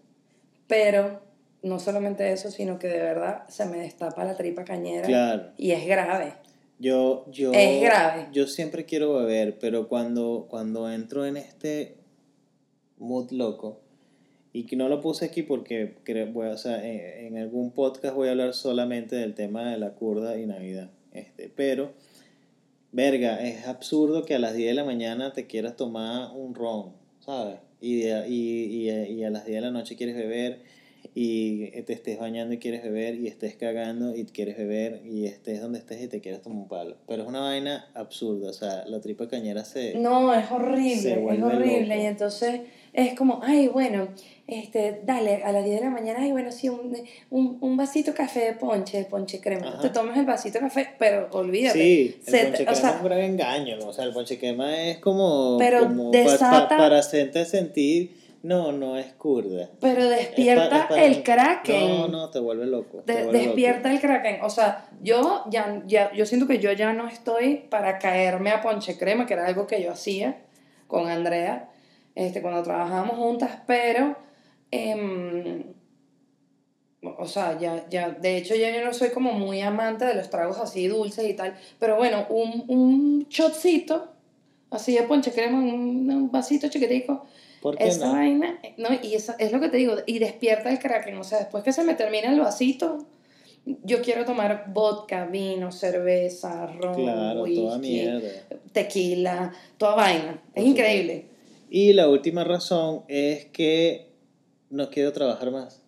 pero 0.66 1.20
no 1.62 1.78
solamente 1.78 2.32
eso, 2.32 2.50
sino 2.50 2.78
que 2.78 2.88
de 2.88 2.98
verdad 3.00 3.46
se 3.48 3.66
me 3.66 3.78
destapa 3.78 4.24
la 4.24 4.36
tripa 4.36 4.64
cañera 4.64 5.06
Claro. 5.06 5.50
y 5.56 5.72
es 5.72 5.86
grave. 5.86 6.34
Yo, 6.78 7.26
yo, 7.30 7.52
Es 7.52 7.82
grave. 7.82 8.28
Yo 8.32 8.46
siempre 8.46 8.86
quiero 8.86 9.12
beber, 9.14 9.58
pero 9.58 9.86
cuando, 9.88 10.46
cuando 10.48 10.90
entro 10.90 11.26
en 11.26 11.36
este 11.36 11.96
mood 12.98 13.30
loco, 13.32 13.80
Y 14.52 14.64
que 14.64 14.74
no 14.74 14.88
lo 14.88 15.00
puse 15.00 15.26
aquí 15.26 15.42
porque 15.44 15.94
creo, 16.02 16.26
voy 16.32 16.48
o 16.48 16.56
sea, 16.56 16.84
en, 16.84 17.26
en 17.26 17.38
algún 17.38 17.70
podcast 17.70 18.16
voy 18.16 18.26
a 18.28 18.30
hablar 18.32 18.52
solamente 18.52 19.14
del 19.14 19.34
tema 19.34 19.70
de 19.70 19.78
la 19.78 19.90
curda 19.94 20.36
y 20.38 20.44
Navidad. 20.46 20.90
Este, 21.12 21.48
pero, 21.54 21.92
verga, 22.90 23.36
es 23.46 23.66
absurdo 23.68 24.24
que 24.24 24.34
a 24.34 24.38
las 24.40 24.54
10 24.54 24.70
de 24.70 24.74
la 24.74 24.84
mañana 24.84 25.32
te 25.32 25.46
quieras 25.46 25.76
tomar 25.76 26.32
un 26.34 26.54
ron, 26.56 26.94
¿sabes? 27.20 27.58
Y, 27.80 28.00
de- 28.00 28.28
y, 28.28 28.88
y, 28.88 28.90
y 28.90 29.24
a 29.24 29.30
las 29.30 29.44
10 29.46 29.54
de 29.56 29.60
la 29.60 29.70
noche 29.70 29.94
quieres 29.96 30.16
beber 30.16 30.62
y 31.14 31.66
te 31.82 31.92
estés 31.92 32.18
bañando 32.18 32.54
y 32.54 32.58
quieres 32.58 32.82
beber 32.82 33.16
y 33.16 33.26
estés 33.26 33.56
cagando 33.56 34.14
y 34.14 34.24
quieres 34.26 34.56
beber 34.56 35.02
y 35.04 35.26
estés 35.26 35.60
donde 35.60 35.78
estés 35.80 36.02
y 36.02 36.08
te 36.08 36.20
quieres 36.20 36.40
tomar 36.42 36.58
un 36.58 36.68
palo. 36.68 36.96
Pero 37.08 37.22
es 37.22 37.28
una 37.28 37.40
vaina 37.40 37.88
absurda, 37.94 38.50
o 38.50 38.52
sea, 38.52 38.84
la 38.86 39.00
tripa 39.00 39.28
cañera 39.28 39.64
se... 39.64 39.94
No, 39.94 40.32
es 40.34 40.50
horrible, 40.50 40.92
es 41.12 41.42
horrible. 41.42 41.86
loco. 41.86 42.00
Y 42.02 42.06
entonces 42.06 42.60
es 42.92 43.14
como, 43.14 43.40
ay, 43.42 43.68
bueno, 43.68 44.08
este, 44.46 45.00
dale, 45.04 45.42
a 45.44 45.52
las 45.52 45.64
10 45.64 45.78
de 45.80 45.84
la 45.84 45.90
mañana, 45.90 46.18
ay, 46.22 46.32
bueno, 46.32 46.50
sí, 46.52 46.68
un, 46.68 46.96
un, 47.30 47.58
un 47.60 47.76
vasito 47.76 48.12
café 48.14 48.40
de 48.46 48.52
ponche, 48.54 48.98
de 48.98 49.04
ponche 49.04 49.40
crema. 49.40 49.68
Ajá. 49.68 49.80
Te 49.80 49.90
tomas 49.90 50.16
el 50.18 50.26
vasito 50.26 50.54
de 50.58 50.64
café, 50.64 50.88
pero 50.98 51.28
olvídate. 51.32 51.78
Sí, 51.78 52.16
el 52.26 52.32
se- 52.32 52.42
ponche 52.44 52.62
o 52.62 52.66
crema 52.66 52.74
sea, 52.74 52.90
es 52.90 52.96
un 52.96 53.04
gran 53.04 53.20
engaño, 53.20 53.76
¿no? 53.78 53.86
o 53.88 53.92
sea, 53.92 54.04
el 54.04 54.12
ponche 54.12 54.38
crema 54.38 54.76
es 54.88 54.98
como, 54.98 55.56
Pero 55.58 55.82
como 55.84 56.10
desata- 56.10 56.68
pa- 56.68 56.76
para 56.76 56.98
hacerte 56.98 57.44
sentir, 57.44 58.19
no, 58.42 58.72
no 58.72 58.96
es 58.96 59.12
curda. 59.14 59.68
pero 59.80 60.02
Es 60.02 60.08
pa- 60.08 60.16
despierta 60.16 60.86
es 60.90 61.16
el 61.16 61.22
kraken. 61.22 61.88
No, 61.88 62.08
no, 62.08 62.30
te 62.30 62.38
vuelve 62.38 62.66
loco. 62.66 63.02
te 63.04 63.12
De- 63.14 63.22
vuelve 63.24 63.38
despierta 63.40 63.92
el 63.92 64.00
kraken. 64.00 64.38
O 64.42 64.50
sea, 64.50 64.88
yo 65.02 65.44
ya, 65.50 65.82
ya, 65.86 66.12
yo 66.12 66.24
siento 66.26 66.46
que 66.46 66.58
yo 66.58 66.72
ya 66.72 66.92
no 66.92 67.06
estoy 67.08 67.56
para 67.68 67.98
caerme 67.98 68.50
a 68.50 68.62
ponche 68.62 68.96
crema, 68.98 69.26
que 69.26 69.34
era 69.34 69.46
algo 69.46 69.66
que 69.66 69.82
yo 69.82 69.92
hacía 69.92 70.38
con 70.86 71.08
Andrea 71.08 71.68
este, 72.14 72.42
cuando 72.42 72.62
trabajábamos 72.62 73.16
juntas, 73.16 73.58
pero, 73.66 74.16
em, 74.70 75.64
o 77.02 77.26
sea, 77.26 77.58
ya, 77.58 77.88
ya, 77.88 78.10
de 78.10 78.36
hecho 78.36 78.54
ya 78.54 78.70
yo 78.70 78.84
no 78.84 78.92
soy 78.92 79.10
como 79.10 79.32
muy 79.32 79.60
amante 79.60 80.04
de 80.04 80.14
los 80.14 80.28
tragos 80.28 80.58
así 80.58 80.86
dulces 80.88 81.24
y 81.28 81.34
tal, 81.34 81.54
pero 81.78 81.96
bueno, 81.96 82.26
un, 82.28 82.64
un 82.68 83.26
shotcito, 83.30 84.08
así 84.70 84.94
de 84.94 85.04
ponche 85.04 85.32
crema, 85.32 85.58
un, 85.58 86.10
un 86.10 86.30
vasito 86.30 86.68
chiquitico. 86.68 87.26
¿Por 87.60 87.76
qué 87.76 87.88
esa 87.88 88.06
no? 88.06 88.12
vaina, 88.14 88.58
no, 88.78 88.88
y 89.02 89.14
eso 89.14 89.34
es 89.38 89.52
lo 89.52 89.60
que 89.60 89.68
te 89.68 89.76
digo, 89.76 89.94
y 90.06 90.18
despierta 90.18 90.70
el 90.70 90.78
kraken, 90.78 91.16
o 91.18 91.24
sea, 91.24 91.38
después 91.38 91.62
que 91.62 91.72
se 91.72 91.84
me 91.84 91.94
termina 91.94 92.32
el 92.32 92.40
vasito, 92.40 93.06
yo 93.84 94.00
quiero 94.00 94.24
tomar 94.24 94.64
vodka, 94.72 95.26
vino, 95.26 95.70
cerveza, 95.70 96.66
ron, 96.66 96.94
Claro, 96.94 97.40
toda 97.44 97.76
whisky, 97.76 97.78
mierda. 97.78 98.28
tequila, 98.72 99.52
toda 99.78 99.94
vaina, 99.96 100.42
es 100.54 100.62
Por 100.62 100.64
increíble. 100.64 101.26
Y 101.68 101.92
la 101.92 102.08
última 102.08 102.42
razón 102.44 103.04
es 103.08 103.44
que 103.46 104.08
no 104.70 104.90
quiero 104.90 105.12
trabajar 105.12 105.50
más. 105.50 105.82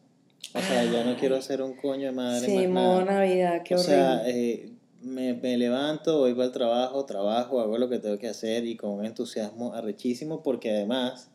O 0.54 0.60
sea, 0.60 0.84
ya 0.84 1.02
no 1.04 1.16
quiero 1.16 1.36
hacer 1.36 1.62
un 1.62 1.74
coño 1.74 2.06
de 2.06 2.12
madre 2.12 2.46
Sí, 2.46 2.66
más 2.68 2.68
modo 2.68 3.00
nada. 3.04 3.20
Navidad, 3.20 3.62
qué 3.64 3.74
o 3.74 3.78
horrible. 3.78 3.96
sea, 3.96 4.22
eh, 4.26 4.68
me, 5.00 5.32
me 5.34 5.56
levanto, 5.56 6.18
voy 6.18 6.34
para 6.34 6.44
el 6.46 6.52
trabajo, 6.52 7.04
trabajo, 7.06 7.60
hago 7.60 7.78
lo 7.78 7.88
que 7.88 7.98
tengo 7.98 8.18
que 8.18 8.28
hacer 8.28 8.66
y 8.66 8.76
con 8.76 8.90
un 8.90 9.06
entusiasmo 9.06 9.72
arrechísimo 9.72 10.42
porque 10.42 10.70
además 10.70 11.30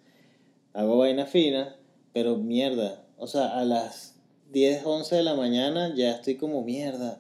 hago 0.78 0.97
vaina 0.97 1.25
fina, 1.25 1.75
pero 2.13 2.38
mierda. 2.38 3.01
O 3.17 3.25
sea, 3.28 3.57
a 3.57 3.65
las 3.65 4.13
10, 4.53 4.86
11 4.86 5.15
de 5.15 5.23
la 5.23 5.34
mañana 5.34 5.91
ya 5.95 6.11
estoy 6.11 6.36
como 6.36 6.61
mierda. 6.63 7.19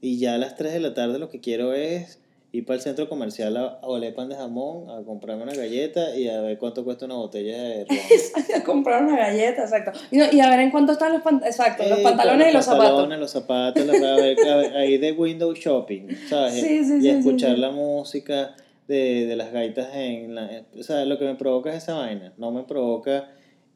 Y 0.00 0.18
ya 0.18 0.34
a 0.34 0.38
las 0.38 0.56
3 0.56 0.72
de 0.72 0.80
la 0.80 0.94
tarde 0.94 1.18
lo 1.18 1.28
que 1.28 1.40
quiero 1.40 1.74
es 1.74 2.20
ir 2.52 2.64
para 2.64 2.76
el 2.76 2.80
centro 2.82 3.06
comercial 3.08 3.54
a, 3.58 3.64
a 3.82 3.86
oler 3.86 4.14
pan 4.14 4.30
de 4.30 4.34
jamón, 4.36 4.88
a 4.88 5.02
comprarme 5.04 5.42
una 5.42 5.54
galleta 5.54 6.16
y 6.16 6.28
a 6.28 6.40
ver 6.40 6.56
cuánto 6.56 6.84
cuesta 6.84 7.04
una 7.04 7.16
botella 7.16 7.54
de 7.62 7.84
ron. 7.84 7.98
a 8.60 8.64
comprar 8.64 9.02
una 9.04 9.16
galleta, 9.18 9.62
exacto. 9.64 9.92
Y, 10.10 10.16
no, 10.16 10.24
y 10.32 10.40
a 10.40 10.48
ver 10.48 10.60
en 10.60 10.70
cuánto 10.70 10.92
están 10.92 11.12
los 11.12 11.20
pantalones, 11.22 11.54
exacto, 11.58 11.82
los 11.86 11.98
Eh, 11.98 12.02
pantalones 12.02 12.48
y 12.48 12.52
los 12.54 12.64
zapatos. 12.64 12.86
pantalones, 12.88 13.18
los 13.18 13.30
zapatos, 13.30 13.88
a 13.88 14.14
ver, 14.16 14.48
a 14.48 14.56
ver, 14.56 14.76
ahí 14.76 14.96
de 14.96 15.12
window 15.12 15.52
shopping, 15.52 16.08
¿sabes? 16.30 16.54
Sí, 16.62 16.82
sí, 16.84 16.96
y 16.98 17.00
sí, 17.02 17.08
escuchar 17.10 17.58
la 17.58 17.70
música 17.72 18.54
de, 18.88 19.26
de 19.26 19.36
las 19.36 19.52
gaitas 19.52 19.94
en 19.94 20.34
la... 20.34 20.64
O 20.78 20.82
sea, 20.82 21.04
lo 21.04 21.18
que 21.18 21.24
me 21.24 21.34
provoca 21.34 21.70
es 21.70 21.82
esa 21.82 21.94
vaina, 21.94 22.32
no 22.36 22.50
me 22.52 22.64
provoca 22.64 23.30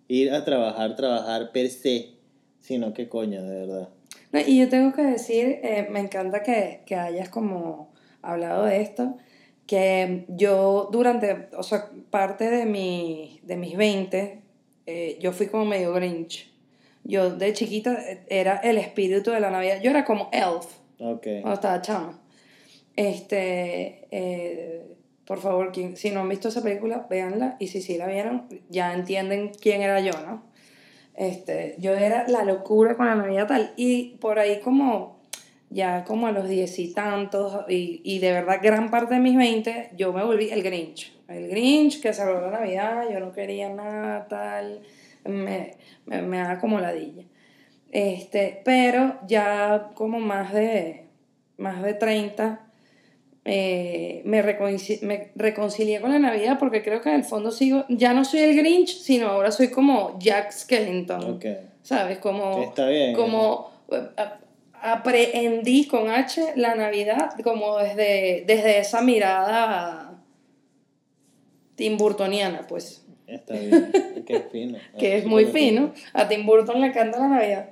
ir 0.08 0.32
a 0.32 0.44
trabajar, 0.44 0.96
trabajar 0.96 1.52
per 1.52 1.68
se, 1.68 2.14
sino 2.60 2.92
que 2.92 3.08
coño, 3.08 3.42
de 3.42 3.54
verdad. 3.66 3.88
No, 4.32 4.40
y 4.40 4.58
yo 4.58 4.68
tengo 4.68 4.92
que 4.92 5.02
decir, 5.02 5.60
eh, 5.62 5.88
me 5.90 6.00
encanta 6.00 6.42
que, 6.42 6.82
que 6.86 6.94
hayas 6.96 7.28
como 7.28 7.92
hablado 8.22 8.64
de 8.64 8.80
esto, 8.80 9.16
que 9.66 10.24
yo 10.28 10.88
durante, 10.92 11.48
o 11.56 11.62
sea, 11.62 11.90
parte 12.10 12.50
de, 12.50 12.66
mi, 12.66 13.40
de 13.44 13.56
mis 13.56 13.76
20, 13.76 14.42
eh, 14.86 15.18
yo 15.20 15.32
fui 15.32 15.46
como 15.46 15.64
medio 15.64 15.92
grinch. 15.92 16.50
Yo 17.04 17.30
de 17.34 17.52
chiquita 17.52 17.92
eh, 18.10 18.24
era 18.28 18.56
el 18.58 18.78
espíritu 18.78 19.30
de 19.30 19.40
la 19.40 19.50
Navidad. 19.50 19.80
Yo 19.82 19.90
era 19.90 20.04
como 20.04 20.28
elf 20.32 20.66
Ok. 20.98 21.22
cuando 21.40 21.54
estaba 21.54 21.80
chama. 21.82 22.20
Este, 22.96 24.06
eh, 24.10 24.84
por 25.30 25.38
favor, 25.38 25.70
quien, 25.70 25.96
si 25.96 26.10
no 26.10 26.22
han 26.22 26.28
visto 26.28 26.48
esa 26.48 26.60
película, 26.60 27.06
véanla. 27.08 27.54
Y 27.60 27.68
si 27.68 27.82
sí 27.82 27.96
la 27.96 28.08
vieron, 28.08 28.48
ya 28.68 28.92
entienden 28.92 29.52
quién 29.60 29.80
era 29.80 30.00
yo, 30.00 30.10
¿no? 30.26 30.42
Este, 31.14 31.76
yo 31.78 31.94
era 31.94 32.26
la 32.26 32.42
locura 32.42 32.96
con 32.96 33.06
la 33.06 33.14
Navidad 33.14 33.46
tal. 33.46 33.72
Y 33.76 34.16
por 34.16 34.40
ahí 34.40 34.58
como, 34.58 35.20
ya 35.68 36.02
como 36.02 36.26
a 36.26 36.32
los 36.32 36.48
diez 36.48 36.76
y 36.80 36.92
tantos, 36.92 37.64
y, 37.68 38.00
y 38.02 38.18
de 38.18 38.32
verdad 38.32 38.58
gran 38.60 38.90
parte 38.90 39.14
de 39.14 39.20
mis 39.20 39.36
20, 39.36 39.90
yo 39.96 40.12
me 40.12 40.24
volví 40.24 40.50
el 40.50 40.64
Grinch. 40.64 41.16
El 41.28 41.46
Grinch 41.46 42.00
que 42.00 42.12
celebró 42.12 42.50
la 42.50 42.58
Navidad, 42.58 43.04
yo 43.08 43.20
no 43.20 43.30
quería 43.30 43.68
nada 43.68 44.26
tal, 44.26 44.82
me, 45.24 45.76
me, 46.06 46.22
me 46.22 46.38
da 46.38 46.58
como 46.58 46.80
ladilla. 46.80 47.22
Este, 47.92 48.62
pero 48.64 49.20
ya 49.28 49.90
como 49.94 50.18
más 50.18 50.52
de, 50.52 51.06
más 51.56 51.84
de 51.84 51.94
30, 51.94 52.66
eh, 53.44 54.22
me, 54.24 54.42
reconcilié, 54.42 55.06
me 55.06 55.30
reconcilié 55.34 56.00
con 56.00 56.12
la 56.12 56.18
Navidad 56.18 56.58
porque 56.58 56.82
creo 56.82 57.00
que 57.00 57.08
en 57.08 57.16
el 57.16 57.24
fondo 57.24 57.50
sigo, 57.50 57.84
ya 57.88 58.12
no 58.12 58.24
soy 58.24 58.40
el 58.40 58.56
Grinch, 58.56 58.98
sino 59.00 59.28
ahora 59.28 59.50
soy 59.50 59.68
como 59.70 60.18
Jack 60.18 60.52
Skellington. 60.52 61.40
¿Sabes? 61.82 62.18
Como, 62.18 62.62
está 62.62 62.86
bien. 62.88 63.14
como 63.14 63.70
eh, 63.90 64.02
a- 64.18 64.38
aprehendí 64.92 65.86
con 65.86 66.10
H 66.10 66.52
la 66.56 66.74
Navidad 66.74 67.30
como 67.42 67.78
desde, 67.78 68.44
desde 68.46 68.78
esa 68.78 69.00
mirada 69.02 70.06
timburtoniana, 71.76 72.66
pues, 72.68 73.04
Está 73.26 73.54
bien. 73.54 73.90
que 74.26 74.36
es 74.36 74.42
fino. 74.50 74.78
que 74.98 75.16
es 75.18 75.24
muy 75.24 75.46
fino. 75.46 75.92
A 76.12 76.28
Tim 76.28 76.44
Burton 76.44 76.80
le 76.80 76.88
encanta 76.88 77.18
la 77.20 77.28
Navidad. 77.28 77.70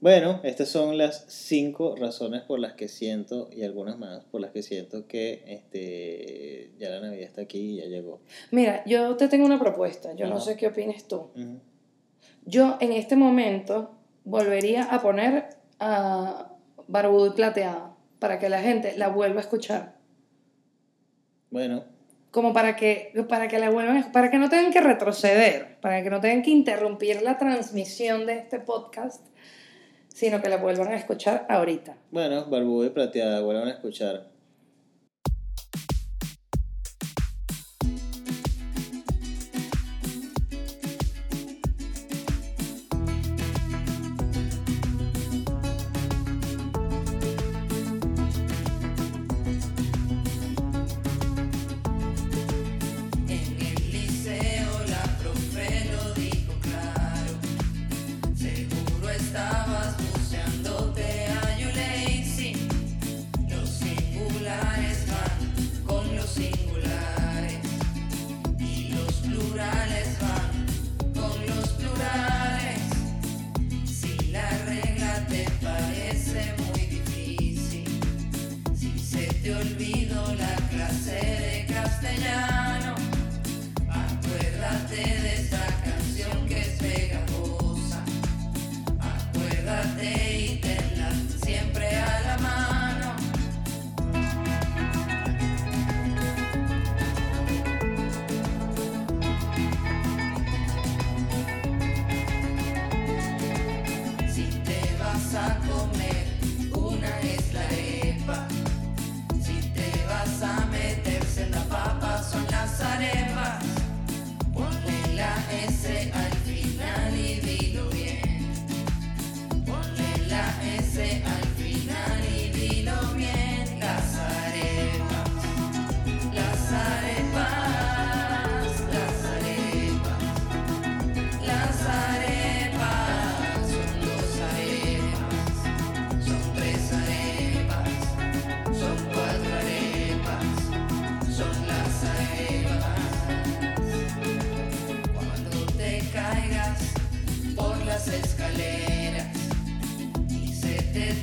Bueno, 0.00 0.40
estas 0.42 0.68
son 0.68 0.98
las 0.98 1.24
cinco 1.28 1.96
razones 1.96 2.42
por 2.42 2.58
las 2.58 2.74
que 2.74 2.86
siento, 2.86 3.48
y 3.50 3.62
algunas 3.64 3.98
más, 3.98 4.24
por 4.24 4.40
las 4.40 4.50
que 4.50 4.62
siento 4.62 5.06
que 5.06 5.42
este, 5.46 6.72
ya 6.78 6.90
la 6.90 7.00
Navidad 7.00 7.24
está 7.24 7.40
aquí 7.40 7.58
y 7.58 7.76
ya 7.78 7.86
llegó. 7.86 8.20
Mira, 8.50 8.84
yo 8.84 9.16
te 9.16 9.28
tengo 9.28 9.46
una 9.46 9.58
propuesta, 9.58 10.12
yo 10.14 10.28
no 10.28 10.38
sé 10.40 10.56
qué 10.56 10.66
opines 10.66 11.08
tú. 11.08 11.30
Yo 12.44 12.76
en 12.80 12.92
este 12.92 13.16
momento 13.16 13.96
volvería 14.24 14.84
a 14.84 15.00
poner 15.00 15.48
a 15.80 16.52
Barbudo 16.88 17.28
y 17.28 17.30
Plateado 17.30 17.96
para 18.18 18.38
que 18.38 18.48
la 18.48 18.60
gente 18.60 18.96
la 18.96 19.08
vuelva 19.08 19.38
a 19.38 19.42
escuchar. 19.42 19.96
Bueno, 21.50 21.84
como 22.36 22.52
para 22.52 22.76
que, 22.76 23.14
para 23.30 23.48
que 23.48 23.58
la 23.58 23.70
vuelvan, 23.70 24.12
para 24.12 24.30
que 24.30 24.36
no 24.36 24.50
tengan 24.50 24.70
que 24.70 24.82
retroceder, 24.82 25.78
para 25.80 26.02
que 26.02 26.10
no 26.10 26.20
tengan 26.20 26.42
que 26.42 26.50
interrumpir 26.50 27.22
la 27.22 27.38
transmisión 27.38 28.26
de 28.26 28.34
este 28.34 28.60
podcast, 28.60 29.26
sino 30.16 30.40
que 30.40 30.48
la 30.48 30.56
vuelvan 30.56 30.88
a 30.88 30.96
escuchar 30.96 31.44
ahorita. 31.50 31.94
bueno, 32.10 32.46
Barbudo 32.46 32.86
y 32.86 32.88
Plateada, 32.88 33.42
vuelvan 33.42 33.68
a 33.68 33.72
escuchar. 33.72 34.28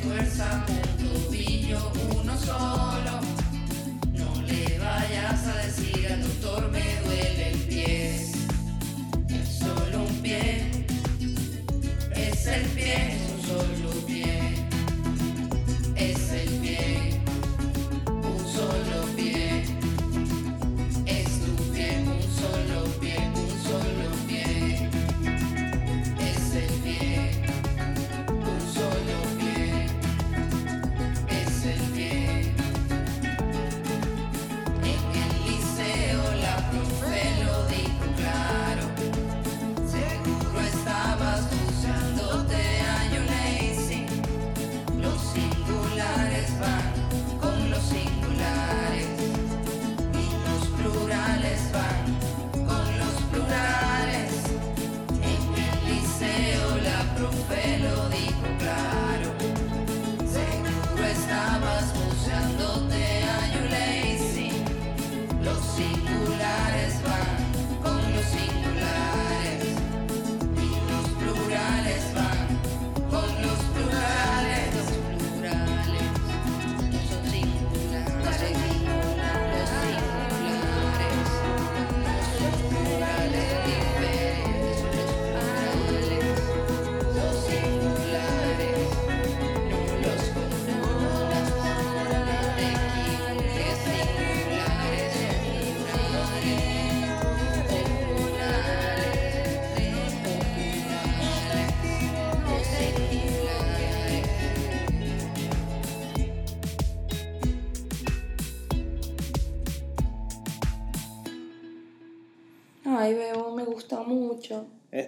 tuerza 0.02 0.64
un 0.68 0.82
tobillo, 0.98 1.92
uno 2.22 2.38
solo. 2.38 2.83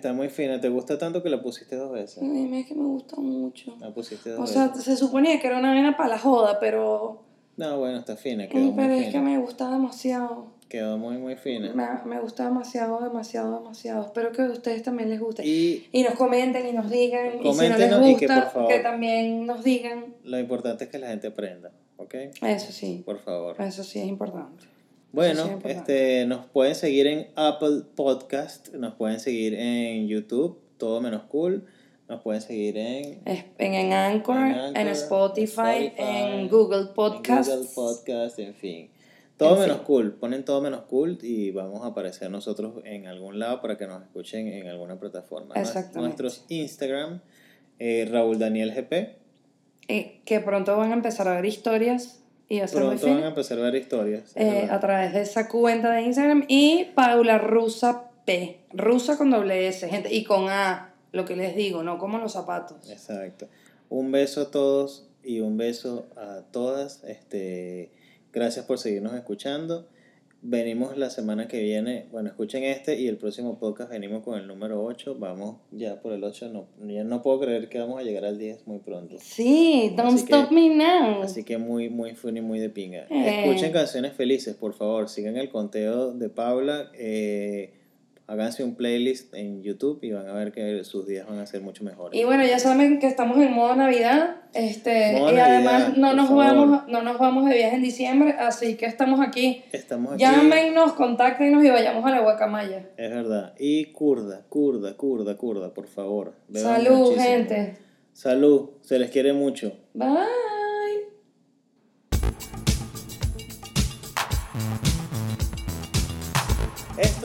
Está 0.06 0.14
muy 0.14 0.30
fina. 0.30 0.62
¿Te 0.62 0.70
gusta 0.70 0.99
tanto 0.99 1.24
que 1.24 1.30
la 1.32 1.41
pusiste 1.41 1.76
dos 1.76 1.91
veces? 1.91 2.22
Dime 2.22 2.60
es 2.60 2.68
que 2.68 2.76
me 2.76 2.84
gusta 2.84 3.16
mucho. 3.16 3.76
La 3.80 3.91
pusiste 3.91 4.30
dos 4.30 4.38
O 4.38 4.41
veces. 4.43 4.56
sea, 4.56 4.76
se 4.76 4.95
suponía 4.97 5.39
que 5.41 5.47
era 5.47 5.58
una 5.58 5.74
vena 5.74 5.97
para 5.97 6.10
la 6.10 6.20
joda, 6.20 6.60
pero. 6.60 7.24
No, 7.58 7.80
bueno, 7.80 7.97
está 7.97 8.16
fina. 8.16 8.47
Quedó 8.47 8.72
Pero 8.76 8.88
muy 8.89 8.99
es 8.99 9.06
que 9.06 9.12
fina. 9.14 9.24
me 9.24 9.39
gusta 9.39 9.68
demasiado. 9.72 10.45
Quedó 10.70 10.99
muy, 10.99 11.18
muy 11.18 11.36
fina. 11.38 11.74
Me, 11.74 11.88
me 12.08 12.22
gusta 12.22 12.43
demasiado, 12.43 12.99
demasiado, 13.01 13.58
demasiado. 13.58 14.06
Espero 14.06 14.32
que 14.32 14.43
a 14.43 14.45
ustedes 14.51 14.84
también 14.84 15.10
les 15.10 15.20
guste. 15.20 15.43
Y 15.43 15.88
Y 15.91 16.03
nos 16.03 16.14
comenten 16.14 16.68
y 16.68 16.74
nos 16.74 16.88
digan. 16.91 17.39
y 17.43 17.51
si 17.51 17.70
no 17.70 17.78
les 17.78 17.91
y 18.12 18.16
que, 18.18 18.28
gusta, 18.28 18.43
por 18.43 18.51
favor. 18.53 18.70
que 18.70 18.80
también 18.82 19.47
nos 19.47 19.64
digan. 19.64 20.14
lo 20.24 20.38
importante 20.39 20.84
es 20.84 20.91
que 20.91 20.99
la 20.99 21.08
gente 21.08 21.26
aprenda, 21.30 21.72
¿ok? 21.97 22.14
Eso 22.43 22.72
sí. 22.72 23.01
Por 23.03 23.18
favor. 23.18 23.60
Eso 23.60 23.84
sí 23.84 23.97
es 24.01 24.06
importante. 24.06 24.66
Bueno, 25.16 25.61
este, 25.63 26.26
nos 26.26 26.45
pueden 26.47 26.76
seguir 26.76 27.07
en 27.07 27.28
Apple 27.36 27.84
Podcast, 27.95 28.74
nos 28.74 28.95
pueden 28.95 29.22
seguir 29.22 29.53
en 29.53 30.09
YouTube, 30.09 30.59
todo 30.78 30.99
menos 30.99 31.24
cool, 31.30 31.66
nos 32.09 32.22
pueden 32.22 32.41
seguir 32.41 32.78
en, 32.78 33.22
En, 33.24 33.45
en 33.74 33.93
Anchor, 33.93 34.36
En 34.76 34.88
Spotify, 34.89 35.86
Spotify, 35.88 35.93
en 35.95 36.49
Google 36.49 36.88
Podcasts. 36.93 37.47
en 37.49 37.59
Google 37.59 37.70
Podcast, 37.74 38.39
en 38.39 38.53
fin. 38.55 38.89
Todo 39.38 39.53
En 39.55 39.61
menos 39.61 39.78
fin. 39.78 39.86
cool, 39.86 40.11
ponen 40.16 40.43
todo 40.43 40.61
menos 40.61 40.82
cool 40.89 41.18
y 41.22 41.51
vamos 41.51 41.84
a 41.84 41.88
aparecer 41.88 42.30
nosotros 42.30 42.74
en 42.84 43.07
algún 43.07 43.39
lado 43.39 43.61
para 43.61 43.78
que 43.78 43.88
nos 43.88 44.03
escuchen 44.03 44.49
en 44.49 44.68
alguna 44.68 44.99
plataforma. 44.99 45.55
Exactamente. 45.55 46.22
Nuestros 46.24 46.43
Instagram, 46.49 47.22
eh, 47.80 48.05
Raúl 48.11 48.38
Daniel 48.38 48.74
GP. 48.74 49.16
eh, 49.88 50.20
que 50.26 50.41
pronto 50.41 50.76
van 50.76 50.91
a 50.91 50.93
empezar 50.95 51.30
a 51.30 51.36
ver 51.36 51.45
historias 51.45 52.22
y 52.49 52.59
va 52.59 52.65
a 52.65 52.67
ser 52.67 52.79
muy 52.83 52.89
Pronto 52.97 53.05
van 53.07 53.13
a 53.13 53.17
fino. 53.17 53.27
empezar 53.29 53.59
a 53.59 53.61
ver 53.63 53.75
historias. 53.75 54.31
eh, 54.35 54.67
a 54.69 54.79
través 54.79 55.13
de 55.13 55.21
esa 55.21 55.47
cuenta 55.49 55.91
de 55.91 56.01
Instagram. 56.03 56.45
Y 56.47 56.85
Paula 56.95 57.37
Rusa 57.37 58.11
P. 58.25 58.59
Rusa 58.73 59.17
con 59.17 59.29
doble 59.31 59.67
S, 59.67 59.87
gente. 59.89 60.13
Y 60.13 60.23
con 60.23 60.49
A, 60.49 60.93
lo 61.11 61.25
que 61.25 61.35
les 61.35 61.55
digo, 61.55 61.83
no 61.83 61.97
como 61.97 62.17
los 62.17 62.33
zapatos. 62.33 62.89
Exacto. 62.89 63.47
Un 63.89 64.11
beso 64.11 64.41
a 64.41 64.51
todos 64.51 65.07
y 65.23 65.39
un 65.41 65.57
beso 65.57 66.05
a 66.17 66.41
todas. 66.51 67.03
Este, 67.03 67.91
gracias 68.33 68.65
por 68.65 68.77
seguirnos 68.79 69.13
escuchando. 69.13 69.87
Venimos 70.47 70.95
la 70.95 71.09
semana 71.09 71.47
que 71.47 71.59
viene, 71.59 72.05
bueno, 72.11 72.29
escuchen 72.29 72.63
este 72.63 72.99
y 73.01 73.07
el 73.07 73.17
próximo 73.17 73.57
podcast 73.57 73.89
venimos 73.89 74.21
con 74.23 74.39
el 74.39 74.45
número 74.45 74.83
8. 74.85 75.15
Vamos 75.17 75.55
ya 75.71 75.99
por 76.03 76.13
el 76.13 76.23
8, 76.23 76.49
no, 76.49 76.67
ya 76.87 77.03
no 77.03 77.23
puedo 77.23 77.39
creer 77.39 77.67
que 77.67 77.79
vamos 77.79 77.99
a 77.99 78.03
llegar 78.03 78.25
al 78.25 78.37
10 78.37 78.67
muy 78.67 78.77
pronto. 78.77 79.15
Sí, 79.19 79.91
don't 79.97 80.13
Así 80.13 80.25
que- 80.27 80.35
stop 80.35 80.51
me 80.51 80.69
now. 80.69 81.23
Así 81.23 81.43
que 81.43 81.57
muy, 81.57 81.89
muy 81.89 82.13
funny, 82.13 82.41
muy 82.41 82.59
de 82.59 82.69
pinga. 82.69 83.07
Eh. 83.09 83.45
Escuchen 83.47 83.71
canciones 83.71 84.13
felices, 84.13 84.55
por 84.55 84.75
favor. 84.75 85.09
Sigan 85.09 85.35
el 85.35 85.49
conteo 85.49 86.11
de 86.13 86.29
Paula. 86.29 86.91
eh, 86.93 87.74
háganse 88.28 88.63
un 88.63 88.76
playlist 88.76 89.34
en 89.34 89.61
YouTube 89.61 89.99
y 90.01 90.11
van 90.11 90.28
a 90.28 90.34
ver 90.34 90.51
que 90.51 90.84
sus 90.84 91.05
días 91.05 91.28
van 91.28 91.39
a 91.39 91.45
ser 91.45 91.61
mucho 91.61 91.84
mejores. 91.84 92.19
Y 92.19 92.23
bueno, 92.23 92.43
ya 92.45 92.59
saben 92.59 92.99
que 92.99 93.07
estamos 93.07 93.38
en 93.38 93.53
modo 93.53 93.76
Navidad. 93.76 94.38
Este, 94.53 95.13
Modo 95.19 95.34
y 95.34 95.38
además 95.38 95.97
no 95.97 96.13
nos, 96.13 96.28
favor. 96.30 96.45
vamos, 96.45 96.88
no 96.88 97.01
nos 97.01 97.19
vamos 97.19 97.49
de 97.49 97.55
viaje 97.55 97.76
en 97.76 97.82
diciembre, 97.82 98.36
así 98.39 98.76
que 98.76 98.86
estamos 98.86 99.19
aquí. 99.19 99.63
Estamos 99.71 100.13
aquí. 100.13 100.21
Llámenos, 100.21 100.93
contáctenos 100.93 101.63
y 101.63 101.69
vayamos 101.69 102.05
a 102.05 102.11
la 102.11 102.21
guacamaya. 102.21 102.89
Es 102.97 103.09
verdad. 103.09 103.53
Y 103.59 103.86
curda, 103.91 104.45
curda, 104.49 104.95
curda, 104.95 105.36
curda, 105.38 105.73
por 105.73 105.88
favor. 105.88 106.34
Beban 106.47 106.84
Salud, 106.84 106.97
muchísimo. 106.99 107.23
gente. 107.26 107.78
Salud. 108.13 108.69
Se 108.82 108.97
les 108.97 109.11
quiere 109.11 109.34
mucho. 109.34 109.73
Bye. 109.93 110.55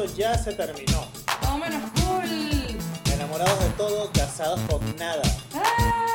Ya 0.07 0.36
se 0.36 0.53
terminó. 0.55 1.07
Vámonos, 1.42 1.82
cool. 2.01 3.12
Enamorados 3.12 3.59
de 3.61 3.70
todo, 3.76 4.11
casados 4.12 4.61
con 4.68 4.96
nada. 4.96 5.22
Bye. 5.53 6.09